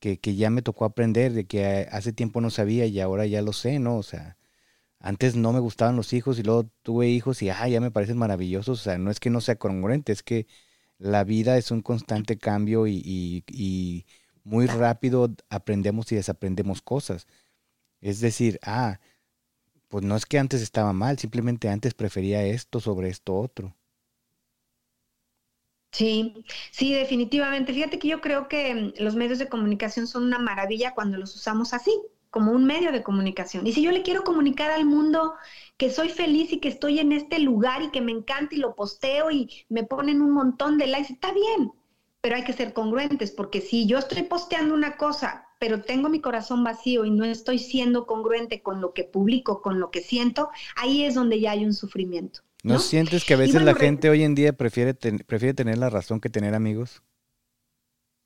que, 0.00 0.18
que 0.18 0.36
ya 0.36 0.50
me 0.50 0.62
tocó 0.62 0.86
aprender, 0.86 1.34
de 1.34 1.46
que 1.46 1.86
hace 1.92 2.14
tiempo 2.14 2.40
no 2.40 2.50
sabía 2.50 2.86
y 2.86 3.00
ahora 3.00 3.26
ya 3.26 3.42
lo 3.42 3.52
sé, 3.52 3.78
¿no? 3.78 3.98
O 3.98 4.02
sea, 4.02 4.38
antes 5.04 5.36
no 5.36 5.52
me 5.52 5.60
gustaban 5.60 5.96
los 5.96 6.12
hijos 6.14 6.38
y 6.38 6.42
luego 6.42 6.64
tuve 6.82 7.08
hijos 7.10 7.42
y, 7.42 7.50
ah, 7.50 7.68
ya 7.68 7.80
me 7.80 7.90
parecen 7.90 8.18
maravillosos. 8.18 8.80
O 8.80 8.82
sea, 8.82 8.98
no 8.98 9.10
es 9.10 9.20
que 9.20 9.30
no 9.30 9.40
sea 9.42 9.56
congruente, 9.56 10.12
es 10.12 10.22
que 10.22 10.46
la 10.98 11.24
vida 11.24 11.58
es 11.58 11.70
un 11.70 11.82
constante 11.82 12.38
cambio 12.38 12.86
y, 12.86 13.44
y 13.48 14.06
muy 14.44 14.66
rápido 14.66 15.34
aprendemos 15.50 16.10
y 16.12 16.16
desaprendemos 16.16 16.82
cosas. 16.82 17.26
Es 18.00 18.20
decir, 18.20 18.60
ah, 18.62 19.00
pues 19.88 20.04
no 20.04 20.16
es 20.16 20.26
que 20.26 20.38
antes 20.38 20.62
estaba 20.62 20.92
mal, 20.92 21.18
simplemente 21.18 21.68
antes 21.70 21.94
prefería 21.94 22.44
esto 22.44 22.80
sobre 22.80 23.08
esto 23.10 23.36
otro. 23.36 23.76
Sí, 25.92 26.44
sí, 26.72 26.92
definitivamente. 26.92 27.72
Fíjate 27.72 27.98
que 27.98 28.08
yo 28.08 28.20
creo 28.20 28.48
que 28.48 28.74
mm, 28.74 28.92
los 29.02 29.14
medios 29.14 29.38
de 29.38 29.48
comunicación 29.48 30.06
son 30.06 30.24
una 30.24 30.38
maravilla 30.38 30.94
cuando 30.94 31.16
los 31.18 31.34
usamos 31.36 31.72
así, 31.72 31.92
como 32.34 32.50
un 32.50 32.64
medio 32.64 32.90
de 32.90 33.04
comunicación. 33.04 33.64
Y 33.64 33.70
si 33.70 33.80
yo 33.80 33.92
le 33.92 34.02
quiero 34.02 34.24
comunicar 34.24 34.68
al 34.72 34.84
mundo 34.84 35.34
que 35.76 35.88
soy 35.88 36.08
feliz 36.08 36.52
y 36.52 36.58
que 36.58 36.66
estoy 36.66 36.98
en 36.98 37.12
este 37.12 37.38
lugar 37.38 37.80
y 37.80 37.92
que 37.92 38.00
me 38.00 38.10
encanta 38.10 38.56
y 38.56 38.58
lo 38.58 38.74
posteo 38.74 39.30
y 39.30 39.48
me 39.68 39.84
ponen 39.84 40.20
un 40.20 40.32
montón 40.32 40.76
de 40.76 40.88
likes, 40.88 41.12
está 41.12 41.32
bien, 41.32 41.70
pero 42.20 42.34
hay 42.34 42.42
que 42.42 42.52
ser 42.52 42.72
congruentes, 42.72 43.30
porque 43.30 43.60
si 43.60 43.86
yo 43.86 43.98
estoy 43.98 44.24
posteando 44.24 44.74
una 44.74 44.96
cosa, 44.96 45.46
pero 45.60 45.82
tengo 45.82 46.08
mi 46.08 46.20
corazón 46.20 46.64
vacío 46.64 47.04
y 47.04 47.12
no 47.12 47.24
estoy 47.24 47.60
siendo 47.60 48.04
congruente 48.04 48.62
con 48.62 48.80
lo 48.80 48.92
que 48.94 49.04
publico, 49.04 49.62
con 49.62 49.78
lo 49.78 49.92
que 49.92 50.00
siento, 50.00 50.50
ahí 50.74 51.04
es 51.04 51.14
donde 51.14 51.38
ya 51.38 51.52
hay 51.52 51.64
un 51.64 51.72
sufrimiento. 51.72 52.40
¿No, 52.64 52.80
sientes 52.80 53.24
que 53.24 53.34
a 53.34 53.36
veces 53.36 53.62
la 53.62 53.76
gente 53.76 54.10
hoy 54.10 54.24
en 54.24 54.34
día 54.34 54.54
prefiere, 54.54 54.92
prefiere 54.92 55.54
tener 55.54 55.78
la 55.78 55.88
razón 55.88 56.18
que 56.18 56.30
tener 56.30 56.56
amigos? 56.56 57.00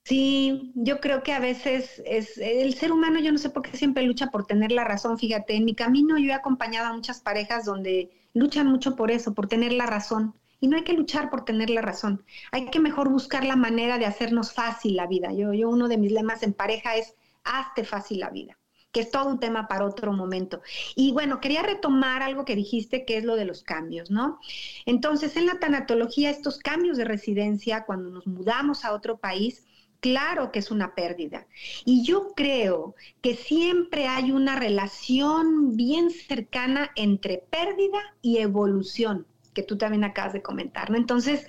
Sí, 0.08 0.72
yo 0.74 1.00
creo 1.00 1.22
que 1.22 1.34
a 1.34 1.38
veces 1.38 2.00
es 2.06 2.38
el 2.38 2.72
ser 2.72 2.92
humano, 2.92 3.20
yo 3.20 3.30
no 3.30 3.36
sé 3.36 3.50
por 3.50 3.62
qué 3.62 3.76
siempre 3.76 4.04
lucha 4.04 4.28
por 4.28 4.46
tener 4.46 4.72
la 4.72 4.84
razón. 4.84 5.18
Fíjate, 5.18 5.54
en 5.54 5.66
mi 5.66 5.74
camino 5.74 6.16
yo 6.16 6.30
he 6.30 6.32
acompañado 6.32 6.88
a 6.88 6.94
muchas 6.94 7.20
parejas 7.20 7.66
donde 7.66 8.10
luchan 8.32 8.68
mucho 8.68 8.96
por 8.96 9.10
eso, 9.10 9.34
por 9.34 9.48
tener 9.48 9.74
la 9.74 9.84
razón. 9.84 10.34
Y 10.60 10.68
no 10.68 10.78
hay 10.78 10.84
que 10.84 10.94
luchar 10.94 11.28
por 11.28 11.44
tener 11.44 11.68
la 11.68 11.82
razón. 11.82 12.24
Hay 12.52 12.70
que 12.70 12.80
mejor 12.80 13.10
buscar 13.10 13.44
la 13.44 13.56
manera 13.56 13.98
de 13.98 14.06
hacernos 14.06 14.54
fácil 14.54 14.96
la 14.96 15.06
vida. 15.06 15.30
Yo, 15.34 15.52
yo 15.52 15.68
uno 15.68 15.88
de 15.88 15.98
mis 15.98 16.10
lemas 16.10 16.42
en 16.42 16.54
pareja 16.54 16.96
es 16.96 17.14
hazte 17.44 17.84
fácil 17.84 18.20
la 18.20 18.30
vida 18.30 18.58
que 18.92 19.00
es 19.00 19.10
todo 19.10 19.28
un 19.28 19.38
tema 19.38 19.68
para 19.68 19.84
otro 19.84 20.12
momento. 20.14 20.62
Y 20.96 21.12
bueno, 21.12 21.40
quería 21.40 21.62
retomar 21.62 22.22
algo 22.22 22.46
que 22.46 22.56
dijiste, 22.56 23.04
que 23.04 23.18
es 23.18 23.24
lo 23.24 23.36
de 23.36 23.44
los 23.44 23.62
cambios, 23.62 24.10
¿no? 24.10 24.40
Entonces, 24.86 25.36
en 25.36 25.44
la 25.44 25.58
tanatología, 25.58 26.30
estos 26.30 26.58
cambios 26.58 26.96
de 26.96 27.04
residencia, 27.04 27.84
cuando 27.84 28.08
nos 28.08 28.26
mudamos 28.26 28.86
a 28.86 28.94
otro 28.94 29.18
país, 29.18 29.67
claro 30.00 30.52
que 30.52 30.58
es 30.58 30.70
una 30.70 30.94
pérdida. 30.94 31.46
Y 31.84 32.04
yo 32.04 32.32
creo 32.34 32.94
que 33.20 33.34
siempre 33.34 34.06
hay 34.06 34.30
una 34.32 34.56
relación 34.56 35.76
bien 35.76 36.10
cercana 36.10 36.90
entre 36.96 37.38
pérdida 37.50 38.00
y 38.22 38.38
evolución, 38.38 39.26
que 39.54 39.62
tú 39.62 39.76
también 39.76 40.04
acabas 40.04 40.32
de 40.32 40.42
comentar, 40.42 40.90
¿no? 40.90 40.96
Entonces, 40.96 41.46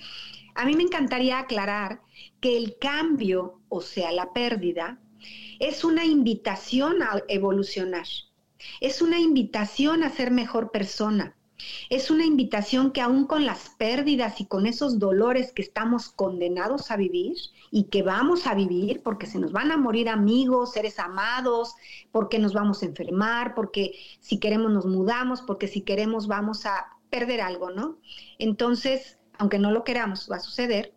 a 0.56 0.66
mí 0.66 0.76
me 0.76 0.84
encantaría 0.84 1.40
aclarar 1.40 2.02
que 2.42 2.58
el 2.58 2.78
cambio, 2.78 3.62
o 3.70 3.82
sea, 3.82 4.12
la 4.12 4.34
pérdida, 4.34 5.00
es 5.60 5.84
una 5.84 6.06
invitación 6.06 7.04
a 7.04 7.22
evolucionar, 7.28 8.08
es 8.80 9.02
una 9.02 9.20
invitación 9.20 10.04
a 10.04 10.10
ser 10.10 10.32
mejor 10.32 10.72
persona, 10.72 11.36
es 11.90 12.10
una 12.10 12.26
invitación 12.26 12.92
que 12.92 13.02
aún 13.02 13.26
con 13.26 13.46
las 13.46 13.70
pérdidas 13.78 14.40
y 14.40 14.46
con 14.46 14.66
esos 14.66 14.98
dolores 15.00 15.52
que 15.52 15.62
estamos 15.62 16.10
condenados 16.10 16.90
a 16.92 16.98
vivir 16.98 17.36
y 17.72 17.86
que 17.86 18.04
vamos 18.04 18.48
a 18.48 18.56
vivir 18.56 19.02
porque 19.04 19.28
se 19.28 19.40
nos 19.40 19.52
van 19.52 19.72
a 19.72 19.78
morir 19.78 20.10
amigos, 20.10 20.74
seres 20.74 21.00
amados, 21.00 21.76
porque 22.12 22.40
nos 22.40 22.54
vamos 22.54 22.82
a 22.82 22.88
enfermar, 22.88 23.54
porque 23.56 23.94
si 24.20 24.40
queremos 24.40 24.72
nos 24.72 24.86
mudamos, 24.86 25.42
porque 25.42 25.68
si 25.68 25.82
queremos 25.82 26.28
vamos 26.28 26.66
a 26.66 26.88
perder 27.10 27.42
algo, 27.42 27.72
¿no? 27.72 28.00
Entonces, 28.38 29.18
aunque 29.38 29.60
no 29.60 29.72
lo 29.72 29.84
queramos, 29.84 30.28
va 30.32 30.38
a 30.38 30.42
suceder. 30.42 30.94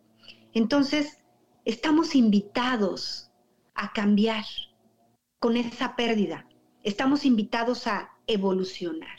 Entonces, 0.53 1.19
estamos 1.65 2.15
invitados 2.15 3.31
a 3.75 3.91
cambiar 3.93 4.43
con 5.39 5.57
esa 5.57 5.95
pérdida. 5.95 6.47
Estamos 6.83 7.25
invitados 7.25 7.87
a 7.87 8.11
evolucionar. 8.27 9.17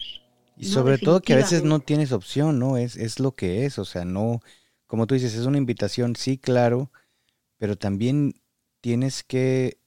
Y 0.57 0.67
sobre 0.67 0.99
todo 0.99 1.21
que 1.21 1.33
a 1.33 1.37
veces 1.37 1.65
no 1.65 1.81
tienes 1.81 2.13
opción, 2.13 2.59
¿no? 2.59 2.77
Es, 2.77 2.97
es 2.97 3.19
lo 3.19 3.35
que 3.35 3.65
es, 3.65 3.79
o 3.79 3.85
sea, 3.85 4.05
no, 4.05 4.41
como 4.87 5.07
tú 5.07 5.15
dices, 5.15 5.35
es 5.35 5.47
una 5.47 5.59
invitación, 5.59 6.15
sí, 6.15 6.39
claro, 6.39 6.93
pero 7.65 7.79
también 7.79 8.35
tienes 8.83 9.23
que 9.23 9.79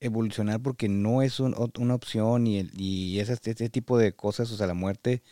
evolucionar 0.00 0.60
porque 0.60 0.90
no 0.90 1.22
es 1.22 1.40
una 1.40 1.94
opción 1.94 2.46
y, 2.46 2.68
y 2.74 3.20
ese, 3.20 3.38
ese, 3.42 3.70
tipo 3.70 3.96
de 3.96 4.14
cosas, 4.14 4.50
o 4.52 4.56
sea, 4.58 4.66
la 4.66 4.74
muerte 4.74 5.22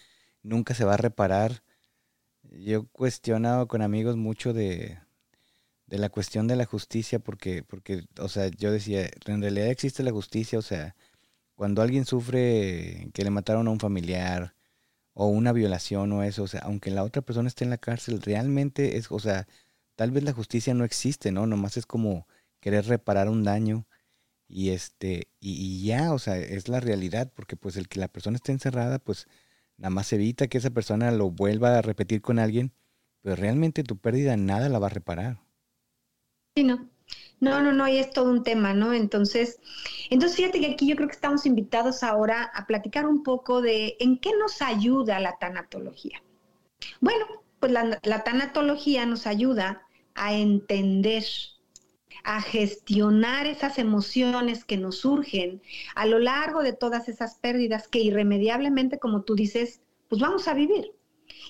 nunca 0.42 0.72
se 0.72 0.86
va 0.86 0.94
a 0.94 0.96
reparar. 0.96 1.62
Yo 2.44 2.78
he 2.78 2.86
cuestionado 2.86 3.68
con 3.68 3.82
amigos 3.82 4.16
mucho 4.16 4.54
de, 4.54 4.98
de 5.88 5.98
la 5.98 6.08
cuestión 6.08 6.46
de 6.46 6.56
la 6.56 6.64
justicia, 6.64 7.18
porque, 7.18 7.62
porque, 7.64 8.06
o 8.18 8.30
sea, 8.30 8.48
yo 8.48 8.72
decía, 8.72 9.06
en 9.26 9.42
realidad 9.42 9.68
existe 9.68 10.02
la 10.02 10.12
justicia, 10.12 10.58
o 10.58 10.62
sea, 10.62 10.96
cuando 11.54 11.82
alguien 11.82 12.06
sufre 12.06 13.10
que 13.12 13.24
le 13.24 13.30
mataron 13.30 13.68
a 13.68 13.72
un 13.72 13.80
familiar 13.80 14.54
o 15.12 15.26
una 15.26 15.52
violación 15.52 16.12
o 16.12 16.22
eso, 16.22 16.44
o 16.44 16.48
sea, 16.48 16.60
aunque 16.60 16.90
la 16.90 17.04
otra 17.04 17.20
persona 17.20 17.48
esté 17.48 17.64
en 17.64 17.70
la 17.70 17.76
cárcel, 17.76 18.22
realmente 18.22 18.96
es, 18.96 19.12
o 19.12 19.18
sea, 19.18 19.46
tal 20.00 20.12
vez 20.12 20.24
la 20.24 20.32
justicia 20.32 20.72
no 20.72 20.84
existe, 20.84 21.30
¿no? 21.30 21.46
Nomás 21.46 21.76
es 21.76 21.84
como 21.84 22.26
querer 22.58 22.86
reparar 22.86 23.28
un 23.28 23.44
daño 23.44 23.86
y 24.48 24.70
este, 24.70 25.28
y, 25.40 25.84
ya, 25.84 26.14
o 26.14 26.18
sea, 26.18 26.38
es 26.38 26.68
la 26.68 26.80
realidad, 26.80 27.30
porque 27.34 27.54
pues 27.54 27.76
el 27.76 27.86
que 27.86 28.00
la 28.00 28.08
persona 28.08 28.36
esté 28.36 28.50
encerrada, 28.50 28.98
pues 28.98 29.28
nada 29.76 29.90
más 29.90 30.10
evita 30.14 30.46
que 30.46 30.56
esa 30.56 30.70
persona 30.70 31.10
lo 31.10 31.30
vuelva 31.30 31.76
a 31.76 31.82
repetir 31.82 32.22
con 32.22 32.38
alguien, 32.38 32.72
pero 33.20 33.36
realmente 33.36 33.82
tu 33.82 33.98
pérdida 33.98 34.38
nada 34.38 34.70
la 34.70 34.78
va 34.78 34.86
a 34.86 34.88
reparar. 34.88 35.42
Sí, 36.56 36.64
no. 36.64 36.88
No, 37.38 37.60
no, 37.60 37.70
no, 37.70 37.86
y 37.86 37.98
es 37.98 38.10
todo 38.10 38.30
un 38.30 38.42
tema, 38.42 38.72
¿no? 38.72 38.94
Entonces, 38.94 39.60
entonces 40.08 40.34
fíjate 40.34 40.60
que 40.60 40.72
aquí 40.72 40.88
yo 40.88 40.96
creo 40.96 41.08
que 41.08 41.14
estamos 41.14 41.44
invitados 41.44 42.02
ahora 42.02 42.44
a 42.54 42.66
platicar 42.66 43.04
un 43.04 43.22
poco 43.22 43.60
de 43.60 43.98
en 44.00 44.16
qué 44.16 44.30
nos 44.38 44.62
ayuda 44.62 45.20
la 45.20 45.36
tanatología. 45.36 46.22
Bueno, 47.02 47.26
pues 47.58 47.70
la, 47.70 48.00
la 48.02 48.24
tanatología 48.24 49.04
nos 49.04 49.26
ayuda 49.26 49.86
a 50.20 50.34
entender, 50.34 51.24
a 52.24 52.42
gestionar 52.42 53.46
esas 53.46 53.78
emociones 53.78 54.66
que 54.66 54.76
nos 54.76 54.98
surgen 54.98 55.62
a 55.94 56.04
lo 56.04 56.18
largo 56.18 56.62
de 56.62 56.74
todas 56.74 57.08
esas 57.08 57.36
pérdidas 57.36 57.88
que 57.88 58.00
irremediablemente, 58.00 58.98
como 58.98 59.22
tú 59.22 59.34
dices, 59.34 59.80
pues 60.10 60.20
vamos 60.20 60.46
a 60.46 60.52
vivir 60.52 60.92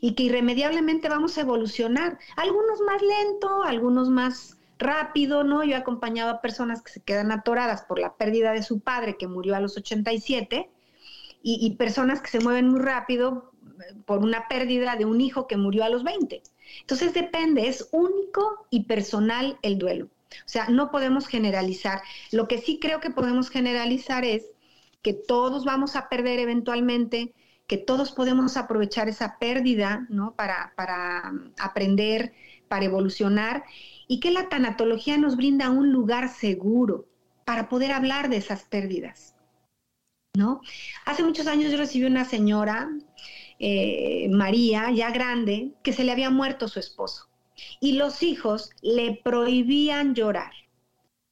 y 0.01 0.15
que 0.15 0.23
irremediablemente 0.23 1.09
vamos 1.09 1.37
a 1.37 1.41
evolucionar, 1.41 2.17
algunos 2.37 2.81
más 2.83 3.03
lento, 3.03 3.65
algunos 3.65 4.09
más 4.09 4.57
rápido, 4.79 5.43
¿no? 5.43 5.65
Yo 5.65 5.73
he 5.73 5.77
acompañado 5.77 6.31
a 6.31 6.41
personas 6.41 6.81
que 6.81 6.93
se 6.93 7.01
quedan 7.01 7.33
atoradas 7.33 7.83
por 7.83 7.99
la 7.99 8.15
pérdida 8.15 8.53
de 8.53 8.63
su 8.63 8.79
padre 8.79 9.17
que 9.19 9.27
murió 9.27 9.57
a 9.57 9.61
los 9.61 9.77
87 9.77 10.71
y, 11.43 11.67
y 11.67 11.75
personas 11.75 12.21
que 12.21 12.31
se 12.31 12.39
mueven 12.39 12.69
muy 12.69 12.79
rápido 12.79 13.51
eh, 13.81 13.95
por 14.07 14.21
una 14.21 14.47
pérdida 14.47 14.95
de 14.95 15.07
un 15.07 15.21
hijo 15.21 15.49
que 15.49 15.57
murió 15.57 15.83
a 15.83 15.89
los 15.89 16.05
20. 16.05 16.41
Entonces 16.81 17.15
depende, 17.15 17.69
es 17.69 17.89
único 17.93 18.67
y 18.71 18.85
personal 18.85 19.59
el 19.63 19.79
duelo. 19.79 20.07
O 20.07 20.49
sea, 20.49 20.69
no 20.69 20.91
podemos 20.91 21.27
generalizar. 21.27 22.03
Lo 22.31 22.47
que 22.49 22.59
sí 22.59 22.79
creo 22.81 23.01
que 23.01 23.11
podemos 23.11 23.51
generalizar 23.51 24.25
es 24.25 24.47
que 25.03 25.13
todos 25.15 25.65
vamos 25.65 25.97
a 25.97 26.09
perder 26.09 26.39
eventualmente, 26.39 27.35
que 27.67 27.79
todos 27.79 28.13
podemos 28.13 28.57
aprovechar 28.57 29.09
esa 29.09 29.39
pérdida, 29.39 30.07
¿no? 30.09 30.35
Para, 30.35 30.73
para 30.77 31.33
aprender, 31.59 32.33
para 32.69 32.85
evolucionar 32.85 33.65
y 34.07 34.21
que 34.21 34.31
la 34.31 34.49
tanatología 34.49 35.17
nos 35.19 35.37
brinda 35.37 35.71
un 35.71 35.93
lugar 35.93 36.29
seguro 36.29 37.07
para 37.45 37.69
poder 37.69 37.93
hablar 37.93 38.29
de 38.29 38.37
esas 38.37 38.65
pérdidas. 38.65 39.35
¿no? 40.35 40.61
Hace 41.05 41.25
muchos 41.25 41.47
años 41.47 41.73
yo 41.73 41.79
recibí 41.79 42.05
una 42.05 42.25
señora, 42.25 42.89
eh, 43.61 44.29
María, 44.31 44.91
ya 44.91 45.13
grande, 45.13 45.75
que 45.85 45.93
se 45.93 46.03
le 46.03 46.11
había 46.11 46.31
muerto 46.31 46.67
su 46.67 46.81
esposo 46.81 47.29
y 47.79 47.93
los 47.93 48.25
hijos 48.25 48.71
le 48.83 49.21
prohibían 49.23 50.15
llorar. 50.15 50.53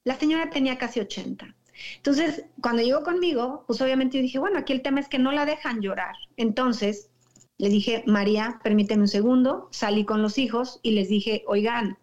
La 0.05 0.15
señora 0.17 0.49
tenía 0.49 0.77
casi 0.77 1.01
80. 1.01 1.53
Entonces, 1.97 2.45
cuando 2.61 2.81
llegó 2.81 3.03
conmigo, 3.03 3.65
pues 3.67 3.81
obviamente 3.81 4.17
yo 4.17 4.23
dije, 4.23 4.39
bueno, 4.39 4.59
aquí 4.59 4.71
el 4.71 4.81
tema 4.81 5.01
es 5.01 5.09
que 5.09 5.19
no 5.19 5.33
la 5.33 5.45
dejan 5.45 5.81
llorar. 5.81 6.15
Entonces, 6.37 7.09
le 7.57 7.67
dije, 7.69 8.03
María, 8.05 8.61
permíteme 8.63 9.01
un 9.01 9.07
segundo, 9.09 9.67
salí 9.71 10.05
con 10.05 10.21
los 10.21 10.37
hijos 10.37 10.79
y 10.83 10.91
les 10.91 11.09
dije, 11.09 11.43
oigan, 11.47 11.97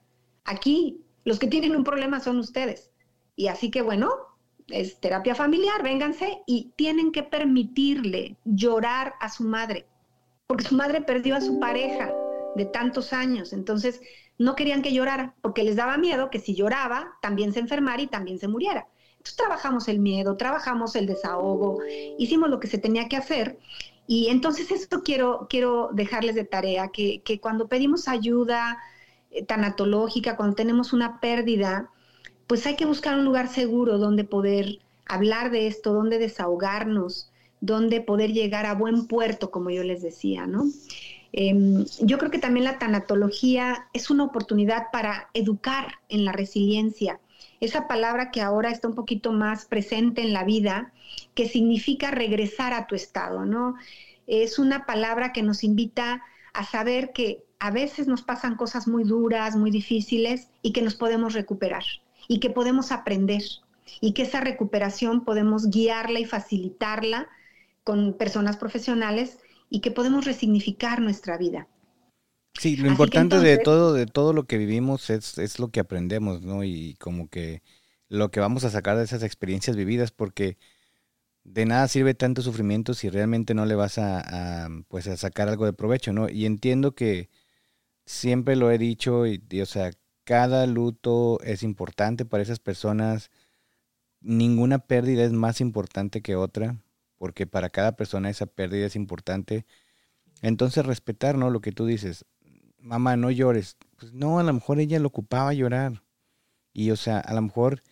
Aquí 0.47 1.05
los 1.25 1.39
que 1.39 1.49
tienen 1.49 1.75
un 1.75 1.85
problema 1.85 2.21
son 2.21 2.39
ustedes. 2.39 2.91
Y 3.35 3.49
así 3.49 3.71
que 3.71 3.83
bueno, 3.83 4.11
es 4.69 5.01
terapia 5.01 5.35
familiar, 5.35 5.83
vénganse 5.83 6.43
y 6.47 6.73
tienen 6.77 7.13
que 7.13 7.25
permitirle 7.25 8.37
llorar 8.45 9.15
a 9.21 9.29
su 9.29 9.45
madre. 9.45 9.87
Porque 10.47 10.65
su 10.65 10.75
madre 10.75 11.01
perdió 11.01 11.37
a 11.37 11.41
su 11.41 11.59
pareja 11.59 12.13
de 12.55 12.65
tantos 12.65 13.13
años, 13.13 13.53
entonces 13.53 14.01
no 14.39 14.55
querían 14.55 14.83
que 14.83 14.93
llorara, 14.93 15.35
porque 15.43 15.65
les 15.65 15.77
daba 15.77 15.97
miedo 15.99 16.31
que 16.31 16.39
si 16.39 16.55
lloraba, 16.55 17.19
también 17.21 17.53
se 17.53 17.61
enfermara 17.61 18.03
y 18.03 18.07
también 18.07 18.39
se 18.39 18.49
muriera. 18.49 18.87
Entonces 19.13 19.37
trabajamos 19.37 19.89
el 19.89 19.99
miedo, 19.99 20.37
trabajamos 20.37 20.95
el 20.95 21.07
desahogo, 21.07 21.79
hicimos 22.19 22.49
lo 22.49 22.61
que 22.61 22.69
se 22.69 22.79
tenía 22.79 23.09
que 23.09 23.17
hacer. 23.17 23.59
Y 24.07 24.29
entonces 24.29 24.71
esto 24.71 25.03
quiero, 25.03 25.47
quiero 25.51 25.91
dejarles 25.93 26.37
de 26.37 26.45
tarea, 26.45 26.89
que, 26.89 27.23
que 27.23 27.41
cuando 27.41 27.67
pedimos 27.67 28.09
ayuda 28.09 28.79
eh, 29.31 29.45
tanatológica, 29.45 30.37
cuando 30.37 30.55
tenemos 30.55 30.93
una 30.93 31.21
pérdida, 31.21 31.91
pues 32.47 32.67
hay 32.67 32.77
que 32.77 32.87
buscar 32.87 33.19
un 33.19 33.25
lugar 33.25 33.49
seguro 33.49 33.99
donde 33.99 34.23
poder 34.23 34.79
hablar 35.07 35.51
de 35.51 35.67
esto, 35.67 35.93
donde 35.93 36.19
desahogarnos, 36.19 37.31
donde 37.61 38.01
poder 38.01 38.33
llegar 38.33 38.67
a 38.67 38.75
buen 38.75 39.07
puerto, 39.07 39.51
como 39.51 39.71
yo 39.71 39.83
les 39.83 40.03
decía, 40.03 40.47
¿no? 40.47 40.65
Em, 41.33 41.85
yo 42.01 42.19
creo 42.19 42.31
que 42.31 42.39
también 42.39 42.65
la 42.65 42.79
tanatología 42.79 43.89
es 43.93 44.11
una 44.11 44.25
oportunidad 44.25 44.85
para 44.93 45.29
educar 45.35 45.99
en 46.09 46.25
la 46.25 46.33
resiliencia, 46.33 47.21
esa 47.61 47.89
palabra 47.89 48.31
que 48.31 48.41
ahora 48.41 48.71
está 48.71 48.89
un 48.89 48.95
poquito 48.95 49.33
más 49.33 49.67
presente 49.67 50.23
en 50.23 50.33
la 50.33 50.45
vida, 50.45 50.93
que 51.35 51.49
significa 51.49 52.11
regresar 52.11 52.73
a 52.73 52.87
tu 52.87 52.95
estado, 52.95 53.45
¿no? 53.45 53.77
Es 54.27 54.59
una 54.59 54.87
palabra 54.87 55.33
que 55.33 55.43
nos 55.43 55.65
invita 55.65 56.23
a 56.53 56.65
saber 56.65 57.13
que 57.13 57.43
a 57.59 57.71
veces 57.71 58.07
nos 58.07 58.23
pasan 58.23 58.57
cosas 58.57 58.87
muy 58.87 59.05
duras, 59.05 59.57
muy 59.57 59.71
difíciles 59.71 60.49
y 60.63 60.73
que 60.73 60.83
nos 60.83 60.95
podemos 60.95 61.33
recuperar 61.33 61.85
y 62.29 62.41
que 62.41 62.51
podemos 62.51 62.93
aprender 62.93 63.43
y 64.01 64.13
que 64.13 64.23
esa 64.23 64.41
recuperación 64.41 65.25
podemos 65.25 65.71
guiarla 65.71 66.19
y 66.19 66.25
facilitarla 66.25 67.29
con 67.87 68.15
personas 68.15 68.57
profesionales 68.57 69.39
y 69.71 69.79
que 69.79 69.93
podemos 69.93 70.25
resignificar 70.25 71.01
nuestra 71.01 71.39
vida. 71.39 71.69
Sí, 72.59 72.77
lo 72.77 72.89
importante 72.89 73.39
de 73.39 73.59
todo, 73.59 73.93
de 73.93 74.07
todo 74.07 74.33
lo 74.33 74.43
que 74.43 74.59
vivimos 74.59 75.09
es, 75.09 75.39
es 75.39 75.61
lo 75.61 75.69
que 75.69 75.79
aprendemos, 75.79 76.43
¿no? 76.43 76.65
Y 76.65 76.97
como 76.99 77.29
que 77.29 77.63
lo 78.09 78.33
que 78.33 78.41
vamos 78.41 78.65
a 78.65 78.71
sacar 78.71 78.97
de 78.97 79.05
esas 79.05 79.23
experiencias 79.23 79.77
vividas, 79.77 80.11
porque 80.11 80.59
de 81.45 81.65
nada 81.65 81.87
sirve 81.87 82.15
tanto 82.15 82.43
sufrimiento 82.43 82.93
si 82.93 83.09
realmente 83.09 83.55
no 83.55 83.67
le 83.67 83.77
vas 83.77 83.99
a, 83.99 84.69
pues 84.89 85.07
a 85.07 85.17
sacar 85.17 85.49
algo 85.49 85.65
de 85.65 85.73
provecho, 85.73 86.13
¿no? 86.13 86.29
Y 86.29 86.45
entiendo 86.45 86.97
que 86.97 87.31
siempre 88.05 88.57
lo 88.57 88.73
he 88.73 88.79
dicho, 88.79 89.29
y, 89.29 89.41
o 89.63 89.67
sea, 89.67 89.93
cada 90.25 90.67
luto 90.67 91.41
es 91.43 91.63
importante 91.63 92.25
para 92.25 92.43
esas 92.43 92.59
personas. 92.59 93.31
Ninguna 94.21 94.81
pérdida 94.81 95.25
es 95.25 95.33
más 95.33 95.61
importante 95.61 96.21
que 96.21 96.35
otra, 96.35 96.83
porque 97.19 97.47
para 97.47 97.71
cada 97.71 97.97
persona 97.97 98.31
esa 98.31 98.47
pérdida 98.47 98.87
es 98.87 98.97
importante. 98.97 99.67
Entonces 100.43 100.87
respetar, 100.87 101.39
¿no? 101.39 101.51
Lo 101.51 101.61
que 101.61 101.73
tú 101.73 101.87
dices, 101.87 102.27
mamá, 102.79 103.17
no 103.17 103.31
llores. 103.31 103.77
Pues 103.99 104.13
no, 104.13 104.39
a 104.39 104.43
lo 104.45 104.53
mejor 104.53 104.81
ella 104.81 104.99
lo 105.01 105.09
ocupaba 105.09 105.53
llorar. 105.55 106.03
Y 106.73 106.91
o 106.91 106.97
sea, 106.97 107.21
a 107.21 107.35
lo 107.35 107.43
mejor 107.43 107.83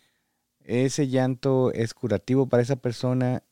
ese 0.61 1.07
llanto 1.09 1.71
es 1.73 1.93
curativo 1.93 2.47
para 2.49 2.63
esa 2.63 2.77
persona 2.77 3.43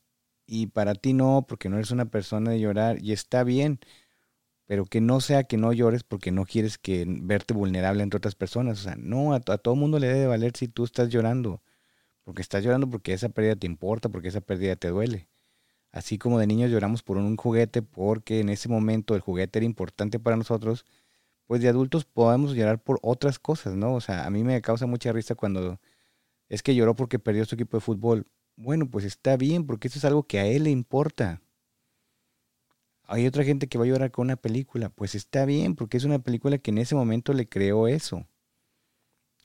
y 0.46 0.68
para 0.68 0.94
ti 0.94 1.14
no, 1.14 1.46
porque 1.48 1.68
no 1.68 1.76
eres 1.76 1.90
una 1.90 2.06
persona 2.06 2.52
de 2.52 2.60
llorar 2.60 3.02
y 3.02 3.12
está 3.12 3.44
bien 3.44 3.80
pero 4.66 4.86
que 4.86 5.00
no 5.00 5.20
sea 5.20 5.44
que 5.44 5.56
no 5.56 5.72
llores 5.72 6.04
porque 6.04 6.32
no 6.32 6.44
quieres 6.46 6.78
que 6.78 7.04
verte 7.06 7.54
vulnerable 7.54 8.02
entre 8.02 8.18
otras 8.18 8.34
personas. 8.34 8.80
O 8.80 8.82
sea, 8.84 8.96
no, 8.96 9.34
a, 9.34 9.36
a 9.36 9.58
todo 9.58 9.76
mundo 9.76 9.98
le 9.98 10.08
debe 10.08 10.26
valer 10.26 10.56
si 10.56 10.68
tú 10.68 10.84
estás 10.84 11.08
llorando, 11.10 11.62
porque 12.24 12.42
estás 12.42 12.64
llorando 12.64 12.88
porque 12.90 13.12
esa 13.14 13.28
pérdida 13.30 13.56
te 13.56 13.66
importa, 13.66 14.08
porque 14.10 14.28
esa 14.28 14.40
pérdida 14.40 14.76
te 14.76 14.88
duele. 14.88 15.28
Así 15.94 16.18
como 16.18 16.40
de 16.40 16.48
niños 16.48 16.72
lloramos 16.72 17.04
por 17.04 17.18
un 17.18 17.36
juguete 17.36 17.80
porque 17.80 18.40
en 18.40 18.48
ese 18.48 18.68
momento 18.68 19.14
el 19.14 19.20
juguete 19.20 19.60
era 19.60 19.66
importante 19.66 20.18
para 20.18 20.36
nosotros, 20.36 20.84
pues 21.46 21.62
de 21.62 21.68
adultos 21.68 22.04
podemos 22.04 22.52
llorar 22.52 22.82
por 22.82 22.98
otras 23.00 23.38
cosas, 23.38 23.76
¿no? 23.76 23.94
O 23.94 24.00
sea, 24.00 24.26
a 24.26 24.30
mí 24.30 24.42
me 24.42 24.60
causa 24.60 24.86
mucha 24.86 25.12
risa 25.12 25.36
cuando 25.36 25.78
es 26.48 26.64
que 26.64 26.74
lloró 26.74 26.96
porque 26.96 27.20
perdió 27.20 27.44
su 27.44 27.54
equipo 27.54 27.76
de 27.76 27.80
fútbol. 27.80 28.26
Bueno, 28.56 28.90
pues 28.90 29.04
está 29.04 29.36
bien, 29.36 29.66
porque 29.66 29.86
eso 29.86 30.00
es 30.00 30.04
algo 30.04 30.24
que 30.24 30.40
a 30.40 30.46
él 30.46 30.64
le 30.64 30.70
importa. 30.70 31.40
Hay 33.04 33.28
otra 33.28 33.44
gente 33.44 33.68
que 33.68 33.78
va 33.78 33.84
a 33.84 33.88
llorar 33.88 34.10
con 34.10 34.26
una 34.26 34.36
película. 34.36 34.88
Pues 34.88 35.14
está 35.14 35.44
bien, 35.44 35.76
porque 35.76 35.96
es 35.96 36.02
una 36.02 36.18
película 36.18 36.58
que 36.58 36.72
en 36.72 36.78
ese 36.78 36.96
momento 36.96 37.32
le 37.34 37.48
creó 37.48 37.86
eso. 37.86 38.26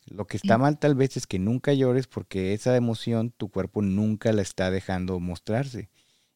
Lo 0.07 0.25
que 0.25 0.37
está 0.37 0.57
mal 0.57 0.79
tal 0.79 0.95
vez 0.95 1.15
es 1.15 1.27
que 1.27 1.37
nunca 1.37 1.73
llores 1.73 2.07
porque 2.07 2.53
esa 2.53 2.75
emoción 2.75 3.29
tu 3.29 3.49
cuerpo 3.49 3.83
nunca 3.83 4.33
la 4.33 4.41
está 4.41 4.71
dejando 4.71 5.19
mostrarse. 5.19 5.89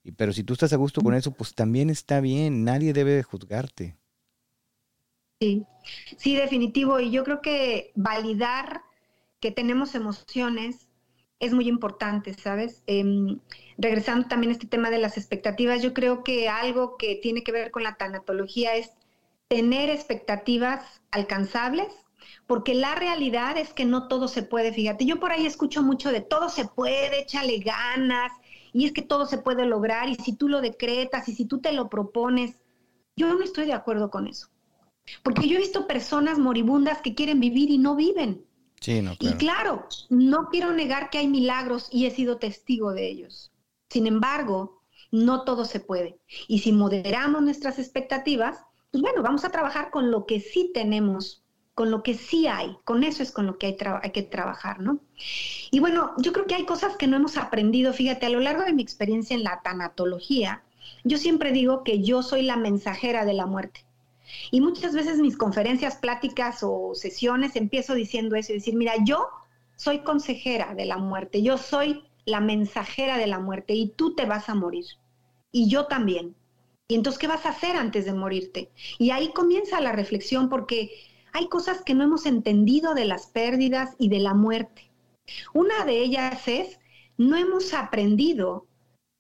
Y, 0.04 0.12
pero 0.12 0.34
si 0.34 0.44
tú 0.44 0.54
estás 0.54 0.74
a 0.74 0.78
gusto 0.78 1.02
con 1.02 1.14
eso, 1.14 1.32
pues 1.32 1.56
también 1.56 1.90
está 1.90 2.22
bien. 2.22 2.64
Nadie 2.64 2.94
debe 2.94 3.12
de 3.12 3.24
juzgarte. 3.24 3.98
Sí, 5.40 5.66
sí, 6.18 6.36
definitivo. 6.36 7.00
Y 7.00 7.12
yo 7.12 7.24
creo 7.24 7.42
que 7.42 7.92
validar 7.96 8.82
que 9.40 9.52
tenemos 9.52 9.96
emociones 9.96 10.88
es 11.40 11.54
muy 11.54 11.68
importante, 11.68 12.34
¿sabes? 12.34 12.84
Em, 12.88 13.40
regresando 13.78 14.28
también 14.30 14.52
a 14.52 14.54
este 14.54 14.68
tema 14.68 14.90
de 14.90 15.00
las 15.00 15.18
expectativas, 15.18 15.82
yo 15.82 15.94
creo 15.94 16.24
que 16.24 16.48
algo 16.48 16.96
que 16.98 17.16
tiene 17.22 17.44
que 17.44 17.52
ver 17.52 17.72
con 17.72 17.84
la 17.84 17.98
tanatología 17.98 18.76
es 18.76 18.92
tener 19.50 19.90
expectativas 19.90 21.02
alcanzables, 21.12 21.88
porque 22.48 22.74
la 22.74 22.96
realidad 22.96 23.58
es 23.58 23.74
que 23.74 23.84
no 23.86 24.08
todo 24.08 24.30
se 24.30 24.44
puede, 24.44 24.72
fíjate, 24.72 25.06
yo 25.06 25.20
por 25.20 25.32
ahí 25.34 25.46
escucho 25.46 25.84
mucho 25.84 26.12
de 26.12 26.22
todo 26.22 26.48
se 26.50 26.66
puede, 26.66 27.22
échale 27.22 27.60
ganas, 27.60 28.32
y 28.74 28.86
es 28.86 28.92
que 28.92 29.04
todo 29.04 29.26
se 29.26 29.38
puede 29.38 29.66
lograr, 29.66 30.10
y 30.10 30.16
si 30.16 30.36
tú 30.36 30.50
lo 30.50 30.60
decretas, 30.60 31.30
y 31.30 31.36
si 31.36 31.46
tú 31.46 31.60
te 31.62 31.72
lo 31.72 31.90
propones, 31.90 32.58
yo 33.16 33.34
no 33.34 33.44
estoy 33.44 33.68
de 33.68 33.74
acuerdo 33.74 34.10
con 34.10 34.28
eso. 34.28 34.48
Porque 35.22 35.48
yo 35.48 35.56
he 35.56 35.62
visto 35.62 35.88
personas 35.88 36.40
moribundas 36.40 37.02
que 37.02 37.14
quieren 37.14 37.40
vivir 37.40 37.70
y 37.70 37.78
no 37.78 37.96
viven. 37.96 38.46
Y 39.20 39.34
claro, 39.38 39.86
no 40.10 40.50
quiero 40.50 40.74
negar 40.74 41.10
que 41.10 41.20
hay 41.20 41.28
milagros 41.28 41.88
y 41.92 42.06
he 42.06 42.12
sido 42.12 42.38
testigo 42.38 42.92
de 42.94 43.08
ellos. 43.08 43.52
Sin 43.90 44.08
embargo, 44.08 44.82
no 45.12 45.44
todo 45.44 45.64
se 45.66 45.80
puede. 45.80 46.20
Y 46.48 46.60
si 46.60 46.72
moderamos 46.72 47.42
nuestras 47.44 47.80
expectativas, 47.80 48.58
pues 48.92 49.02
bueno, 49.02 49.22
vamos 49.22 49.46
a 49.46 49.52
trabajar 49.52 49.92
con 49.92 50.12
lo 50.12 50.26
que 50.26 50.40
sí 50.40 50.72
tenemos, 50.74 51.43
con 51.76 51.90
lo 51.90 52.04
que 52.04 52.14
sí 52.14 52.48
hay. 52.48 52.78
Con 52.84 53.04
eso 53.04 53.24
es 53.24 53.32
con 53.32 53.46
lo 53.48 53.58
que 53.58 53.68
hay, 53.68 54.12
que 54.12 54.24
trabajar, 54.24 54.80
¿no? 54.80 55.00
Y 55.72 55.80
bueno, 55.80 56.12
yo 56.18 56.34
creo 56.34 56.46
que 56.46 56.56
hay 56.56 56.66
cosas 56.66 56.96
que 56.98 57.08
no 57.08 57.18
hemos 57.18 57.38
aprendido. 57.38 57.94
Fíjate, 57.94 58.26
a 58.26 58.30
lo 58.30 58.40
largo 58.40 58.64
de 58.64 58.74
mi 58.74 58.84
experiencia 58.84 59.36
en 59.36 59.44
la 59.44 59.62
tanatología, 59.64 60.64
yo 61.04 61.18
siempre 61.18 61.52
digo 61.52 61.84
que 61.84 62.02
yo 62.02 62.22
soy 62.22 62.44
la 62.44 62.58
mensajera 62.58 63.26
de 63.26 63.34
la 63.34 63.46
muerte. 63.46 63.86
Y 64.52 64.62
muchas 64.62 64.94
veces 64.94 65.20
mis 65.20 65.38
conferencias, 65.38 65.98
pláticas 65.98 66.60
o 66.62 66.94
sesiones 66.96 67.56
empiezo 67.56 67.94
diciendo 67.94 68.36
eso 68.36 68.52
y 68.52 68.56
decir, 68.56 68.76
mira, 68.76 68.94
yo 69.04 69.28
soy 69.76 70.00
consejera 70.00 70.76
de 70.76 70.86
la 70.86 70.98
muerte, 70.98 71.42
yo 71.42 71.58
soy 71.58 72.04
la 72.26 72.40
mensajera 72.40 73.18
de 73.18 73.28
la 73.28 73.40
muerte 73.40 73.74
y 73.74 73.90
tú 73.90 74.16
te 74.16 74.26
vas 74.26 74.50
a 74.50 74.56
morir. 74.56 74.86
Y 75.52 75.70
yo 75.70 75.86
también. 75.88 76.36
Y 76.88 76.96
entonces, 76.96 77.20
¿qué 77.20 77.28
vas 77.28 77.46
a 77.46 77.50
hacer 77.50 77.76
antes 77.76 78.06
de 78.06 78.14
morirte? 78.14 78.72
Y 78.98 79.12
ahí 79.12 79.32
comienza 79.34 79.82
la 79.82 79.92
reflexión 79.92 80.50
porque 80.50 80.92
hay 81.34 81.50
cosas 81.50 81.82
que 81.82 81.96
no 81.96 82.04
hemos 82.04 82.26
entendido 82.26 82.94
de 82.94 83.06
las 83.06 83.28
pérdidas 83.28 83.96
y 83.98 84.08
de 84.10 84.20
la 84.20 84.36
muerte. 84.36 84.92
Una 85.54 85.84
de 85.84 86.00
ellas 86.00 86.48
es, 86.48 86.80
no 87.18 87.36
hemos 87.36 87.74
aprendido 87.74 88.68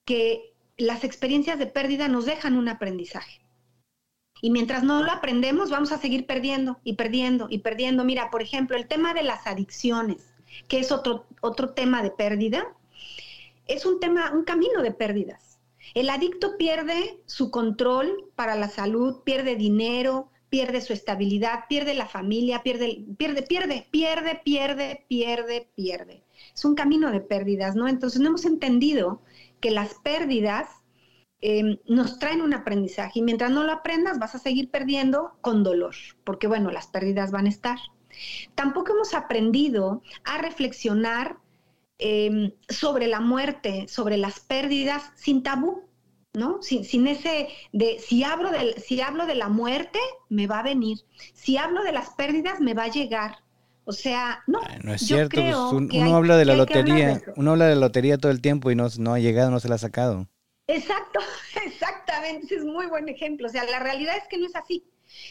que 0.05 0.53
las 0.77 1.03
experiencias 1.03 1.57
de 1.57 1.65
pérdida 1.65 2.07
nos 2.07 2.25
dejan 2.25 2.55
un 2.55 2.69
aprendizaje. 2.69 3.41
Y 4.41 4.51
mientras 4.51 4.83
no 4.83 5.01
lo 5.03 5.11
aprendemos, 5.11 5.69
vamos 5.69 5.91
a 5.91 5.97
seguir 5.97 6.25
perdiendo 6.25 6.79
y 6.83 6.93
perdiendo 6.93 7.47
y 7.49 7.59
perdiendo. 7.59 8.03
Mira, 8.03 8.29
por 8.29 8.41
ejemplo, 8.41 8.77
el 8.77 8.87
tema 8.87 9.13
de 9.13 9.23
las 9.23 9.47
adicciones, 9.47 10.33
que 10.67 10.79
es 10.79 10.91
otro, 10.91 11.25
otro 11.41 11.69
tema 11.69 12.03
de 12.03 12.11
pérdida, 12.11 12.67
es 13.67 13.85
un 13.85 13.99
tema, 13.99 14.31
un 14.33 14.43
camino 14.43 14.81
de 14.81 14.91
pérdidas. 14.91 15.59
El 15.93 16.09
adicto 16.09 16.57
pierde 16.57 17.21
su 17.25 17.51
control 17.51 18.31
para 18.35 18.55
la 18.55 18.67
salud, 18.67 19.21
pierde 19.23 19.55
dinero, 19.55 20.29
pierde 20.53 20.81
su 20.81 20.93
estabilidad, 20.93 21.61
pierde 21.67 21.95
la 21.95 22.05
familia, 22.05 22.61
pierde, 22.61 23.03
pierde, 23.17 23.41
pierde, 23.41 23.87
pierde, 23.89 24.39
pierde, 24.43 25.05
pierde, 25.07 25.71
pierde. 25.75 26.23
Es 26.53 26.63
un 26.63 26.75
camino 26.75 27.11
de 27.11 27.21
pérdidas, 27.21 27.75
¿no? 27.75 27.87
Entonces 27.87 28.21
no 28.21 28.27
hemos 28.27 28.45
entendido 28.45 29.23
que 29.59 29.71
las 29.71 29.95
pérdidas 29.95 30.67
Em, 31.45 31.77
nos 31.89 32.19
traen 32.19 32.41
un 32.41 32.53
aprendizaje 32.53 33.19
y 33.19 33.21
mientras 33.21 33.51
no 33.51 33.65
lo 33.65 33.73
aprendas 33.73 34.17
vas 34.17 34.33
a 34.33 34.39
seguir 34.39 34.71
perdiendo 34.71 35.33
con 35.41 35.61
dolor, 35.61 35.93
porque 36.23 36.47
bueno, 36.47 36.71
las 36.71 36.87
pérdidas 36.87 37.31
van 37.31 37.47
a 37.47 37.49
estar. 37.49 37.77
Tampoco 38.55 38.93
hemos 38.93 39.13
aprendido 39.13 40.01
a 40.23 40.37
reflexionar 40.37 41.35
em, 41.97 42.53
sobre 42.69 43.07
la 43.07 43.19
muerte, 43.19 43.89
sobre 43.89 44.15
las 44.15 44.39
pérdidas 44.39 45.11
sin 45.17 45.43
tabú, 45.43 45.83
¿no? 46.33 46.61
Sin, 46.61 47.07
ese 47.07 47.47
de 47.71 47.99
si 47.99 48.23
hablo 48.23 48.51
de, 48.51 48.79
si 48.79 48.99
hablo 49.01 49.25
de 49.25 49.35
la 49.35 49.49
muerte, 49.49 49.99
me 50.29 50.47
va 50.47 50.59
a 50.59 50.63
venir. 50.63 50.99
Si 51.33 51.57
hablo 51.57 51.83
de 51.83 51.91
las 51.91 52.09
pérdidas, 52.11 52.59
me 52.59 52.73
va 52.73 52.85
a 52.85 52.91
llegar. 52.91 53.37
O 53.85 53.91
sea, 53.91 54.43
no. 54.47 54.61
no 54.83 54.93
es 54.93 55.01
cierto, 55.01 55.41
pues, 55.41 55.55
uno 55.93 56.15
habla 56.15 56.37
de 56.37 56.45
la 56.45 56.55
lotería, 56.55 57.21
uno 57.35 57.51
habla 57.51 57.65
de 57.65 57.75
la 57.75 57.81
lotería 57.81 58.17
todo 58.17 58.31
el 58.31 58.41
tiempo 58.41 58.71
y 58.71 58.75
no, 58.75 58.87
no 58.97 59.13
ha 59.13 59.19
llegado, 59.19 59.51
no 59.51 59.59
se 59.59 59.67
la 59.67 59.75
ha 59.75 59.79
sacado. 59.79 60.27
Exacto, 60.67 61.19
exactamente, 61.65 62.45
ese 62.45 62.55
es 62.55 62.65
muy 62.65 62.87
buen 62.87 63.09
ejemplo. 63.09 63.47
O 63.47 63.49
sea, 63.49 63.65
la 63.65 63.79
realidad 63.79 64.15
es 64.17 64.27
que 64.27 64.37
no 64.37 64.47
es 64.47 64.55
así. 64.55 64.85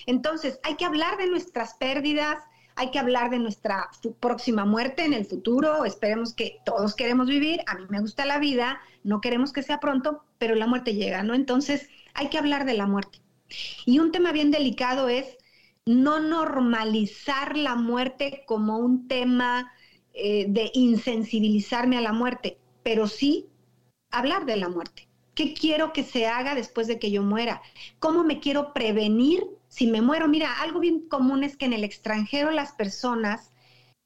Entonces, 0.06 0.60
hay 0.62 0.76
que 0.76 0.84
hablar 0.84 1.16
de 1.16 1.28
nuestras 1.28 1.74
pérdidas, 1.74 2.38
hay 2.76 2.90
que 2.90 2.98
hablar 2.98 3.30
de 3.30 3.38
nuestra 3.38 3.88
próxima 4.20 4.64
muerte 4.64 5.04
en 5.04 5.14
el 5.14 5.24
futuro. 5.26 5.84
Esperemos 5.84 6.34
que 6.34 6.58
todos 6.64 6.94
queremos 6.94 7.28
vivir. 7.28 7.60
A 7.66 7.74
mí 7.76 7.84
me 7.88 8.00
gusta 8.00 8.24
la 8.24 8.38
vida, 8.38 8.80
no 9.04 9.20
queremos 9.20 9.52
que 9.52 9.62
sea 9.62 9.80
pronto, 9.80 10.24
pero 10.38 10.54
la 10.54 10.66
muerte 10.66 10.94
llega, 10.94 11.22
¿no? 11.22 11.34
Entonces, 11.34 11.88
hay 12.14 12.28
que 12.28 12.38
hablar 12.38 12.64
de 12.64 12.74
la 12.74 12.86
muerte. 12.86 13.20
Y 13.84 13.98
un 13.98 14.12
tema 14.12 14.32
bien 14.32 14.50
delicado 14.50 15.08
es 15.08 15.36
no 15.84 16.20
normalizar 16.20 17.56
la 17.56 17.74
muerte 17.74 18.44
como 18.46 18.78
un 18.78 19.08
tema 19.08 19.72
eh, 20.14 20.46
de 20.48 20.70
insensibilizarme 20.74 21.98
a 21.98 22.02
la 22.02 22.12
muerte, 22.12 22.58
pero 22.82 23.06
sí 23.08 23.48
hablar 24.10 24.46
de 24.46 24.56
la 24.56 24.68
muerte. 24.68 25.08
¿Qué 25.34 25.54
quiero 25.54 25.92
que 25.92 26.04
se 26.04 26.26
haga 26.26 26.54
después 26.54 26.86
de 26.86 26.98
que 26.98 27.10
yo 27.10 27.22
muera? 27.22 27.62
¿Cómo 27.98 28.22
me 28.22 28.38
quiero 28.38 28.74
prevenir 28.74 29.44
si 29.72 29.86
me 29.86 30.02
muero? 30.02 30.28
Mira, 30.28 30.60
algo 30.60 30.80
bien 30.80 31.08
común 31.08 31.44
es 31.44 31.56
que 31.56 31.64
en 31.64 31.72
el 31.72 31.82
extranjero 31.82 32.50
las 32.50 32.72
personas, 32.72 33.52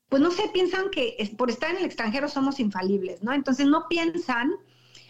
pues 0.09 0.23
no 0.23 0.31
sé, 0.31 0.49
piensan 0.53 0.91
que 0.91 1.17
por 1.37 1.51
estar 1.51 1.71
en 1.71 1.79
el 1.79 1.85
extranjero 1.85 2.29
somos 2.29 2.61
infalibles, 2.61 3.25
¿no? 3.25 3.33
Entonces 3.33 3.67
no 3.67 3.89
piensan 3.89 4.53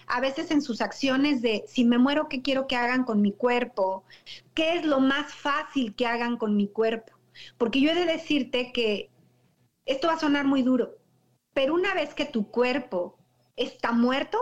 a 0.06 0.18
veces 0.18 0.50
en 0.50 0.62
sus 0.62 0.80
acciones 0.80 1.42
de 1.42 1.64
si 1.68 1.84
me 1.84 1.98
muero, 1.98 2.30
¿qué 2.30 2.40
quiero 2.40 2.66
que 2.66 2.74
hagan 2.74 3.04
con 3.04 3.20
mi 3.20 3.32
cuerpo? 3.32 4.04
¿Qué 4.54 4.76
es 4.76 4.86
lo 4.86 4.98
más 4.98 5.34
fácil 5.34 5.94
que 5.94 6.06
hagan 6.06 6.38
con 6.38 6.56
mi 6.56 6.68
cuerpo? 6.68 7.12
Porque 7.58 7.82
yo 7.82 7.90
he 7.90 7.94
de 7.94 8.06
decirte 8.06 8.72
que 8.72 9.10
esto 9.84 10.08
va 10.08 10.14
a 10.14 10.20
sonar 10.20 10.46
muy 10.46 10.62
duro, 10.62 10.96
pero 11.52 11.74
una 11.74 11.92
vez 11.92 12.14
que 12.14 12.24
tu 12.24 12.50
cuerpo 12.50 13.18
está 13.56 13.92
muerto, 13.92 14.38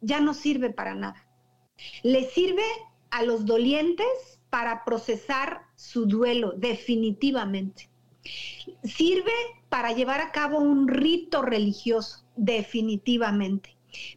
ya 0.00 0.20
no 0.20 0.32
sirve 0.32 0.70
para 0.70 0.94
nada. 0.94 1.26
Le 2.04 2.30
sirve 2.30 2.62
a 3.10 3.24
los 3.24 3.46
dolientes 3.46 4.35
para 4.56 4.86
procesar 4.86 5.66
su 5.74 6.06
duelo 6.06 6.54
definitivamente. 6.56 7.90
Sirve 8.84 9.34
para 9.68 9.92
llevar 9.92 10.22
a 10.22 10.32
cabo 10.32 10.60
un 10.60 10.88
rito 10.88 11.42
religioso 11.42 12.24
definitivamente. 12.36 13.76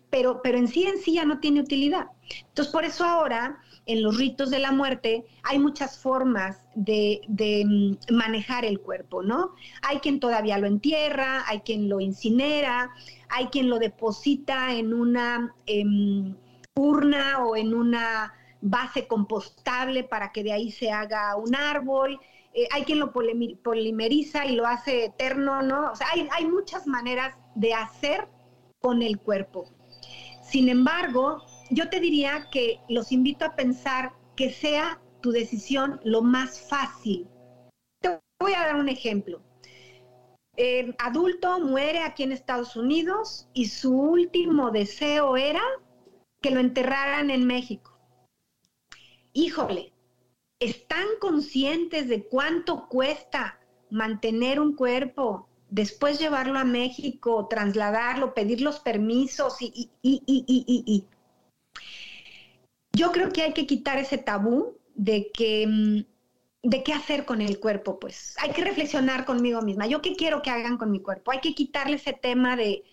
Pero, 0.10 0.40
pero 0.42 0.58
en 0.58 0.70
sí 0.70 0.86
en 0.86 0.98
sí 0.98 1.16
ya 1.16 1.26
no 1.26 1.42
tiene 1.42 1.60
utilidad. 1.60 2.06
Entonces, 2.48 2.72
por 2.72 2.86
eso 2.86 3.04
ahora 3.04 3.60
en 3.86 4.02
los 4.02 4.18
ritos 4.18 4.50
de 4.50 4.60
la 4.60 4.72
muerte 4.72 5.26
hay 5.44 5.60
muchas 5.60 6.00
formas 6.02 6.64
de, 6.74 7.20
mm, 7.28 8.16
manejar 8.16 8.64
el 8.64 8.80
cuerpo, 8.80 9.22
¿no? 9.22 9.56
Hay 9.82 9.98
quien 9.98 10.22
todavía 10.22 10.58
lo 10.58 10.68
entierra, 10.68 11.44
hay 11.50 11.60
quien 11.60 11.90
lo 11.90 12.00
incinera, 12.00 12.92
hay 13.28 13.48
quien 13.48 13.70
lo 13.70 13.78
deposita 13.78 14.74
en 14.74 14.94
una 14.94 15.54
em, 15.66 16.34
urna 16.76 17.44
o 17.44 17.58
en 17.58 17.74
una 17.74 18.39
base 18.62 19.08
compostable 19.08 20.04
para 20.04 20.32
que 20.32 20.44
de 20.44 20.52
ahí 20.52 20.72
se 20.72 20.92
haga 20.92 21.36
un 21.36 21.56
árbol. 21.56 22.20
Eh, 22.54 22.68
hay 22.72 22.84
quien 22.84 23.00
lo 23.00 23.12
polimeriza 23.12 24.46
y 24.46 24.56
lo 24.56 24.66
hace 24.66 25.06
eterno, 25.06 25.62
¿no? 25.62 25.92
O 25.92 25.96
sea, 25.96 26.08
hay, 26.12 26.46
muchas 26.46 26.88
maneras 26.88 27.36
de 27.56 27.74
hacer 27.74 28.28
con 28.82 29.02
el 29.02 29.20
cuerpo. 29.20 29.70
Sin 30.42 30.68
embargo, 30.68 31.44
yo 31.70 31.90
te 31.90 32.00
diría 32.00 32.50
que 32.52 32.80
los 32.90 33.12
invito 33.12 33.46
a 33.46 33.56
pensar 33.56 34.14
que 34.36 34.52
sea 34.52 35.00
tu 35.22 35.32
decisión 35.32 36.00
lo 36.04 36.22
más 36.22 36.60
fácil. 36.60 37.28
Te 38.02 38.20
voy 38.40 38.54
a 38.54 38.66
dar 38.66 38.76
un 38.76 38.90
ejemplo. 38.90 39.42
Adulto 40.98 41.60
muere 41.62 42.00
aquí 42.00 42.24
en 42.24 42.34
Estados 42.34 42.76
Unidos 42.76 43.48
y 43.54 43.68
su 43.68 43.94
último 43.98 44.72
deseo 44.72 45.38
era 45.38 45.62
que 46.42 46.52
lo 46.52 46.60
enterraran 46.60 47.30
en 47.30 47.48
México. 47.48 47.99
Híjole, 49.40 49.94
¿están 50.60 51.08
conscientes 51.22 52.10
de 52.10 52.26
cuánto 52.26 52.90
cuesta 52.90 53.58
mantener 53.90 54.60
un 54.60 54.76
cuerpo, 54.76 55.48
después 55.70 56.20
llevarlo 56.20 56.60
a 56.60 56.66
México, 56.66 57.48
trasladarlo, 57.50 58.34
pedir 58.34 58.60
los 58.60 58.82
permisos 58.82 59.62
y, 59.62 59.90
y, 60.02 60.22
y, 60.26 60.44
y 60.46 61.06
yo 62.92 63.14
creo 63.14 63.30
que 63.32 63.44
hay 63.44 63.54
que 63.54 63.66
quitar 63.66 63.98
ese 63.98 64.18
tabú 64.18 64.78
de 64.94 65.32
que 65.34 65.66
mm, 65.66 66.68
de 66.68 66.84
qué 66.84 66.92
hacer 66.92 67.24
con 67.24 67.42
el 67.42 67.62
cuerpo, 67.62 67.98
pues 67.98 68.36
hay 68.40 68.52
que 68.52 68.66
reflexionar 68.66 69.24
conmigo 69.24 69.62
misma. 69.62 69.88
Yo 69.88 70.02
qué 70.02 70.18
quiero 70.18 70.42
que 70.42 70.50
hagan 70.50 70.78
con 70.78 70.92
mi 70.92 71.00
cuerpo. 71.00 71.32
Hay 71.32 71.40
que 71.40 71.56
quitarle 71.56 71.96
ese 71.96 72.12
tema 72.12 72.58
de, 72.58 72.84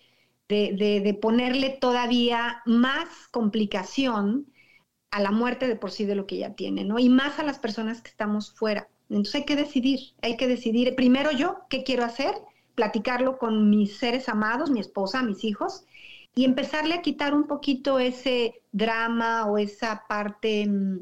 de, 0.47 1.17
ponerle 1.21 1.71
todavía 1.71 2.61
más 2.65 3.27
complicación 3.31 4.47
a 5.11 5.21
la 5.21 5.31
muerte 5.31 5.67
de 5.67 5.75
por 5.75 5.91
sí 5.91 6.05
de 6.05 6.15
lo 6.15 6.27
que 6.27 6.37
ya 6.37 6.53
tiene, 6.53 6.83
¿no? 6.83 6.99
Y 6.99 7.09
más 7.09 7.39
a 7.39 7.43
las 7.43 7.59
personas 7.59 8.01
que 8.01 8.09
estamos 8.09 8.51
fuera. 8.51 8.89
Entonces 9.09 9.35
hay 9.35 9.45
que 9.45 9.55
decidir, 9.55 9.99
hay 10.21 10.37
que 10.37 10.47
decidir 10.47 10.95
primero 10.95 11.31
yo 11.31 11.59
qué 11.69 11.83
quiero 11.83 12.03
hacer, 12.03 12.33
platicarlo 12.75 13.37
con 13.37 13.69
mis 13.69 13.97
seres 13.97 14.29
amados, 14.29 14.69
mi 14.69 14.79
esposa, 14.79 15.23
mis 15.23 15.43
hijos, 15.43 15.85
y 16.35 16.45
empezarle 16.45 16.93
a 16.93 17.01
quitar 17.01 17.33
un 17.33 17.47
poquito 17.47 17.99
ese 17.99 18.61
drama 18.71 19.45
o 19.47 19.57
esa 19.57 20.03
parte 20.07 20.67
mm, 20.67 20.99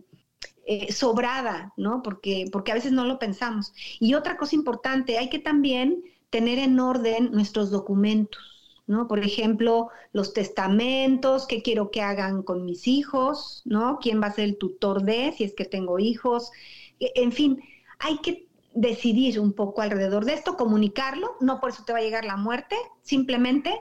eh, 0.65 0.93
sobrada, 0.93 1.73
¿no? 1.75 2.01
Porque, 2.01 2.45
porque 2.51 2.71
a 2.71 2.75
veces 2.75 2.91
no 2.91 3.05
lo 3.05 3.19
pensamos. 3.19 3.73
Y 3.99 4.13
otra 4.13 4.37
cosa 4.37 4.55
importante, 4.55 5.17
hay 5.17 5.29
que 5.29 5.39
también 5.39 6.03
tener 6.29 6.59
en 6.59 6.79
orden 6.79 7.31
nuestros 7.31 7.69
documentos, 7.69 8.54
¿no? 8.87 9.07
Por 9.07 9.19
ejemplo, 9.19 9.89
los 10.13 10.33
testamentos, 10.33 11.47
qué 11.47 11.61
quiero 11.61 11.91
que 11.91 12.01
hagan 12.01 12.43
con 12.43 12.65
mis 12.65 12.87
hijos, 12.87 13.61
¿no? 13.65 13.99
¿Quién 13.99 14.21
va 14.21 14.27
a 14.27 14.33
ser 14.33 14.45
el 14.45 14.57
tutor 14.57 15.03
de, 15.03 15.33
si 15.37 15.43
es 15.43 15.53
que 15.53 15.65
tengo 15.65 15.99
hijos? 15.99 16.51
E, 16.99 17.11
en 17.15 17.31
fin, 17.31 17.61
hay 17.99 18.19
que 18.19 18.47
decidir 18.73 19.39
un 19.39 19.53
poco 19.53 19.81
alrededor 19.81 20.25
de 20.25 20.33
esto, 20.33 20.57
comunicarlo, 20.57 21.35
no 21.39 21.59
por 21.59 21.69
eso 21.69 21.83
te 21.85 21.93
va 21.93 21.99
a 21.99 22.03
llegar 22.03 22.25
la 22.25 22.37
muerte, 22.37 22.75
simplemente 23.01 23.73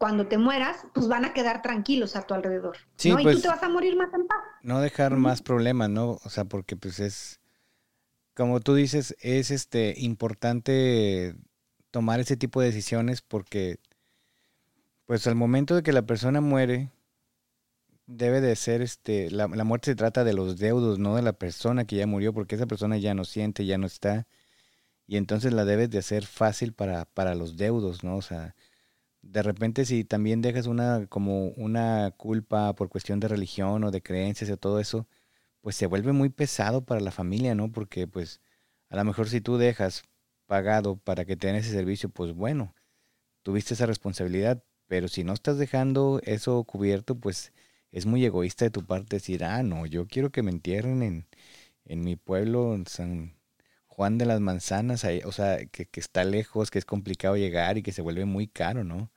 cuando 0.00 0.26
te 0.26 0.38
mueras, 0.38 0.86
pues 0.94 1.08
van 1.08 1.26
a 1.26 1.34
quedar 1.34 1.60
tranquilos 1.60 2.16
a 2.16 2.22
tu 2.22 2.32
alrededor. 2.32 2.78
Sí, 2.96 3.10
¿no? 3.10 3.20
y 3.20 3.22
tú 3.22 3.30
pues 3.30 3.42
te 3.42 3.48
vas 3.48 3.62
a 3.62 3.68
morir 3.68 3.96
más 3.96 4.12
en 4.14 4.26
paz. 4.26 4.38
No 4.62 4.80
dejar 4.80 5.16
más 5.16 5.42
problemas, 5.42 5.90
¿no? 5.90 6.18
O 6.24 6.30
sea, 6.30 6.46
porque 6.46 6.74
pues 6.74 7.00
es, 7.00 7.38
como 8.34 8.60
tú 8.60 8.74
dices, 8.74 9.14
es 9.20 9.50
este 9.50 9.94
importante 9.98 11.34
tomar 11.90 12.18
ese 12.18 12.38
tipo 12.38 12.62
de 12.62 12.68
decisiones 12.68 13.20
porque, 13.20 13.78
pues 15.10 15.26
al 15.26 15.34
momento 15.34 15.74
de 15.74 15.82
que 15.82 15.92
la 15.92 16.02
persona 16.02 16.40
muere, 16.40 16.92
debe 18.06 18.40
de 18.40 18.54
ser, 18.54 18.80
este, 18.80 19.28
la, 19.32 19.48
la 19.48 19.64
muerte 19.64 19.90
se 19.90 19.96
trata 19.96 20.22
de 20.22 20.34
los 20.34 20.56
deudos, 20.56 21.00
no 21.00 21.16
de 21.16 21.22
la 21.22 21.32
persona 21.32 21.84
que 21.84 21.96
ya 21.96 22.06
murió, 22.06 22.32
porque 22.32 22.54
esa 22.54 22.66
persona 22.68 22.96
ya 22.96 23.12
no 23.12 23.24
siente, 23.24 23.66
ya 23.66 23.76
no 23.76 23.88
está, 23.88 24.28
y 25.08 25.16
entonces 25.16 25.52
la 25.52 25.64
debes 25.64 25.90
de 25.90 25.98
hacer 25.98 26.26
fácil 26.26 26.74
para, 26.74 27.06
para 27.06 27.34
los 27.34 27.56
deudos, 27.56 28.04
¿no? 28.04 28.18
O 28.18 28.22
sea, 28.22 28.54
de 29.22 29.42
repente 29.42 29.84
si 29.84 30.04
también 30.04 30.42
dejas 30.42 30.66
una 30.68 31.06
como 31.08 31.48
una 31.56 32.12
culpa 32.16 32.74
por 32.74 32.88
cuestión 32.88 33.20
de 33.20 33.28
religión 33.28 33.84
o 33.84 33.90
de 33.90 34.02
creencias 34.02 34.50
o 34.50 34.58
todo 34.58 34.80
eso, 34.80 35.08
pues 35.62 35.76
se 35.76 35.86
vuelve 35.86 36.12
muy 36.12 36.30
pesado 36.30 36.84
para 36.84 37.00
la 37.00 37.10
familia, 37.12 37.56
¿no? 37.56 37.72
Porque 37.72 38.06
pues 38.06 38.40
a 38.90 38.96
lo 38.96 39.04
mejor 39.04 39.28
si 39.28 39.40
tú 39.40 39.58
dejas 39.58 40.04
pagado 40.46 40.98
para 40.98 41.24
que 41.24 41.36
te 41.36 41.48
den 41.48 41.56
ese 41.56 41.72
servicio, 41.72 42.10
pues 42.10 42.32
bueno, 42.34 42.74
tuviste 43.42 43.74
esa 43.74 43.86
responsabilidad, 43.86 44.62
pero 44.90 45.06
si 45.06 45.22
no 45.22 45.34
estás 45.34 45.56
dejando 45.56 46.20
eso 46.24 46.64
cubierto, 46.64 47.14
pues 47.14 47.52
es 47.92 48.06
muy 48.06 48.24
egoísta 48.24 48.64
de 48.64 48.72
tu 48.72 48.84
parte 48.84 49.16
decir, 49.16 49.44
ah, 49.44 49.62
no, 49.62 49.86
yo 49.86 50.08
quiero 50.08 50.30
que 50.30 50.42
me 50.42 50.50
entierren 50.50 51.04
en, 51.04 51.28
en 51.84 52.00
mi 52.00 52.16
pueblo, 52.16 52.74
en 52.74 52.88
San 52.88 53.36
Juan 53.86 54.18
de 54.18 54.26
las 54.26 54.40
Manzanas, 54.40 55.06
o 55.24 55.30
sea, 55.30 55.64
que, 55.66 55.88
está 55.94 56.24
lejos, 56.24 56.72
que 56.72 56.80
es 56.80 56.84
complicado 56.84 57.36
llegar 57.36 57.78
y 57.78 57.84
que 57.84 57.92
se 57.92 58.02
vuelve 58.02 58.24
muy 58.24 58.48
caro, 58.48 58.82
¿no? 58.82 59.12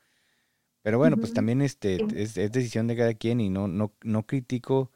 Pero 0.84 1.00
bueno, 1.00 1.18
pues 1.18 1.34
también 1.34 1.64
este, 1.64 1.98
es, 2.22 2.36
decisión 2.36 2.86
de 2.86 2.96
cada 2.96 3.16
quien 3.16 3.42
y 3.42 3.50
no, 3.50 3.68
no, 3.68 3.96
no 4.04 4.28
critico 4.28 4.92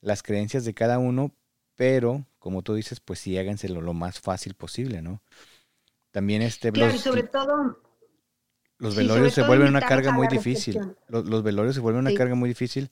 las 0.00 0.22
creencias 0.22 0.64
de 0.64 0.72
cada 0.72 0.98
uno, 0.98 1.34
pero 1.74 2.24
como 2.38 2.62
tú 2.62 2.72
dices, 2.72 2.98
pues 2.98 3.18
sí 3.18 3.36
háganselo 3.36 3.82
lo 3.82 3.92
más 3.92 4.20
fácil 4.20 4.54
posible, 4.54 5.02
¿no? 5.02 5.20
También 6.12 6.40
este... 6.40 6.72
Claro, 6.72 6.94
y 6.94 6.98
sobre 6.98 7.24
todo... 7.24 7.83
Los 8.78 8.96
velorios 8.96 9.34
se 9.34 9.42
vuelven 9.42 9.68
una 9.68 9.80
carga 9.80 10.12
muy 10.12 10.28
difícil. 10.28 10.78
Los, 11.08 11.42
velorios 11.42 11.74
se 11.74 11.80
vuelven 11.80 12.06
una 12.06 12.14
carga 12.14 12.34
muy 12.34 12.48
difícil. 12.48 12.90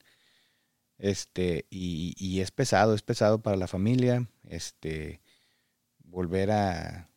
Este, 0.97 1.65
y, 1.69 2.15
y 2.17 2.41
es 2.41 2.51
pesado, 2.51 2.93
es 2.93 3.01
pesado 3.01 3.41
para 3.41 3.57
la 3.57 3.67
familia. 3.67 4.27
Este, 4.47 5.21
volver 6.13 6.51
a... 6.51 7.09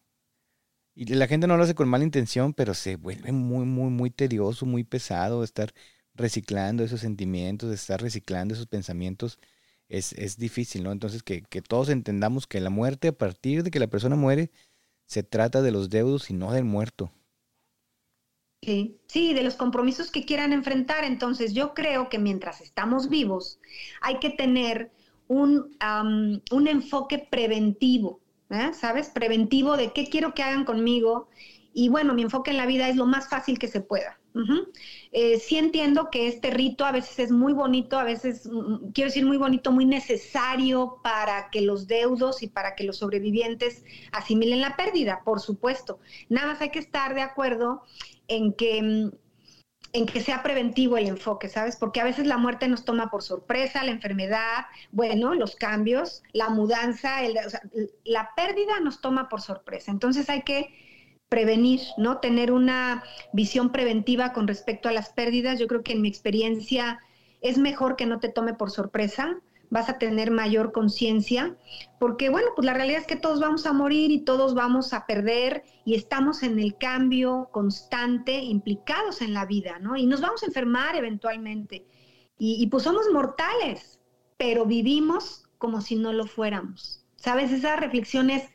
Y 0.94 1.04
la 1.14 1.28
gente 1.28 1.46
no 1.46 1.56
lo 1.56 1.62
hace 1.62 1.74
con 1.74 1.88
mala 1.88 2.04
intención, 2.04 2.54
pero 2.54 2.72
se 2.72 2.96
vuelve 2.96 3.30
muy, 3.30 3.66
muy, 3.66 3.90
muy 3.90 4.10
tedioso, 4.10 4.64
muy 4.64 4.82
pesado 4.82 5.44
estar 5.44 5.72
reciclando 6.14 6.82
esos 6.82 7.00
sentimientos, 7.00 7.72
estar 7.72 8.00
reciclando 8.00 8.54
esos 8.54 8.66
pensamientos. 8.66 9.38
Es, 9.88 10.14
es 10.14 10.38
difícil, 10.38 10.82
¿no? 10.82 10.92
Entonces, 10.92 11.22
que, 11.22 11.42
que 11.42 11.60
todos 11.60 11.90
entendamos 11.90 12.46
que 12.46 12.60
la 12.60 12.70
muerte, 12.70 13.08
a 13.08 13.12
partir 13.12 13.62
de 13.62 13.70
que 13.70 13.78
la 13.78 13.88
persona 13.88 14.16
muere, 14.16 14.50
se 15.04 15.22
trata 15.22 15.62
de 15.62 15.70
los 15.70 15.90
deudos 15.90 16.30
y 16.30 16.34
no 16.34 16.52
del 16.52 16.64
muerto. 16.64 17.12
Sí, 18.66 18.98
sí, 19.06 19.32
de 19.32 19.44
los 19.44 19.54
compromisos 19.54 20.10
que 20.10 20.24
quieran 20.24 20.52
enfrentar. 20.52 21.04
Entonces 21.04 21.54
yo 21.54 21.72
creo 21.72 22.08
que 22.08 22.18
mientras 22.18 22.60
estamos 22.60 23.08
vivos 23.08 23.60
hay 24.00 24.18
que 24.18 24.30
tener 24.30 24.90
un, 25.28 25.76
un 26.50 26.66
enfoque 26.66 27.20
preventivo, 27.30 28.18
¿eh? 28.50 28.72
¿sabes? 28.74 29.10
Preventivo 29.10 29.76
de 29.76 29.92
qué 29.92 30.08
quiero 30.08 30.34
que 30.34 30.42
hagan 30.42 30.64
conmigo. 30.64 31.28
Y 31.72 31.90
bueno, 31.90 32.12
mi 32.12 32.22
enfoque 32.22 32.50
en 32.50 32.56
la 32.56 32.66
vida 32.66 32.88
es 32.88 32.96
lo 32.96 33.06
más 33.06 33.28
fácil 33.28 33.56
que 33.60 33.68
se 33.68 33.82
pueda. 33.82 34.18
Eh, 35.12 35.38
sí 35.38 35.56
entiendo 35.56 36.10
que 36.10 36.28
este 36.28 36.50
rito 36.50 36.84
a 36.84 36.92
veces 36.92 37.18
es 37.18 37.30
muy 37.30 37.54
bonito, 37.54 37.98
a 37.98 38.04
veces, 38.04 38.46
mm, 38.46 38.90
quiero 38.92 39.08
decir 39.08 39.24
muy 39.24 39.38
bonito, 39.38 39.72
muy 39.72 39.86
necesario 39.86 40.98
para 41.02 41.48
que 41.50 41.62
los 41.62 41.86
deudos 41.86 42.42
y 42.42 42.48
para 42.48 42.74
que 42.74 42.84
los 42.84 42.98
sobrevivientes 42.98 43.84
asimilen 44.12 44.60
la 44.60 44.76
pérdida, 44.76 45.22
por 45.24 45.40
supuesto. 45.40 46.00
Nada 46.28 46.48
más 46.48 46.60
hay 46.60 46.70
que 46.70 46.80
estar 46.80 47.14
de 47.14 47.22
acuerdo 47.22 47.82
en 48.28 48.52
que 48.52 48.82
mm, 48.82 49.10
en 49.92 50.04
que 50.04 50.20
sea 50.20 50.42
preventivo 50.42 50.98
el 50.98 51.06
enfoque, 51.06 51.48
¿sabes? 51.48 51.76
Porque 51.76 52.00
a 52.00 52.04
veces 52.04 52.26
la 52.26 52.36
muerte 52.36 52.68
nos 52.68 52.84
toma 52.84 53.10
por 53.10 53.22
sorpresa, 53.22 53.82
la 53.82 53.92
enfermedad, 53.92 54.66
bueno, 54.92 55.34
los 55.34 55.56
cambios, 55.56 56.22
la 56.32 56.50
mudanza, 56.50 57.20
la 58.04 58.30
pérdida 58.36 58.78
nos 58.80 59.00
toma 59.00 59.30
por 59.30 59.40
sorpresa. 59.40 59.90
Entonces 59.90 60.28
hay 60.28 60.42
que 60.42 60.74
prevenir, 61.30 61.80
¿no? 61.96 62.18
Tener 62.18 62.52
una 62.52 63.02
visión 63.32 63.72
preventiva 63.72 64.34
con 64.34 64.46
respecto 64.46 64.88
a 64.88 64.92
las 64.92 65.08
pérdidas. 65.10 65.58
Yo 65.58 65.66
creo 65.66 65.82
que 65.82 65.92
en 65.92 66.02
mi 66.02 66.08
experiencia 66.08 67.00
es 67.40 67.56
mejor 67.56 67.96
que 67.96 68.06
no 68.06 68.20
te 68.20 68.28
tome 68.28 68.52
por 68.52 68.70
sorpresa, 68.70 69.40
vas 69.70 69.88
a 69.88 69.98
tener 69.98 70.30
mayor 70.30 70.72
conciencia, 70.72 71.56
porque 71.98 72.28
bueno, 72.28 72.48
pues 72.54 72.66
la 72.66 72.74
realidad 72.74 73.00
es 73.00 73.06
que 73.06 73.16
todos 73.16 73.40
vamos 73.40 73.66
a 73.66 73.72
morir 73.72 74.10
y 74.10 74.20
todos 74.20 74.54
vamos 74.54 74.92
a 74.92 75.06
perder 75.06 75.64
y 75.84 75.94
estamos 75.94 76.42
en 76.42 76.58
el 76.58 76.76
cambio 76.76 77.48
constante, 77.52 78.38
implicados 78.38 79.22
en 79.22 79.34
la 79.34 79.46
vida, 79.46 79.78
¿no? 79.78 79.96
Y 79.96 80.06
nos 80.06 80.20
vamos 80.20 80.42
a 80.42 80.46
enfermar 80.46 80.96
eventualmente. 80.96 81.86
Y, 82.38 82.62
y 82.62 82.66
pues 82.66 82.82
somos 82.82 83.06
mortales, 83.12 84.00
pero 84.36 84.66
vivimos 84.66 85.48
como 85.58 85.80
si 85.80 85.96
no 85.96 86.12
lo 86.12 86.26
fuéramos. 86.26 87.04
¿Sabes? 87.16 87.50
Esa 87.50 87.76
reflexión 87.76 88.30
es 88.30 88.50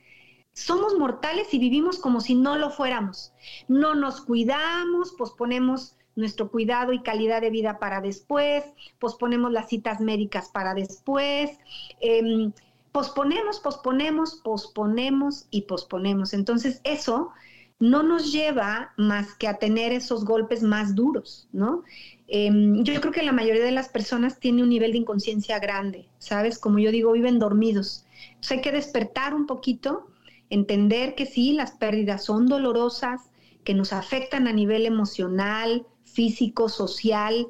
somos 0.53 0.97
mortales 0.97 1.53
y 1.53 1.59
vivimos 1.59 1.99
como 1.99 2.22
si 2.22 2.36
no 2.36 2.57
lo 2.57 2.70
fuéramos. 2.70 3.34
No 3.68 3.95
nos 3.95 4.22
cuidamos, 4.22 5.14
posponemos 5.14 5.95
nuestro 6.16 6.49
cuidado 6.51 6.93
y 6.93 7.01
calidad 7.01 7.41
de 7.41 7.49
vida 7.49 7.80
para 7.80 8.01
después, 8.01 8.64
posponemos 8.99 9.51
las 9.51 9.70
citas 9.70 9.99
médicas 9.99 10.49
para 10.49 10.74
después, 10.74 11.51
em, 11.99 12.51
posponemos, 12.91 13.59
posponemos, 13.59 14.41
posponemos 14.43 15.47
y 15.49 15.64
posponemos. 15.64 16.34
Entonces 16.34 16.82
eso 16.84 17.32
no 17.80 18.03
nos 18.03 18.32
lleva 18.32 18.93
más 18.97 19.34
que 19.34 19.47
a 19.47 19.57
tener 19.57 19.91
esos 19.91 20.24
golpes 20.24 20.62
más 20.62 20.93
duros, 20.93 21.47
¿no? 21.51 21.84
Em, 22.28 22.84
yo 22.84 22.99
creo 23.01 23.12
que 23.12 23.24
la 23.24 23.32
mayoría 23.32 23.64
de 23.64 23.72
las 23.72 23.89
personas 23.89 24.39
tiene 24.39 24.64
un 24.64 24.70
nivel 24.70 24.91
de 24.91 24.99
inconsciencia 24.99 25.59
grande, 25.59 26.07
¿sabes? 26.20 26.59
Como 26.59 26.80
yo 26.80 26.91
digo, 26.91 27.12
viven 27.12 27.39
dormidos. 27.39 28.05
Entonces 28.28 28.51
hay 28.51 28.62
que 28.62 28.72
despertar 28.72 29.34
un 29.34 29.47
poquito 29.47 30.07
entender 30.49 31.16
que 31.16 31.26
sí, 31.26 31.53
las 31.53 31.72
pérdidas 31.72 32.24
son 32.24 32.45
dolorosas, 32.45 33.32
que 33.64 33.74
nos 33.74 33.93
afectan 33.93 34.47
a 34.47 34.53
nivel 34.53 34.86
emocional, 34.86 35.86
físico, 36.14 36.70
social, 36.70 37.47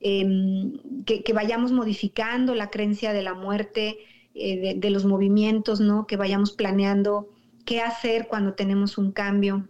em, 0.00 1.04
que, 1.04 1.32
vayamos 1.32 1.72
modificando 1.72 2.54
la 2.54 2.70
creencia 2.70 3.12
de 3.12 3.22
la 3.22 3.34
muerte, 3.34 3.98
eh, 4.34 4.74
de, 4.76 4.90
los 4.90 5.04
movimientos, 5.04 5.80
¿no? 5.80 6.06
Que 6.06 6.16
vayamos 6.16 6.52
planeando 6.52 7.28
qué 7.64 7.80
hacer 7.80 8.28
cuando 8.28 8.54
tenemos 8.54 8.98
un 8.98 9.12
cambio. 9.12 9.68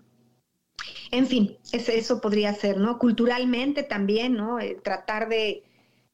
En 1.11 1.27
fin, 1.27 1.57
eso 1.73 2.21
podría 2.21 2.53
ser, 2.55 2.79
¿no? 2.79 2.99
Culturalmente 2.99 3.83
también, 3.83 4.35
¿no? 4.35 4.59
Eh, 4.59 4.77
tratar 4.83 5.29
de, 5.29 5.63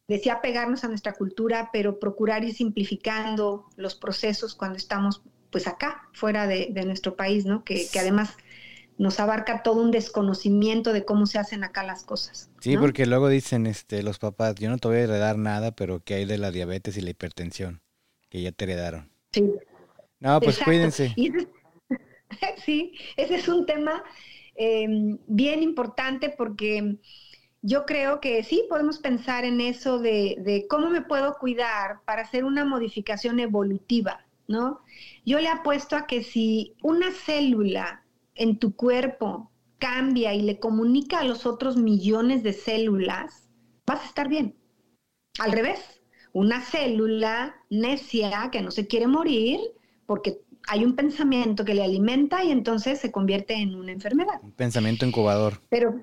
de 0.08 0.30
apegarnos 0.30 0.84
a 0.84 0.88
nuestra 0.88 1.12
cultura, 1.12 1.70
pero 1.72 1.98
procurar 1.98 2.44
ir 2.44 2.54
simplificando 2.54 3.66
los 3.76 3.94
procesos 3.94 4.54
cuando 4.54 4.76
estamos 4.76 5.22
pues 5.50 5.66
acá, 5.66 6.08
fuera 6.12 6.46
de, 6.46 6.70
nuestro 6.84 7.16
país, 7.16 7.44
¿no? 7.44 7.64
Que, 7.64 7.86
además 7.98 8.36
nos 9.00 9.18
abarca 9.18 9.62
todo 9.62 9.80
un 9.80 9.90
desconocimiento 9.90 10.92
de 10.92 11.06
cómo 11.06 11.24
se 11.24 11.38
hacen 11.38 11.64
acá 11.64 11.82
las 11.82 12.04
cosas. 12.04 12.50
Sí, 12.60 12.76
porque 12.76 13.06
luego 13.06 13.30
dicen 13.30 13.66
este, 13.66 14.02
los 14.02 14.18
papás, 14.18 14.56
yo 14.56 14.68
no 14.68 14.76
te 14.76 14.88
voy 14.88 14.98
a 14.98 15.04
heredar 15.04 15.38
nada, 15.38 15.70
pero 15.70 16.00
que 16.00 16.12
hay 16.12 16.26
de 16.26 16.36
la 16.36 16.50
diabetes 16.50 16.98
y 16.98 17.00
la 17.00 17.08
hipertensión, 17.08 17.80
que 18.28 18.42
ya 18.42 18.52
te 18.52 18.64
heredaron. 18.64 19.10
Sí. 19.32 19.54
No, 20.18 20.38
pues 20.42 20.58
cuídense. 20.58 21.14
sí, 22.66 22.92
ese 23.16 23.36
es 23.36 23.48
un 23.48 23.64
tema 23.64 24.04
em, 24.54 25.16
bien 25.26 25.62
importante 25.62 26.28
porque 26.28 26.98
yo 27.62 27.86
creo 27.86 28.20
que 28.20 28.44
sí 28.44 28.66
podemos 28.68 28.98
pensar 28.98 29.46
en 29.46 29.62
eso 29.62 29.98
de, 29.98 30.36
de, 30.40 30.66
cómo 30.68 30.90
me 30.90 31.00
puedo 31.00 31.38
cuidar 31.38 32.00
para 32.04 32.20
hacer 32.20 32.44
una 32.44 32.66
modificación 32.66 33.40
evolutiva, 33.40 34.26
¿no? 34.46 34.82
Yo 35.24 35.40
le 35.40 35.48
apuesto 35.48 35.96
a 35.96 36.06
que 36.06 36.22
si 36.22 36.74
una 36.82 37.12
célula 37.12 37.99
en 38.40 38.58
tu 38.58 38.74
cuerpo 38.74 39.52
cambia 39.78 40.34
y 40.34 40.40
le 40.40 40.58
comunica 40.58 41.20
a 41.20 41.24
los 41.24 41.44
otros 41.44 41.76
millones 41.76 42.42
de 42.42 42.54
células, 42.54 43.50
vas 43.86 44.00
a 44.00 44.06
estar 44.06 44.28
bien. 44.28 44.56
Al 45.38 45.52
revés, 45.52 46.02
una 46.32 46.62
célula 46.62 47.54
necia 47.68 48.48
que 48.50 48.62
no 48.62 48.70
se 48.70 48.86
quiere 48.86 49.06
morir 49.06 49.60
porque 50.06 50.40
hay 50.68 50.84
un 50.86 50.96
pensamiento 50.96 51.66
que 51.66 51.74
le 51.74 51.84
alimenta 51.84 52.42
y 52.42 52.50
entonces 52.50 52.98
se 52.98 53.12
convierte 53.12 53.54
en 53.54 53.74
una 53.74 53.92
enfermedad. 53.92 54.40
Un 54.42 54.52
pensamiento 54.52 55.04
incubador. 55.04 55.60
Pero 55.68 56.00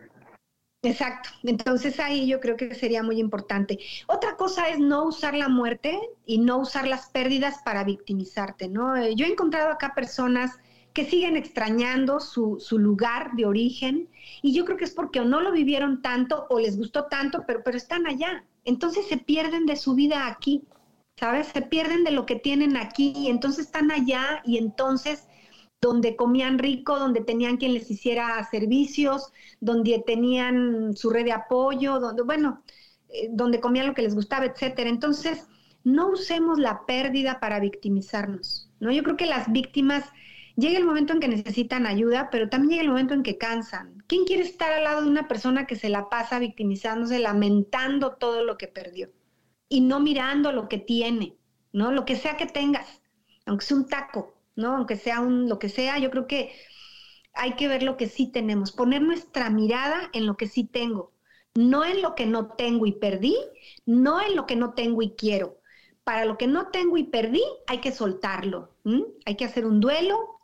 Exacto. 0.83 1.29
Entonces 1.43 1.99
ahí 1.99 2.27
yo 2.27 2.39
creo 2.39 2.55
que 2.55 2.75
sería 2.75 3.01
muy 3.01 3.19
importante. 3.19 3.79
Otra 4.05 4.37
cosa 4.37 4.69
es 4.69 4.79
no 4.79 5.05
usar 5.05 5.33
la 5.33 5.49
muerte 5.49 5.99
y 6.25 6.37
no 6.37 6.59
usar 6.59 6.87
las 6.87 7.09
pérdidas 7.09 7.61
para 7.65 7.83
victimizarte, 7.83 8.69
¿no? 8.69 8.95
Yo 9.09 9.25
he 9.25 9.29
encontrado 9.29 9.71
acá 9.71 9.93
personas 9.95 10.59
que 10.97 11.05
siguen 11.05 11.37
extrañando 11.37 12.19
su, 12.19 12.59
su, 12.59 12.79
lugar 12.79 13.33
de 13.35 13.45
origen 13.45 14.09
y 14.41 14.51
yo 14.51 14.65
creo 14.65 14.77
que 14.77 14.85
es 14.85 14.95
porque 14.95 15.19
o 15.19 15.25
no 15.25 15.41
lo 15.41 15.51
vivieron 15.51 16.01
tanto 16.01 16.47
o 16.49 16.59
les 16.59 16.75
gustó 16.75 17.05
tanto, 17.05 17.43
pero, 17.45 17.61
pero 17.63 17.77
están 17.77 18.07
allá. 18.07 18.45
Entonces 18.65 19.05
se 19.05 19.17
pierden 19.17 19.67
de 19.67 19.75
su 19.75 19.93
vida 19.93 20.25
aquí, 20.25 20.63
¿sabes? 21.15 21.49
Se 21.49 21.61
pierden 21.61 22.03
de 22.03 22.09
lo 22.09 22.25
que 22.25 22.37
tienen 22.37 22.75
aquí 22.77 23.13
y 23.15 23.27
entonces 23.27 23.67
están 23.67 23.91
allá 23.91 24.41
y 24.43 24.57
entonces 24.57 25.27
donde 25.79 26.15
comían 26.15 26.57
rico, 26.57 26.97
donde 26.97 27.21
tenían 27.21 27.57
quien 27.57 27.75
les 27.75 27.91
hiciera 27.91 28.43
servicios, 28.49 29.31
donde 29.59 30.03
tenían 30.03 30.97
su 30.97 31.11
red 31.11 31.25
de 31.25 31.33
apoyo, 31.33 31.99
donde, 31.99 32.23
bueno, 32.23 32.63
eh, 33.09 33.29
donde 33.29 33.59
comían 33.59 33.85
lo 33.85 33.93
que 33.93 34.01
les 34.01 34.15
gustaba, 34.15 34.45
etcétera. 34.45 34.89
Entonces, 34.89 35.45
no 35.83 36.09
usemos 36.09 36.57
la 36.57 36.87
pérdida 36.87 37.39
para 37.39 37.59
victimizarnos, 37.59 38.71
¿no? 38.79 38.91
Yo 38.91 39.03
creo 39.03 39.15
que 39.15 39.27
las 39.27 39.51
víctimas 39.51 40.03
llega 40.57 40.77
el 40.77 40.85
momento 40.85 41.13
en 41.13 41.19
que 41.19 41.27
necesitan 41.27 41.85
ayuda, 41.85 42.29
pero 42.31 42.49
también 42.49 42.71
llega 42.71 42.81
el 42.81 42.89
momento 42.89 43.13
en 43.13 43.23
que 43.23 43.37
cansan. 43.37 44.03
¿Quién 44.07 44.25
quiere 44.25 44.43
estar 44.43 44.71
al 44.73 44.83
lado 44.83 45.03
de 45.03 45.07
una 45.07 45.27
persona 45.27 45.65
que 45.67 45.75
se 45.75 45.87
la 45.87 46.09
pasa 46.09 46.39
victimizándose, 46.39 47.19
lamentando 47.19 48.15
todo 48.15 48.43
lo 48.43 48.57
que 48.57 48.67
perdió 48.67 49.09
y 49.69 49.81
no 49.81 49.99
mirando 49.99 50.51
lo 50.51 50.67
que 50.67 50.79
tiene, 50.79 51.37
¿no? 51.71 51.91
Lo 51.91 52.05
que 52.05 52.15
sea 52.15 52.37
que 52.37 52.47
tengas, 52.47 53.01
aunque 53.45 53.65
sea 53.65 53.77
un 53.77 53.87
taco, 53.87 54.35
¿no? 54.55 54.75
Aunque 54.75 54.95
sea 54.95 55.21
un 55.21 55.47
lo 55.47 55.59
que 55.59 55.69
sea, 55.69 55.99
yo 55.99 56.09
creo 56.09 56.27
que 56.27 56.51
hay 57.33 57.53
que 57.53 57.67
ver 57.67 57.83
lo 57.83 57.95
que 57.95 58.07
sí 58.07 58.31
tenemos, 58.31 58.71
poner 58.71 59.01
nuestra 59.01 59.49
mirada 59.51 60.09
en 60.13 60.25
lo 60.25 60.37
que 60.37 60.47
sí 60.47 60.63
tengo, 60.63 61.13
no 61.53 61.85
en 61.85 62.01
lo 62.01 62.15
que 62.15 62.25
no 62.25 62.47
tengo 62.55 62.87
y 62.87 62.93
perdí, 62.93 63.35
no 63.85 64.21
en 64.21 64.35
lo 64.35 64.47
que 64.47 64.55
no 64.55 64.73
tengo 64.73 65.03
y 65.03 65.11
quiero. 65.11 65.59
Para 66.03 66.25
lo 66.25 66.37
que 66.37 66.47
no 66.47 66.67
tengo 66.69 66.97
y 66.97 67.03
perdí, 67.03 67.43
hay 67.67 67.79
que 67.79 67.91
soltarlo. 67.91 68.69
Hay 69.25 69.35
que 69.35 69.45
hacer 69.45 69.65
un 69.65 69.81
duelo, 69.81 70.36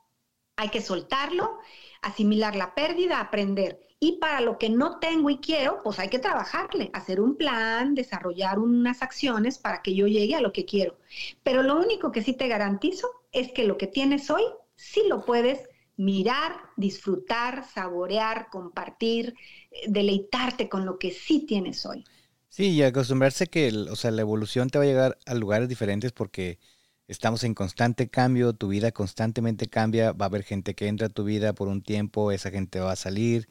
hay 0.55 0.69
que 0.69 0.81
soltarlo, 0.81 1.59
asimilar 2.01 2.55
la 2.55 2.75
pérdida, 2.75 3.19
aprender. 3.19 3.79
Y 3.99 4.17
para 4.19 4.41
lo 4.41 4.57
que 4.57 4.69
no 4.69 4.99
tengo 4.99 5.29
y 5.29 5.37
quiero, 5.37 5.81
pues 5.83 5.97
hay 5.99 6.09
que 6.09 6.19
trabajarle, 6.19 6.89
hacer 6.93 7.21
un 7.21 7.37
plan, 7.37 7.95
desarrollar 7.95 8.59
unas 8.59 9.01
acciones 9.01 9.57
para 9.57 9.81
que 9.81 9.95
yo 9.95 10.07
llegue 10.07 10.35
a 10.35 10.41
lo 10.41 10.51
que 10.51 10.65
quiero. 10.65 10.97
Pero 11.41 11.63
lo 11.63 11.77
único 11.77 12.11
que 12.11 12.21
sí 12.21 12.33
te 12.33 12.49
garantizo 12.49 13.07
es 13.31 13.51
que 13.53 13.63
lo 13.63 13.77
que 13.77 13.87
tienes 13.87 14.29
hoy 14.29 14.43
sí 14.75 15.03
lo 15.07 15.23
puedes 15.23 15.69
mirar, 15.95 16.53
disfrutar, 16.75 17.65
saborear, 17.65 18.49
compartir, 18.49 19.35
eh, 19.71 19.85
deleitarte 19.87 20.67
con 20.67 20.85
lo 20.85 20.97
que 20.97 21.11
sí 21.11 21.45
tienes 21.45 21.85
hoy. 21.85 22.03
Sí, 22.49 22.71
y 22.71 22.83
acostumbrarse 22.83 23.47
que, 23.47 23.69
o 23.89 23.95
sea, 23.95 24.11
la 24.11 24.21
evolución 24.21 24.69
te 24.69 24.77
va 24.77 24.83
a 24.83 24.87
llegar 24.87 25.17
a 25.25 25.33
lugares 25.33 25.69
diferentes 25.69 26.11
porque 26.11 26.59
estamos 27.07 27.43
en 27.43 27.53
constante 27.53 28.09
cambio, 28.09 28.53
tu 28.53 28.67
vida 28.69 28.91
constantemente 28.91 29.67
cambia, 29.67 30.13
va 30.13 30.25
a 30.25 30.29
haber 30.29 30.43
gente 30.43 30.75
que 30.75 30.87
entra 30.87 31.07
a 31.07 31.09
tu 31.09 31.23
vida 31.23 31.53
por 31.53 31.67
un 31.67 31.81
tiempo, 31.83 32.31
esa 32.31 32.51
gente 32.51 32.79
va 32.79 32.93
a 32.93 32.95
salir, 32.95 33.47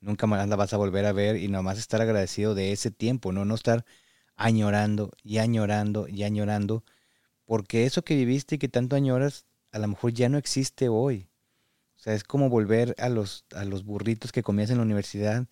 nunca 0.00 0.26
más 0.26 0.48
la 0.48 0.56
vas 0.56 0.72
a 0.72 0.76
volver 0.76 1.06
a 1.06 1.12
ver 1.12 1.36
y 1.36 1.48
nomás 1.48 1.78
estar 1.78 2.00
agradecido 2.02 2.54
de 2.54 2.72
ese 2.72 2.90
tiempo, 2.90 3.32
no 3.32 3.44
no 3.44 3.54
estar 3.54 3.84
añorando 4.36 5.10
y 5.22 5.38
añorando 5.38 6.08
y 6.08 6.24
añorando 6.24 6.84
porque 7.44 7.84
eso 7.86 8.02
que 8.02 8.16
viviste 8.16 8.54
y 8.56 8.58
que 8.58 8.68
tanto 8.68 8.96
añoras, 8.96 9.46
a 9.72 9.78
lo 9.78 9.88
mejor 9.88 10.12
ya 10.12 10.28
no 10.28 10.38
existe 10.38 10.88
hoy. 10.88 11.28
O 11.96 12.00
sea, 12.00 12.14
es 12.14 12.24
como 12.24 12.48
volver 12.48 12.94
a 12.98 13.08
los, 13.08 13.44
a 13.54 13.64
los 13.64 13.84
burritos 13.84 14.32
que 14.32 14.42
comías 14.42 14.70
en 14.70 14.78
la 14.78 14.84
universidad 14.84 15.46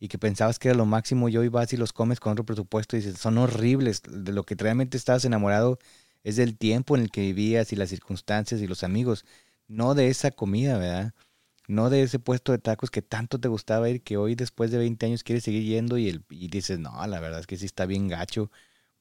y 0.00 0.08
que 0.08 0.18
pensabas 0.18 0.58
que 0.58 0.68
era 0.68 0.76
lo 0.76 0.86
máximo 0.86 1.28
y 1.28 1.36
hoy 1.36 1.48
vas 1.48 1.72
y 1.72 1.76
los 1.76 1.92
comes 1.92 2.20
con 2.20 2.32
otro 2.32 2.44
presupuesto 2.44 2.96
y 2.96 3.00
dices, 3.00 3.18
son 3.20 3.38
horribles. 3.38 4.02
De 4.02 4.32
lo 4.32 4.44
que 4.44 4.54
realmente 4.56 4.96
estabas 4.96 5.24
enamorado 5.24 5.78
es 6.24 6.36
del 6.36 6.56
tiempo 6.56 6.96
en 6.96 7.02
el 7.02 7.10
que 7.10 7.20
vivías 7.20 7.72
y 7.72 7.76
las 7.76 7.90
circunstancias 7.90 8.60
y 8.60 8.66
los 8.66 8.82
amigos, 8.82 9.24
no 9.68 9.94
de 9.94 10.08
esa 10.08 10.30
comida, 10.30 10.78
¿verdad? 10.78 11.14
No 11.68 11.90
de 11.90 12.02
ese 12.02 12.18
puesto 12.18 12.52
de 12.52 12.58
tacos 12.58 12.90
que 12.90 13.02
tanto 13.02 13.38
te 13.40 13.48
gustaba 13.48 13.88
ir, 13.90 14.02
que 14.02 14.16
hoy 14.16 14.34
después 14.34 14.70
de 14.70 14.78
20 14.78 15.06
años 15.06 15.24
quieres 15.24 15.44
seguir 15.44 15.64
yendo 15.64 15.98
y, 15.98 16.08
el, 16.08 16.24
y 16.30 16.48
dices, 16.48 16.78
no, 16.78 17.06
la 17.06 17.20
verdad 17.20 17.40
es 17.40 17.46
que 17.46 17.56
sí 17.56 17.66
está 17.66 17.86
bien 17.86 18.08
gacho, 18.08 18.50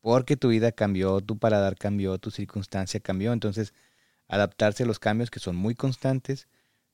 porque 0.01 0.37
tu 0.37 0.49
vida 0.49 0.71
cambió, 0.71 1.21
tu 1.21 1.37
paladar 1.39 1.77
cambió, 1.77 2.17
tu 2.19 2.31
circunstancia 2.31 2.99
cambió. 2.99 3.33
Entonces, 3.33 3.73
adaptarse 4.27 4.83
a 4.83 4.85
los 4.85 4.99
cambios 4.99 5.31
que 5.31 5.39
son 5.39 5.55
muy 5.55 5.75
constantes, 5.75 6.47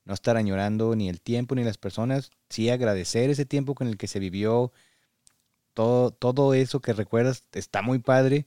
no 0.04 0.14
estar 0.14 0.36
añorando 0.36 0.94
ni 0.96 1.08
el 1.08 1.20
tiempo 1.20 1.54
ni 1.54 1.64
las 1.64 1.78
personas, 1.78 2.30
sí 2.48 2.70
agradecer 2.70 3.30
ese 3.30 3.46
tiempo 3.46 3.74
con 3.74 3.88
el 3.88 3.96
que 3.96 4.08
se 4.08 4.20
vivió, 4.20 4.72
todo, 5.74 6.10
todo 6.12 6.54
eso 6.54 6.80
que 6.80 6.92
recuerdas 6.92 7.44
está 7.52 7.82
muy 7.82 7.98
padre, 8.00 8.46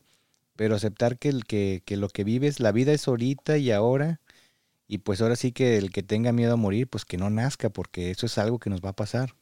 pero 0.56 0.76
aceptar 0.76 1.18
que, 1.20 1.30
el, 1.30 1.46
que, 1.46 1.82
que 1.86 1.98
lo 1.98 2.10
que 2.10 2.24
vives, 2.24 2.60
la 2.60 2.72
vida 2.72 2.94
es 2.94 3.08
ahorita 3.08 3.58
y 3.58 3.72
ahora, 3.72 4.22
y 4.88 5.00
pues 5.00 5.22
ahora 5.22 5.36
sí 5.38 5.52
que 5.54 5.78
el 5.78 5.92
que 5.92 6.04
tenga 6.04 6.32
miedo 6.34 6.54
a 6.54 6.58
morir, 6.58 6.88
pues 6.90 7.06
que 7.06 7.18
no 7.18 7.30
nazca, 7.30 7.70
porque 7.72 8.12
eso 8.12 8.26
es 8.28 8.38
algo 8.38 8.60
que 8.60 8.70
nos 8.72 8.82
va 8.82 8.90
a 8.92 8.96
pasar. 8.96 9.36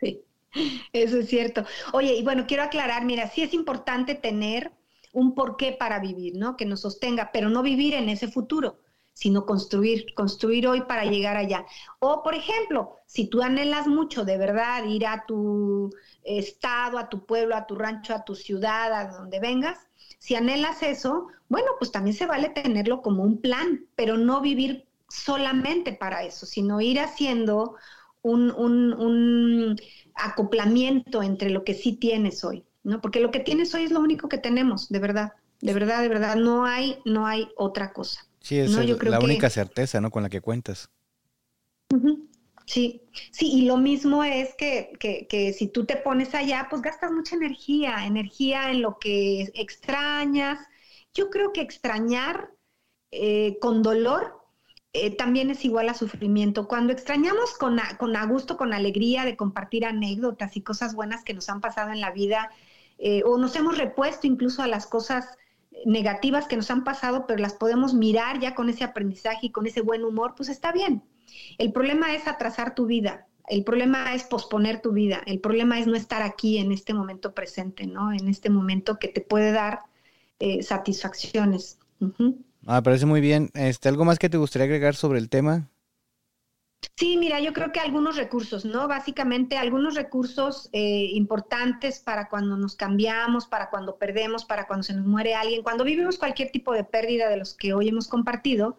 Sí, 0.00 0.22
eso 0.92 1.18
es 1.18 1.28
cierto. 1.28 1.64
Oye, 1.92 2.14
y 2.14 2.22
bueno, 2.24 2.46
quiero 2.46 2.62
aclarar, 2.62 3.04
mira, 3.04 3.28
sí 3.28 3.42
es 3.42 3.54
importante 3.54 4.14
tener 4.14 4.72
un 5.12 5.34
porqué 5.34 5.72
para 5.72 5.98
vivir, 6.00 6.36
¿no? 6.36 6.56
Que 6.56 6.66
nos 6.66 6.80
sostenga, 6.80 7.30
pero 7.32 7.50
no 7.50 7.62
vivir 7.62 7.94
en 7.94 8.08
ese 8.08 8.28
futuro, 8.28 8.78
sino 9.12 9.44
construir, 9.44 10.14
construir 10.14 10.66
hoy 10.68 10.82
para 10.82 11.04
llegar 11.04 11.36
allá. 11.36 11.66
O, 11.98 12.22
por 12.22 12.34
ejemplo, 12.34 12.96
si 13.06 13.28
tú 13.28 13.42
anhelas 13.42 13.86
mucho 13.86 14.24
de 14.24 14.38
verdad 14.38 14.84
ir 14.86 15.06
a 15.06 15.24
tu 15.26 15.90
estado, 16.24 16.98
a 16.98 17.08
tu 17.08 17.24
pueblo, 17.26 17.56
a 17.56 17.66
tu 17.66 17.74
rancho, 17.74 18.14
a 18.14 18.24
tu 18.24 18.34
ciudad, 18.34 18.92
a 18.92 19.08
donde 19.10 19.40
vengas, 19.40 19.78
si 20.18 20.34
anhelas 20.34 20.82
eso, 20.82 21.28
bueno, 21.48 21.68
pues 21.78 21.92
también 21.92 22.14
se 22.14 22.26
vale 22.26 22.50
tenerlo 22.50 23.00
como 23.02 23.22
un 23.22 23.40
plan, 23.40 23.86
pero 23.96 24.18
no 24.18 24.40
vivir 24.40 24.86
solamente 25.08 25.92
para 25.92 26.22
eso, 26.24 26.46
sino 26.46 26.80
ir 26.80 27.00
haciendo 27.00 27.76
un, 28.22 28.50
un, 28.50 28.92
un 28.92 29.76
acoplamiento 30.14 31.22
entre 31.22 31.50
lo 31.50 31.64
que 31.64 31.74
sí 31.74 31.94
tienes 31.94 32.44
hoy. 32.44 32.64
¿no? 32.82 33.00
Porque 33.00 33.20
lo 33.20 33.30
que 33.30 33.40
tienes 33.40 33.74
hoy 33.74 33.84
es 33.84 33.90
lo 33.90 34.00
único 34.00 34.28
que 34.28 34.38
tenemos, 34.38 34.88
de 34.88 34.98
verdad, 34.98 35.32
de 35.60 35.74
verdad, 35.74 36.02
de 36.02 36.08
verdad, 36.08 36.36
no 36.36 36.64
hay, 36.64 36.98
no 37.04 37.26
hay 37.26 37.48
otra 37.56 37.92
cosa. 37.92 38.26
Sí, 38.40 38.58
es 38.58 38.70
la 38.70 39.20
única 39.20 39.50
certeza, 39.50 40.00
¿no? 40.00 40.10
Con 40.10 40.22
la 40.22 40.30
que 40.30 40.40
cuentas. 40.40 40.90
Sí, 42.70 43.02
sí, 43.32 43.50
y 43.52 43.62
lo 43.62 43.78
mismo 43.78 44.22
es 44.22 44.54
que, 44.54 44.92
que, 45.00 45.26
que, 45.26 45.52
si 45.52 45.66
tú 45.66 45.86
te 45.86 45.96
pones 45.96 46.36
allá, 46.36 46.68
pues 46.70 46.82
gastas 46.82 47.10
mucha 47.10 47.34
energía, 47.34 48.06
energía 48.06 48.70
en 48.70 48.80
lo 48.80 48.98
que 49.00 49.50
extrañas. 49.54 50.60
Yo 51.12 51.30
creo 51.30 51.52
que 51.52 51.62
extrañar 51.62 52.52
eh, 53.10 53.58
con 53.60 53.82
dolor 53.82 54.40
eh, 54.92 55.16
también 55.16 55.50
es 55.50 55.64
igual 55.64 55.88
a 55.88 55.94
sufrimiento. 55.94 56.68
Cuando 56.68 56.92
extrañamos 56.92 57.54
con 57.58 57.80
con 57.98 58.14
a 58.16 58.24
gusto, 58.26 58.56
con 58.56 58.72
alegría 58.72 59.24
de 59.24 59.36
compartir 59.36 59.84
anécdotas 59.84 60.56
y 60.56 60.62
cosas 60.62 60.94
buenas 60.94 61.24
que 61.24 61.34
nos 61.34 61.48
han 61.48 61.60
pasado 61.60 61.90
en 61.90 62.00
la 62.00 62.12
vida, 62.12 62.50
eh, 62.98 63.22
o 63.24 63.36
nos 63.36 63.56
hemos 63.56 63.78
repuesto 63.78 64.28
incluso 64.28 64.62
a 64.62 64.68
las 64.68 64.86
cosas 64.86 65.26
negativas 65.86 66.46
que 66.46 66.56
nos 66.56 66.70
han 66.70 66.84
pasado, 66.84 67.26
pero 67.26 67.40
las 67.40 67.54
podemos 67.54 67.94
mirar 67.94 68.38
ya 68.40 68.54
con 68.54 68.68
ese 68.68 68.84
aprendizaje 68.84 69.46
y 69.46 69.52
con 69.52 69.66
ese 69.66 69.80
buen 69.80 70.04
humor, 70.04 70.34
pues 70.36 70.48
está 70.48 70.70
bien. 70.72 71.02
El 71.58 71.72
problema 71.72 72.14
es 72.14 72.26
atrasar 72.26 72.74
tu 72.74 72.86
vida, 72.86 73.26
el 73.48 73.64
problema 73.64 74.14
es 74.14 74.24
posponer 74.24 74.80
tu 74.80 74.92
vida, 74.92 75.22
el 75.26 75.40
problema 75.40 75.78
es 75.80 75.86
no 75.86 75.96
estar 75.96 76.22
aquí 76.22 76.58
en 76.58 76.72
este 76.72 76.94
momento 76.94 77.34
presente, 77.34 77.86
¿no? 77.86 78.12
En 78.12 78.28
este 78.28 78.48
momento 78.48 78.98
que 78.98 79.08
te 79.08 79.20
puede 79.20 79.52
dar 79.52 79.80
eh, 80.38 80.62
satisfacciones. 80.62 81.78
Ah, 82.66 82.82
parece 82.82 83.06
muy 83.06 83.20
bien. 83.20 83.50
Este, 83.54 83.88
¿Algo 83.88 84.04
más 84.04 84.18
que 84.18 84.28
te 84.28 84.36
gustaría 84.36 84.66
agregar 84.66 84.94
sobre 84.94 85.18
el 85.18 85.28
tema? 85.28 85.68
Sí, 86.96 87.16
mira, 87.16 87.40
yo 87.40 87.52
creo 87.52 87.72
que 87.72 87.80
algunos 87.80 88.16
recursos, 88.16 88.64
¿no? 88.64 88.88
Básicamente 88.88 89.58
algunos 89.58 89.94
recursos 89.94 90.70
eh, 90.72 91.10
importantes 91.12 92.00
para 92.00 92.28
cuando 92.28 92.56
nos 92.56 92.74
cambiamos, 92.74 93.46
para 93.46 93.68
cuando 93.68 93.96
perdemos, 93.96 94.44
para 94.44 94.66
cuando 94.66 94.84
se 94.84 94.94
nos 94.94 95.06
muere 95.06 95.34
alguien, 95.34 95.62
cuando 95.62 95.84
vivimos 95.84 96.18
cualquier 96.18 96.50
tipo 96.50 96.72
de 96.72 96.84
pérdida 96.84 97.28
de 97.28 97.36
los 97.36 97.54
que 97.54 97.74
hoy 97.74 97.88
hemos 97.88 98.08
compartido, 98.08 98.78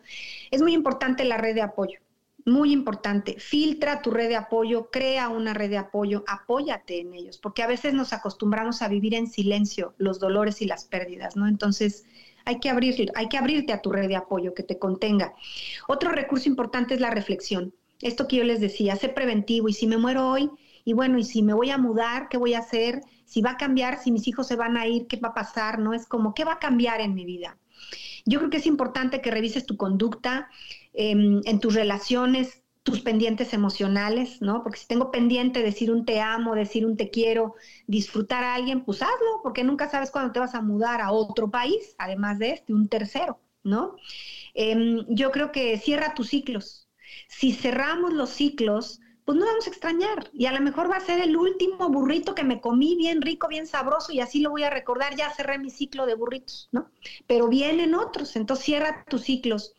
es 0.49 0.62
muy 0.62 0.74
importante 0.74 1.26
la 1.26 1.38
red 1.38 1.54
de 1.56 1.62
apoyo. 1.62 1.99
Muy 2.46 2.72
importante, 2.72 3.36
filtra 3.39 4.02
tu 4.02 4.12
red 4.12 4.30
de 4.30 4.36
apoyo, 4.36 4.89
crea 4.92 5.30
una 5.30 5.54
red 5.54 5.70
de 5.70 5.78
apoyo, 5.78 6.24
apóyate 6.28 7.00
en 7.00 7.14
ellos, 7.14 7.38
porque 7.38 7.62
a 7.62 7.68
veces 7.68 7.94
nos 7.94 8.14
acostumbramos 8.14 8.82
a 8.82 8.88
vivir 8.88 9.14
en 9.14 9.28
silencio 9.28 9.94
los 9.98 10.20
dolores 10.20 10.62
y 10.62 10.66
las 10.66 10.86
pérdidas, 10.86 11.36
¿no? 11.36 11.48
Entonces, 11.48 12.06
hay 12.46 12.60
que, 12.60 12.70
abrir, 12.70 13.12
hay 13.14 13.30
que 13.30 13.38
abrirte 13.38 13.74
a 13.74 13.82
tu 13.82 13.92
red 13.92 14.08
de 14.08 14.16
apoyo 14.16 14.54
que 14.56 14.64
te 14.64 14.80
contenga. 14.80 15.36
Otro 15.88 16.12
recurso 16.12 16.50
importante 16.50 16.96
es 16.96 17.00
la 17.00 17.12
reflexión 17.12 17.74
esto 18.02 18.28
que 18.28 18.38
yo 18.38 18.44
les 18.44 18.60
decía, 18.60 18.96
sé 18.96 19.10
preventivo 19.10 19.70
y 19.70 19.74
si 19.74 19.88
me 19.88 19.98
muero 19.98 20.30
hoy, 20.30 20.50
y 20.84 20.94
bueno, 20.94 21.20
y 21.20 21.24
si 21.24 21.44
me 21.44 21.54
voy 21.54 21.70
a 21.70 21.78
mudar, 21.78 22.28
¿qué 22.30 22.38
voy 22.38 22.56
a 22.56 22.60
hacer? 22.60 23.02
Si 23.26 23.42
va 23.42 23.52
a 23.52 23.58
cambiar, 23.58 24.00
si 24.00 24.12
mis 24.12 24.28
hijos 24.28 24.48
se 24.48 24.56
van 24.56 24.78
a 24.78 24.88
ir, 24.88 25.06
¿qué 25.08 25.18
va 25.18 25.30
a 25.30 25.34
pasar? 25.34 25.80
No 25.80 25.94
es 25.94 26.08
como, 26.08 26.34
¿qué 26.34 26.44
va 26.44 26.54
a 26.54 26.60
cambiar 26.60 27.02
en 27.02 27.14
mi 27.14 27.26
vida? 27.26 27.58
Yo 28.26 28.39
creo 28.39 28.50
que 28.50 28.58
es 28.58 28.66
importante 28.66 29.22
que 29.22 29.32
revises 29.32 29.66
tu 29.66 29.78
conducta 29.78 30.50
em, 30.94 31.42
en 31.46 31.60
tus 31.60 31.74
relaciones, 31.76 32.64
tus 32.84 33.02
pendientes 33.02 33.54
emocionales, 33.54 34.42
¿no? 34.42 34.64
Porque 34.64 34.80
si 34.80 34.88
tengo 34.88 35.12
pendiente 35.12 35.62
decir 35.62 35.92
un 35.92 36.06
te 36.06 36.20
amo, 36.20 36.56
decir 36.56 36.86
un 36.86 36.98
te 36.98 37.10
quiero, 37.10 37.56
disfrutar 37.88 38.44
a 38.44 38.56
alguien, 38.56 38.84
pues 38.84 39.02
hazlo, 39.02 39.42
porque 39.44 39.64
nunca 39.64 39.89
sabes 39.89 40.10
cuándo 40.12 40.32
te 40.32 40.39
vas 40.39 40.56
a 40.56 40.62
mudar 40.62 41.02
a 41.02 41.12
otro 41.12 41.50
país, 41.52 41.96
además 42.00 42.39
de 42.39 42.52
este, 42.52 42.74
un 42.74 42.88
tercero, 42.89 43.39
¿no? 43.64 43.96
Em, 44.54 45.06
yo 45.10 45.32
creo 45.32 45.52
que 45.52 45.78
cierra 45.78 46.14
tus 46.16 46.30
ciclos, 46.30 46.89
si 47.28 47.54
cerramos 47.54 48.14
los 48.14 48.30
ciclos, 48.30 49.00
pues 49.26 49.38
no 49.38 49.46
vamos 49.46 49.68
a 49.68 49.70
extrañar. 49.70 50.30
Y 50.34 50.46
a 50.48 50.52
lo 50.52 50.62
mejor 50.62 50.89
va 50.92 50.98
a 50.98 51.00
ser 51.00 51.22
el 51.22 51.38
último 51.38 51.89
burrito 51.89 52.36
que 52.36 52.44
me 52.44 52.60
comí 52.60 52.96
bien 52.96 53.22
rico, 53.22 53.48
bien 53.48 53.68
sabroso, 53.68 54.12
y 54.12 54.20
así 54.20 54.39
lo 54.42 54.50
voy 54.50 54.64
a 54.64 54.70
recordar, 54.70 55.16
ya 55.16 55.32
cerré 55.32 55.58
mi 55.60 55.70
ciclo 55.70 56.06
de 56.06 56.16
burritos, 56.16 56.70
¿no? 56.72 56.89
Pero 57.28 57.48
vienen 57.48 57.96
otros, 57.96 58.36
entonces 58.36 58.66
cierra 58.66 59.06
tus 59.08 59.22
ciclos. 59.24 59.76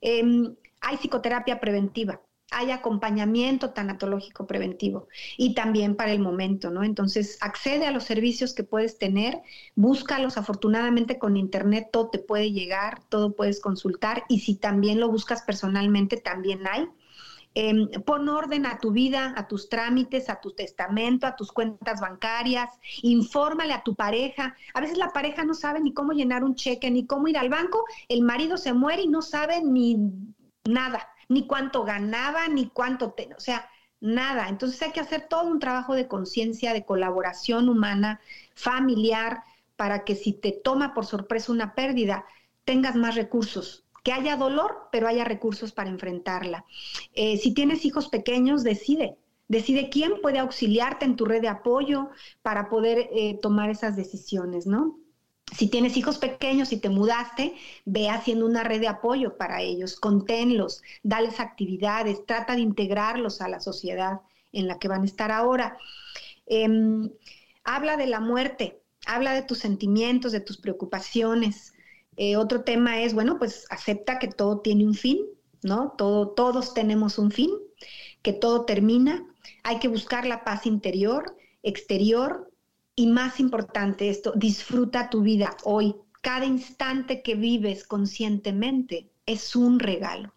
Em, 0.00 0.54
hay 0.80 0.96
psicoterapia 0.96 1.60
preventiva, 1.60 2.22
hay 2.50 2.70
acompañamiento 2.70 3.70
tanatológico 3.70 4.46
preventivo 4.46 5.08
y 5.36 5.54
también 5.54 5.96
para 5.96 6.12
el 6.12 6.20
momento, 6.20 6.70
¿no? 6.70 6.82
Entonces, 6.82 7.38
accede 7.40 7.86
a 7.86 7.90
los 7.90 8.04
servicios 8.04 8.54
que 8.54 8.64
puedes 8.64 8.98
tener, 8.98 9.42
búscalos, 9.74 10.38
afortunadamente 10.38 11.18
con 11.18 11.36
internet 11.36 11.88
todo 11.92 12.08
te 12.10 12.18
puede 12.18 12.52
llegar, 12.52 13.02
todo 13.08 13.34
puedes 13.34 13.60
consultar 13.60 14.24
y 14.28 14.40
si 14.40 14.54
también 14.54 15.00
lo 15.00 15.10
buscas 15.10 15.42
personalmente, 15.42 16.16
también 16.16 16.66
hay. 16.66 16.88
Em, 17.60 17.88
pon 18.06 18.28
orden 18.28 18.66
a 18.66 18.78
tu 18.78 18.92
vida, 18.92 19.34
a 19.36 19.48
tus 19.48 19.68
trámites, 19.68 20.28
a 20.28 20.40
tu 20.40 20.52
testamento, 20.52 21.26
a 21.26 21.34
tus 21.34 21.50
cuentas 21.50 22.00
bancarias, 22.00 22.70
infórmale 23.02 23.72
a 23.72 23.82
tu 23.82 23.96
pareja. 23.96 24.54
A 24.74 24.80
veces 24.80 24.96
la 24.96 25.12
pareja 25.12 25.44
no 25.44 25.54
sabe 25.54 25.80
ni 25.80 25.92
cómo 25.92 26.12
llenar 26.12 26.44
un 26.44 26.54
cheque, 26.54 26.88
ni 26.90 27.04
cómo 27.04 27.26
ir 27.26 27.36
al 27.36 27.48
banco, 27.48 27.84
el 28.08 28.22
marido 28.22 28.56
se 28.56 28.72
muere 28.74 29.02
y 29.02 29.08
no 29.08 29.22
sabe 29.22 29.62
ni 29.62 29.96
nada 30.64 31.08
ni 31.28 31.46
cuánto 31.46 31.84
ganaba, 31.84 32.48
ni 32.48 32.68
cuánto, 32.68 33.12
te, 33.12 33.28
o 33.36 33.40
sea, 33.40 33.68
nada. 34.00 34.48
Entonces 34.48 34.80
hay 34.82 34.92
que 34.92 35.00
hacer 35.00 35.26
todo 35.28 35.44
un 35.44 35.58
trabajo 35.58 35.94
de 35.94 36.08
conciencia, 36.08 36.72
de 36.72 36.84
colaboración 36.84 37.68
humana, 37.68 38.20
familiar, 38.54 39.42
para 39.76 40.04
que 40.04 40.14
si 40.14 40.32
te 40.32 40.52
toma 40.52 40.94
por 40.94 41.06
sorpresa 41.06 41.52
una 41.52 41.74
pérdida, 41.74 42.24
tengas 42.64 42.96
más 42.96 43.14
recursos, 43.14 43.84
que 44.08 44.14
haya 44.14 44.36
dolor, 44.36 44.88
pero 44.90 45.06
haya 45.06 45.22
recursos 45.22 45.72
para 45.72 45.90
enfrentarla. 45.90 46.64
Eh, 47.12 47.36
si 47.36 47.52
tienes 47.52 47.84
hijos 47.84 48.08
pequeños, 48.08 48.64
decide. 48.64 49.18
Decide 49.48 49.90
quién 49.90 50.22
puede 50.22 50.38
auxiliarte 50.38 51.04
en 51.04 51.14
tu 51.14 51.26
red 51.26 51.42
de 51.42 51.48
apoyo 51.48 52.08
para 52.40 52.70
poder 52.70 53.10
eh, 53.12 53.38
tomar 53.42 53.68
esas 53.68 53.96
decisiones, 53.96 54.66
¿no? 54.66 54.98
Si 55.54 55.68
tienes 55.68 55.98
hijos 55.98 56.16
pequeños 56.16 56.72
y 56.72 56.78
te 56.78 56.88
mudaste, 56.88 57.54
ve 57.84 58.08
haciendo 58.08 58.46
una 58.46 58.64
red 58.64 58.80
de 58.80 58.88
apoyo 58.88 59.36
para 59.36 59.60
ellos, 59.60 60.00
conténlos, 60.00 60.82
dales 61.02 61.38
actividades, 61.38 62.24
trata 62.24 62.54
de 62.54 62.62
integrarlos 62.62 63.42
a 63.42 63.48
la 63.48 63.60
sociedad 63.60 64.22
en 64.52 64.68
la 64.68 64.78
que 64.78 64.88
van 64.88 65.02
a 65.02 65.06
estar 65.06 65.30
ahora. 65.30 65.76
Em, 66.46 67.10
habla 67.62 67.98
de 67.98 68.06
la 68.06 68.20
muerte, 68.20 68.80
habla 69.06 69.34
de 69.34 69.42
tus 69.42 69.58
sentimientos, 69.58 70.32
de 70.32 70.40
tus 70.40 70.56
preocupaciones. 70.56 71.74
Eh, 72.18 72.36
otro 72.36 72.62
tema 72.64 73.00
es, 73.00 73.14
bueno, 73.14 73.38
pues 73.38 73.64
acepta 73.70 74.18
que 74.18 74.26
todo 74.26 74.60
tiene 74.60 74.84
un 74.84 74.94
fin, 74.94 75.18
¿no? 75.62 75.94
Todo, 75.96 76.30
todos 76.30 76.74
tenemos 76.74 77.16
un 77.16 77.30
fin, 77.30 77.50
que 78.22 78.32
todo 78.32 78.64
termina. 78.64 79.24
Hay 79.62 79.78
que 79.78 79.86
buscar 79.86 80.26
la 80.26 80.44
paz 80.44 80.66
interior, 80.66 81.36
exterior, 81.62 82.50
y 82.96 83.06
más 83.06 83.38
importante 83.38 84.10
esto, 84.10 84.32
disfruta 84.34 85.08
tu 85.08 85.22
vida 85.22 85.56
hoy. 85.62 85.94
Cada 86.20 86.44
instante 86.44 87.22
que 87.22 87.36
vives 87.36 87.86
conscientemente 87.86 89.12
es 89.24 89.54
un 89.54 89.78
regalo. 89.78 90.34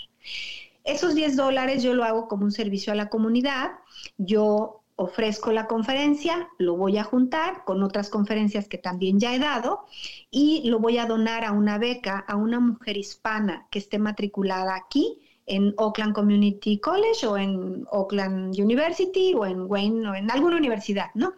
Esos 0.84 1.14
10 1.14 1.36
dólares 1.36 1.82
yo 1.82 1.94
lo 1.94 2.04
hago 2.04 2.28
como 2.28 2.44
un 2.44 2.52
servicio 2.52 2.92
a 2.92 2.96
la 2.96 3.08
comunidad. 3.08 3.70
Yo 4.18 4.79
ofrezco 5.00 5.50
la 5.50 5.66
conferencia, 5.66 6.50
lo 6.58 6.76
voy 6.76 6.98
a 6.98 7.04
juntar 7.04 7.64
con 7.64 7.82
otras 7.82 8.10
conferencias 8.10 8.68
que 8.68 8.76
también 8.76 9.18
ya 9.18 9.34
he 9.34 9.38
dado 9.38 9.86
y 10.30 10.68
lo 10.68 10.78
voy 10.78 10.98
a 10.98 11.06
donar 11.06 11.42
a 11.46 11.52
una 11.52 11.78
beca 11.78 12.18
a 12.18 12.36
una 12.36 12.60
mujer 12.60 12.98
hispana 12.98 13.66
que 13.70 13.78
esté 13.78 13.98
matriculada 13.98 14.76
aquí 14.76 15.18
en 15.46 15.72
Oakland 15.78 16.14
Community 16.14 16.78
College 16.80 17.26
o 17.26 17.38
en 17.38 17.86
Oakland 17.90 18.54
University 18.60 19.32
o 19.34 19.46
en 19.46 19.62
Wayne 19.70 20.06
o 20.06 20.14
en 20.14 20.30
alguna 20.30 20.58
universidad, 20.58 21.06
¿no? 21.14 21.32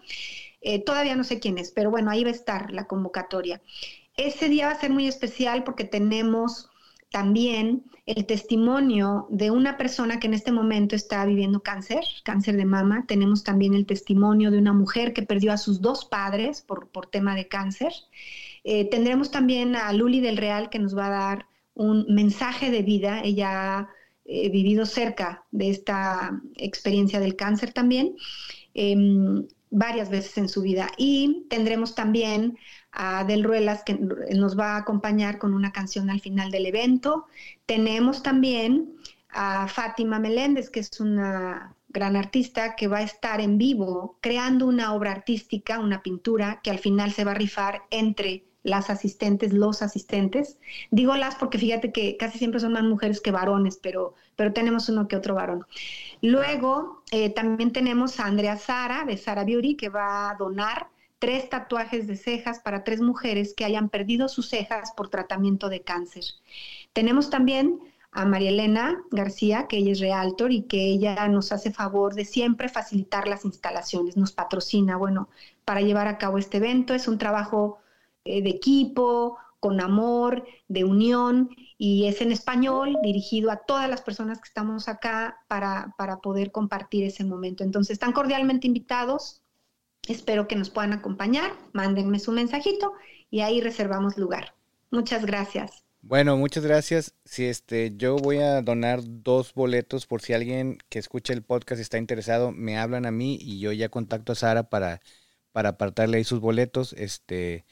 Eh, 0.60 0.82
todavía 0.82 1.14
no 1.14 1.22
sé 1.22 1.38
quién 1.38 1.56
es, 1.56 1.70
pero 1.70 1.88
bueno, 1.88 2.10
ahí 2.10 2.24
va 2.24 2.30
a 2.30 2.32
estar 2.32 2.72
la 2.72 2.88
convocatoria. 2.88 3.62
Ese 4.16 4.48
día 4.48 4.66
va 4.66 4.72
a 4.72 4.80
ser 4.80 4.90
muy 4.90 5.06
especial 5.06 5.62
porque 5.62 5.84
tenemos 5.84 6.68
también 7.12 7.84
el 8.07 8.26
testimonio 8.26 9.26
de 9.30 9.50
una 9.50 9.76
persona 9.76 10.18
que 10.18 10.26
en 10.26 10.34
este 10.34 10.50
momento 10.50 10.96
está 10.96 11.24
viviendo 11.24 11.62
cáncer, 11.62 12.05
cáncer 12.24 12.57
de 12.57 12.64
mama. 12.64 13.05
Tenemos 13.07 13.44
también 13.44 13.74
el 13.74 13.86
testimonio 13.86 14.50
de 14.50 14.59
una 14.59 14.72
mujer 14.72 15.12
que 15.12 15.22
perdió 15.22 15.53
a 15.53 15.59
sus 15.59 15.80
dos 15.80 16.05
padres 16.05 16.62
por, 16.62 16.88
tema 17.07 17.36
de 17.36 17.46
cáncer. 17.48 17.92
Eh, 18.64 18.88
tendremos 18.90 19.30
también 19.30 19.76
a 19.76 19.92
Luli 19.92 20.20
del 20.20 20.36
Real 20.36 20.68
que 20.68 20.78
nos 20.78 20.96
va 20.96 21.07
a 21.07 21.11
dar 21.11 21.46
un 21.74 22.07
mensaje 22.09 22.70
de 22.70 22.82
vida. 22.82 23.22
Ella 23.22 23.78
ha 23.78 23.88
eh, 24.24 24.50
vivido 24.50 24.84
cerca 24.84 25.44
de 25.53 25.70
esta 25.70 26.40
experiencia 26.57 27.20
del 27.20 27.36
cáncer 27.36 27.72
también. 27.72 28.16
Em, 28.74 29.46
varias 29.72 30.11
veces 30.11 30.36
en 30.38 30.48
su 30.48 30.62
vida. 30.62 30.90
Y 30.98 31.46
tendremos 31.48 31.94
también 31.94 32.59
a 32.93 33.24
Del 33.24 33.45
Ruelas 33.45 33.82
que 33.84 33.95
nos 33.95 34.59
va 34.59 34.74
a 34.74 34.78
acompañar 34.78 35.38
con 35.38 35.55
una 35.55 35.72
canción 35.72 36.11
al 36.11 36.20
final 36.20 36.51
del 36.51 36.66
evento. 36.66 37.26
Tenemos 37.66 38.22
también 38.22 38.95
a 39.30 39.66
Fátima 39.66 40.18
Meléndez, 40.18 40.70
que 40.70 40.80
es 40.80 41.01
una 41.01 41.74
gran 41.88 42.16
artista 42.16 42.74
que 42.76 42.88
va 42.88 42.99
a 42.99 43.03
estar 43.03 43.40
en 43.40 43.59
vivo 43.59 44.18
creando 44.20 44.66
una 44.66 44.95
obra 44.95 45.12
artística, 45.12 45.78
una 45.78 46.03
pintura 46.03 46.61
que 46.62 46.70
al 46.70 46.78
final 46.78 47.12
se 47.12 47.24
va 47.24 47.32
a 47.32 47.34
rifar 47.34 47.82
entre 47.90 48.45
las 48.62 48.90
asistentes, 48.90 49.53
los 49.53 49.82
asistentes. 49.82 50.59
Digo 50.90 51.16
las 51.16 51.34
porque 51.34 51.59
fíjate 51.59 51.93
que 51.93 52.16
casi 52.16 52.38
siempre 52.38 52.61
son 52.61 52.72
más 52.72 52.84
mujeres 52.84 53.20
que 53.20 53.30
varones, 53.30 53.76
pero, 53.76 54.14
pero 54.36 54.53
tenemos 54.53 54.88
uno 54.88 55.09
que 55.09 55.16
otro 55.16 55.34
varón. 55.34 55.66
Luego 56.20 57.03
eh, 57.11 57.30
también 57.30 57.72
tenemos 57.72 58.20
a 58.20 58.26
Andrea 58.26 58.57
Sara 58.57 59.05
de 59.05 59.16
Sara 59.16 59.45
Beauty 59.45 59.76
que 59.76 59.88
va 59.88 60.30
a 60.30 60.36
donar 60.36 60.88
tres 61.23 61.49
tatuajes 61.49 62.09
de 62.09 62.16
cejas 62.16 62.59
para 62.59 62.83
tres 62.83 63.01
mujeres 63.01 63.55
que 63.55 63.64
hayan 63.64 63.91
perdido 63.91 64.29
sus 64.29 64.49
cejas 64.49 64.91
por 64.97 65.09
tratamiento 65.09 65.68
de 65.68 65.83
cáncer. 65.83 66.25
Tenemos 66.93 67.31
también 67.31 67.79
a 68.11 68.25
María 68.25 68.51
Elena 68.51 69.01
García, 69.12 69.68
que 69.68 69.77
ella 69.77 69.93
es 69.93 70.01
realtor 70.01 70.51
y 70.51 70.62
que 70.62 70.85
ella 70.85 71.29
nos 71.29 71.53
hace 71.53 71.70
favor 71.70 72.16
de 72.16 72.25
siempre 72.25 72.68
facilitar 72.68 73.29
las 73.29 73.45
instalaciones, 73.45 74.16
nos 74.16 74.33
patrocina, 74.33 74.97
bueno, 74.97 75.29
para 75.64 75.81
llevar 75.81 76.09
a 76.09 76.18
cabo 76.18 76.39
este 76.39 76.57
evento. 76.57 76.93
Es 76.93 77.07
un 77.07 77.18
trabajo 77.18 77.79
eh, 78.25 78.43
de 78.43 78.51
equipo, 78.51 79.39
con 79.61 79.81
amor, 79.81 80.45
de 80.66 80.83
unión, 80.83 81.51
y 81.79 82.07
es 82.09 82.20
en 82.20 82.33
español, 82.33 82.99
dirigido 83.01 83.53
a 83.53 83.59
todas 83.59 83.89
las 83.89 84.03
personas 84.03 84.41
que 84.41 84.49
estamos 84.49 84.89
acá 84.89 85.39
para, 85.47 85.95
para 85.97 86.16
poder 86.16 86.51
compartir 86.51 87.05
ese 87.05 87.25
momento. 87.25 87.62
Entonces, 87.62 87.93
están 87.93 88.11
cordialmente 88.11 88.66
invitados. 88.66 89.41
Espero 90.09 90.48
que 90.48 90.57
nos 90.57 90.70
puedan 90.70 90.92
acompañar. 90.92 91.53
Mándenme 91.72 92.18
su 92.18 92.32
mensajito 92.32 92.92
y 93.30 93.40
ahí 93.40 93.61
reservamos 93.61 94.18
lugar. 94.18 94.55
Muchas 94.90 95.24
gracias. 95.24 95.84
Bueno, 96.03 96.36
muchas 96.36 96.64
gracias. 96.64 97.14
Si 97.24 97.44
este, 97.44 97.92
yo 97.96 98.16
voy 98.16 98.38
a 98.38 98.61
donar 98.61 99.00
dos 99.05 99.55
boletos 99.55 100.07
por 100.07 100.20
si 100.20 100.32
alguien 100.32 100.78
que 100.88 100.98
escucha 100.98 101.32
el 101.32 101.42
podcast 101.42 101.80
está 101.80 101.96
interesado, 101.96 102.50
me 102.50 102.76
hablan 102.76 103.07
a 103.07 103.12
mí 103.12 103.38
y 103.40 103.61
yo 103.61 103.70
ya 103.70 103.88
contacto 103.88 104.32
a 104.32 104.34
Sara 104.34 104.64
para, 104.68 105.00
para 105.53 105.70
apartarle 105.70 106.16
ahí 106.18 106.24
sus 106.24 106.40
boletos. 106.40 106.92
Este, 106.94 107.64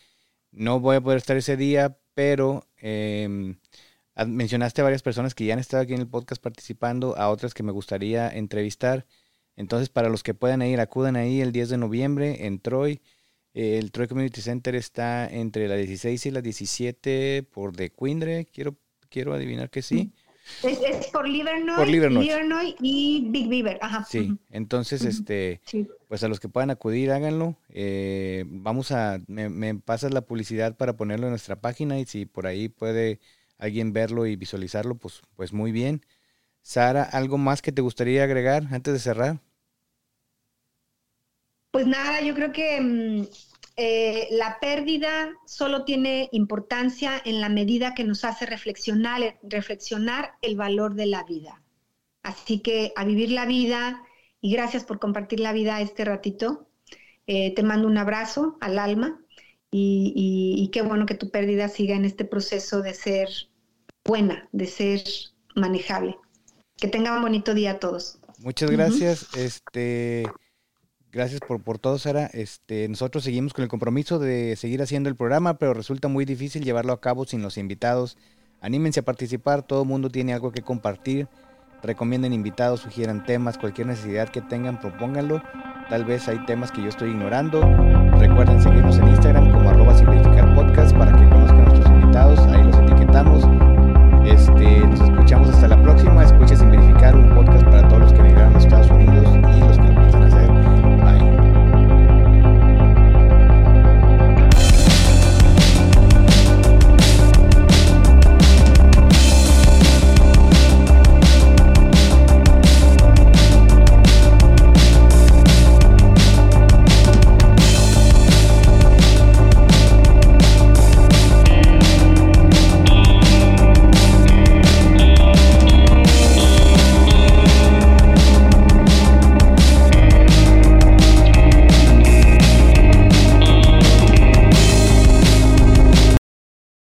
no 0.53 0.79
voy 0.79 0.97
a 0.97 1.01
poder 1.01 1.19
estar 1.19 1.37
ese 1.37 1.57
día, 1.57 1.99
pero 2.15 2.69
em, 2.77 3.59
mencionaste 4.27 4.81
a 4.81 4.85
varias 4.85 5.03
personas 5.03 5.35
que 5.35 5.45
ya 5.47 5.55
han 5.55 5.61
estado 5.61 5.83
aquí 5.83 5.95
en 5.95 6.01
el 6.01 6.09
podcast 6.09 6.43
participando, 6.43 7.17
a 7.17 7.31
otras 7.31 7.55
que 7.55 7.65
me 7.65 7.73
gustaría 7.73 8.29
entrevistar. 8.29 9.07
Entonces, 9.57 9.89
para 9.89 10.09
los 10.09 10.23
que 10.23 10.35
puedan 10.35 10.63
ir, 10.63 10.81
acudan 10.81 11.17
ahí 11.17 11.41
el 11.41 11.53
10 11.53 11.71
de 11.71 11.79
noviembre 11.79 12.47
en 12.47 12.61
Troy. 12.61 13.01
el 13.55 13.93
Troy 13.93 14.09
Community 14.09 14.41
Center 14.41 14.75
está 14.75 15.29
entre 15.29 15.69
la 15.69 15.77
16 15.77 16.27
y 16.27 16.31
la 16.31 16.41
17 16.41 17.43
por 17.53 17.75
de 17.75 17.91
Quindre. 17.91 18.47
Quiero, 18.47 18.77
quiero 19.09 19.35
adivinar 19.35 19.71
que 19.71 19.83
sí. 19.83 20.13
Es, 20.63 21.07
por 21.09 21.29
Livernois, 21.29 22.75
y 22.81 23.27
Big 23.31 23.49
Beaver. 23.49 23.79
Ajá. 23.81 24.05
Sí, 24.05 24.37
entonces, 24.51 25.05
este, 25.05 25.61
pues 26.09 26.23
a 26.23 26.29
los 26.29 26.41
que 26.41 26.49
puedan 26.49 26.71
acudir, 26.71 27.11
háganlo. 27.13 27.57
Eh, 27.69 28.45
vamos 28.47 28.93
a, 28.93 29.21
me, 29.27 29.49
me, 29.49 29.75
pasas 29.77 30.13
la 30.13 30.23
publicidad 30.23 30.77
para 30.77 30.97
ponerlo 30.97 31.27
en 31.27 31.31
nuestra 31.33 31.61
página 31.61 31.99
y 31.99 32.05
si 32.05 32.27
por 32.27 32.47
ahí 32.47 32.69
puede 32.69 33.21
alguien 33.59 33.93
verlo 33.93 34.27
y 34.27 34.37
visualizarlo, 34.37 34.97
pues, 34.97 35.23
pues 35.35 35.53
muy 35.53 35.73
bien. 35.73 36.03
Sara, 36.63 37.03
¿algo 37.03 37.39
más 37.39 37.63
que 37.63 37.73
te 37.73 37.83
gustaría 37.83 38.25
agregar 38.25 38.65
antes 38.71 38.93
de 38.93 39.01
cerrar? 39.01 39.41
Pues 41.71 41.87
nada, 41.87 42.21
yo 42.21 42.35
creo 42.35 42.53
que 42.53 42.81
mm, 42.81 43.27
eh, 43.77 44.29
la 44.33 44.59
pérdida 44.61 45.31
solo 45.47 45.85
tiene 45.85 46.29
importancia 46.33 47.13
en 47.25 47.41
la 47.41 47.49
medida 47.49 47.95
que 47.95 48.05
nos 48.05 48.25
hace 48.25 48.45
reflexionar, 48.45 49.39
reflexionar 49.43 50.33
el 50.43 50.57
valor 50.57 50.95
de 50.95 51.07
la 51.07 51.25
vida. 51.25 51.63
Así 52.23 52.61
que 52.61 52.93
a 52.97 53.05
vivir 53.05 53.31
la 53.31 53.47
vida 53.47 54.03
y 54.41 54.53
gracias 54.53 54.85
por 54.85 54.99
compartir 54.99 55.41
la 55.41 55.53
vida 55.53 55.81
este 55.81 56.05
ratito. 56.05 56.69
Eh, 57.27 57.55
te 57.55 57.63
mando 57.63 57.87
un 57.87 57.97
abrazo 57.97 58.59
al 58.61 58.79
alma 58.79 59.21
y, 59.71 60.69
qué 60.73 60.83
bueno 60.83 61.07
que 61.07 61.15
tu 61.15 61.31
pérdida 61.31 61.69
siga 61.69 61.95
en 61.95 62.05
este 62.05 62.25
proceso 62.25 62.83
de 62.83 62.93
ser 62.95 63.29
buena, 64.05 64.49
de 64.53 64.67
ser 64.67 65.03
manejable. 65.55 66.19
Que 66.81 66.89
tengan 66.89 67.17
un 67.17 67.23
bonito 67.23 67.55
día 67.55 67.73
a 67.73 67.79
todos. 67.79 68.19
Muchas 68.39 68.71
gracias. 68.71 69.29
Este. 69.37 70.25
Gracias 71.13 71.41
por, 71.41 71.61
por 71.63 71.79
todo, 71.79 71.99
Sara. 71.99 72.27
Este, 72.27 72.89
nosotros 72.89 73.25
seguimos 73.25 73.53
con 73.53 73.65
el 73.65 73.69
compromiso 73.69 74.21
de 74.21 74.55
seguir 74.57 74.81
haciendo 74.81 75.09
el 75.09 75.17
programa, 75.17 75.59
pero 75.59 75.75
resulta 75.75 76.07
muy 76.07 76.25
difícil 76.25 76.65
llevarlo 76.65 76.93
a 76.93 77.01
cabo 77.01 77.25
sin 77.25 77.43
los 77.43 77.59
invitados. 77.59 78.17
Anímense 78.61 79.01
a 79.01 79.03
participar, 79.03 79.63
todo 79.63 79.83
el 79.83 79.89
mundo 79.89 80.09
tiene 80.09 80.35
algo 80.35 80.53
que 80.53 80.63
compartir. 80.63 81.27
Recomienden 81.83 82.33
invitados, 82.33 82.81
sugieran 82.81 83.25
temas, 83.25 83.59
cualquier 83.59 83.89
necesidad 83.89 84.29
que 84.29 84.41
tengan, 84.43 84.79
propónganlo. 84.79 85.43
Tal 85.89 86.05
vez 86.05 86.29
hay 86.29 86.45
temas 86.47 86.71
que 86.71 86.83
yo 86.83 86.89
estoy 86.89 87.11
ignorando. 87.11 87.61
Recuerden 88.19 88.63
seguirnos 88.63 88.99
en 88.99 89.09
Instagram 89.09 89.51
como 89.51 89.71
arroba 89.71 89.95
para 89.95 91.17
que 91.17 91.29
conozcan 91.29 91.61
a 91.61 91.65
nuestros 91.65 91.87
invitados. 91.87 92.39
Ahí 92.41 92.63
los 92.63 92.77
etiquetamos. 92.79 93.60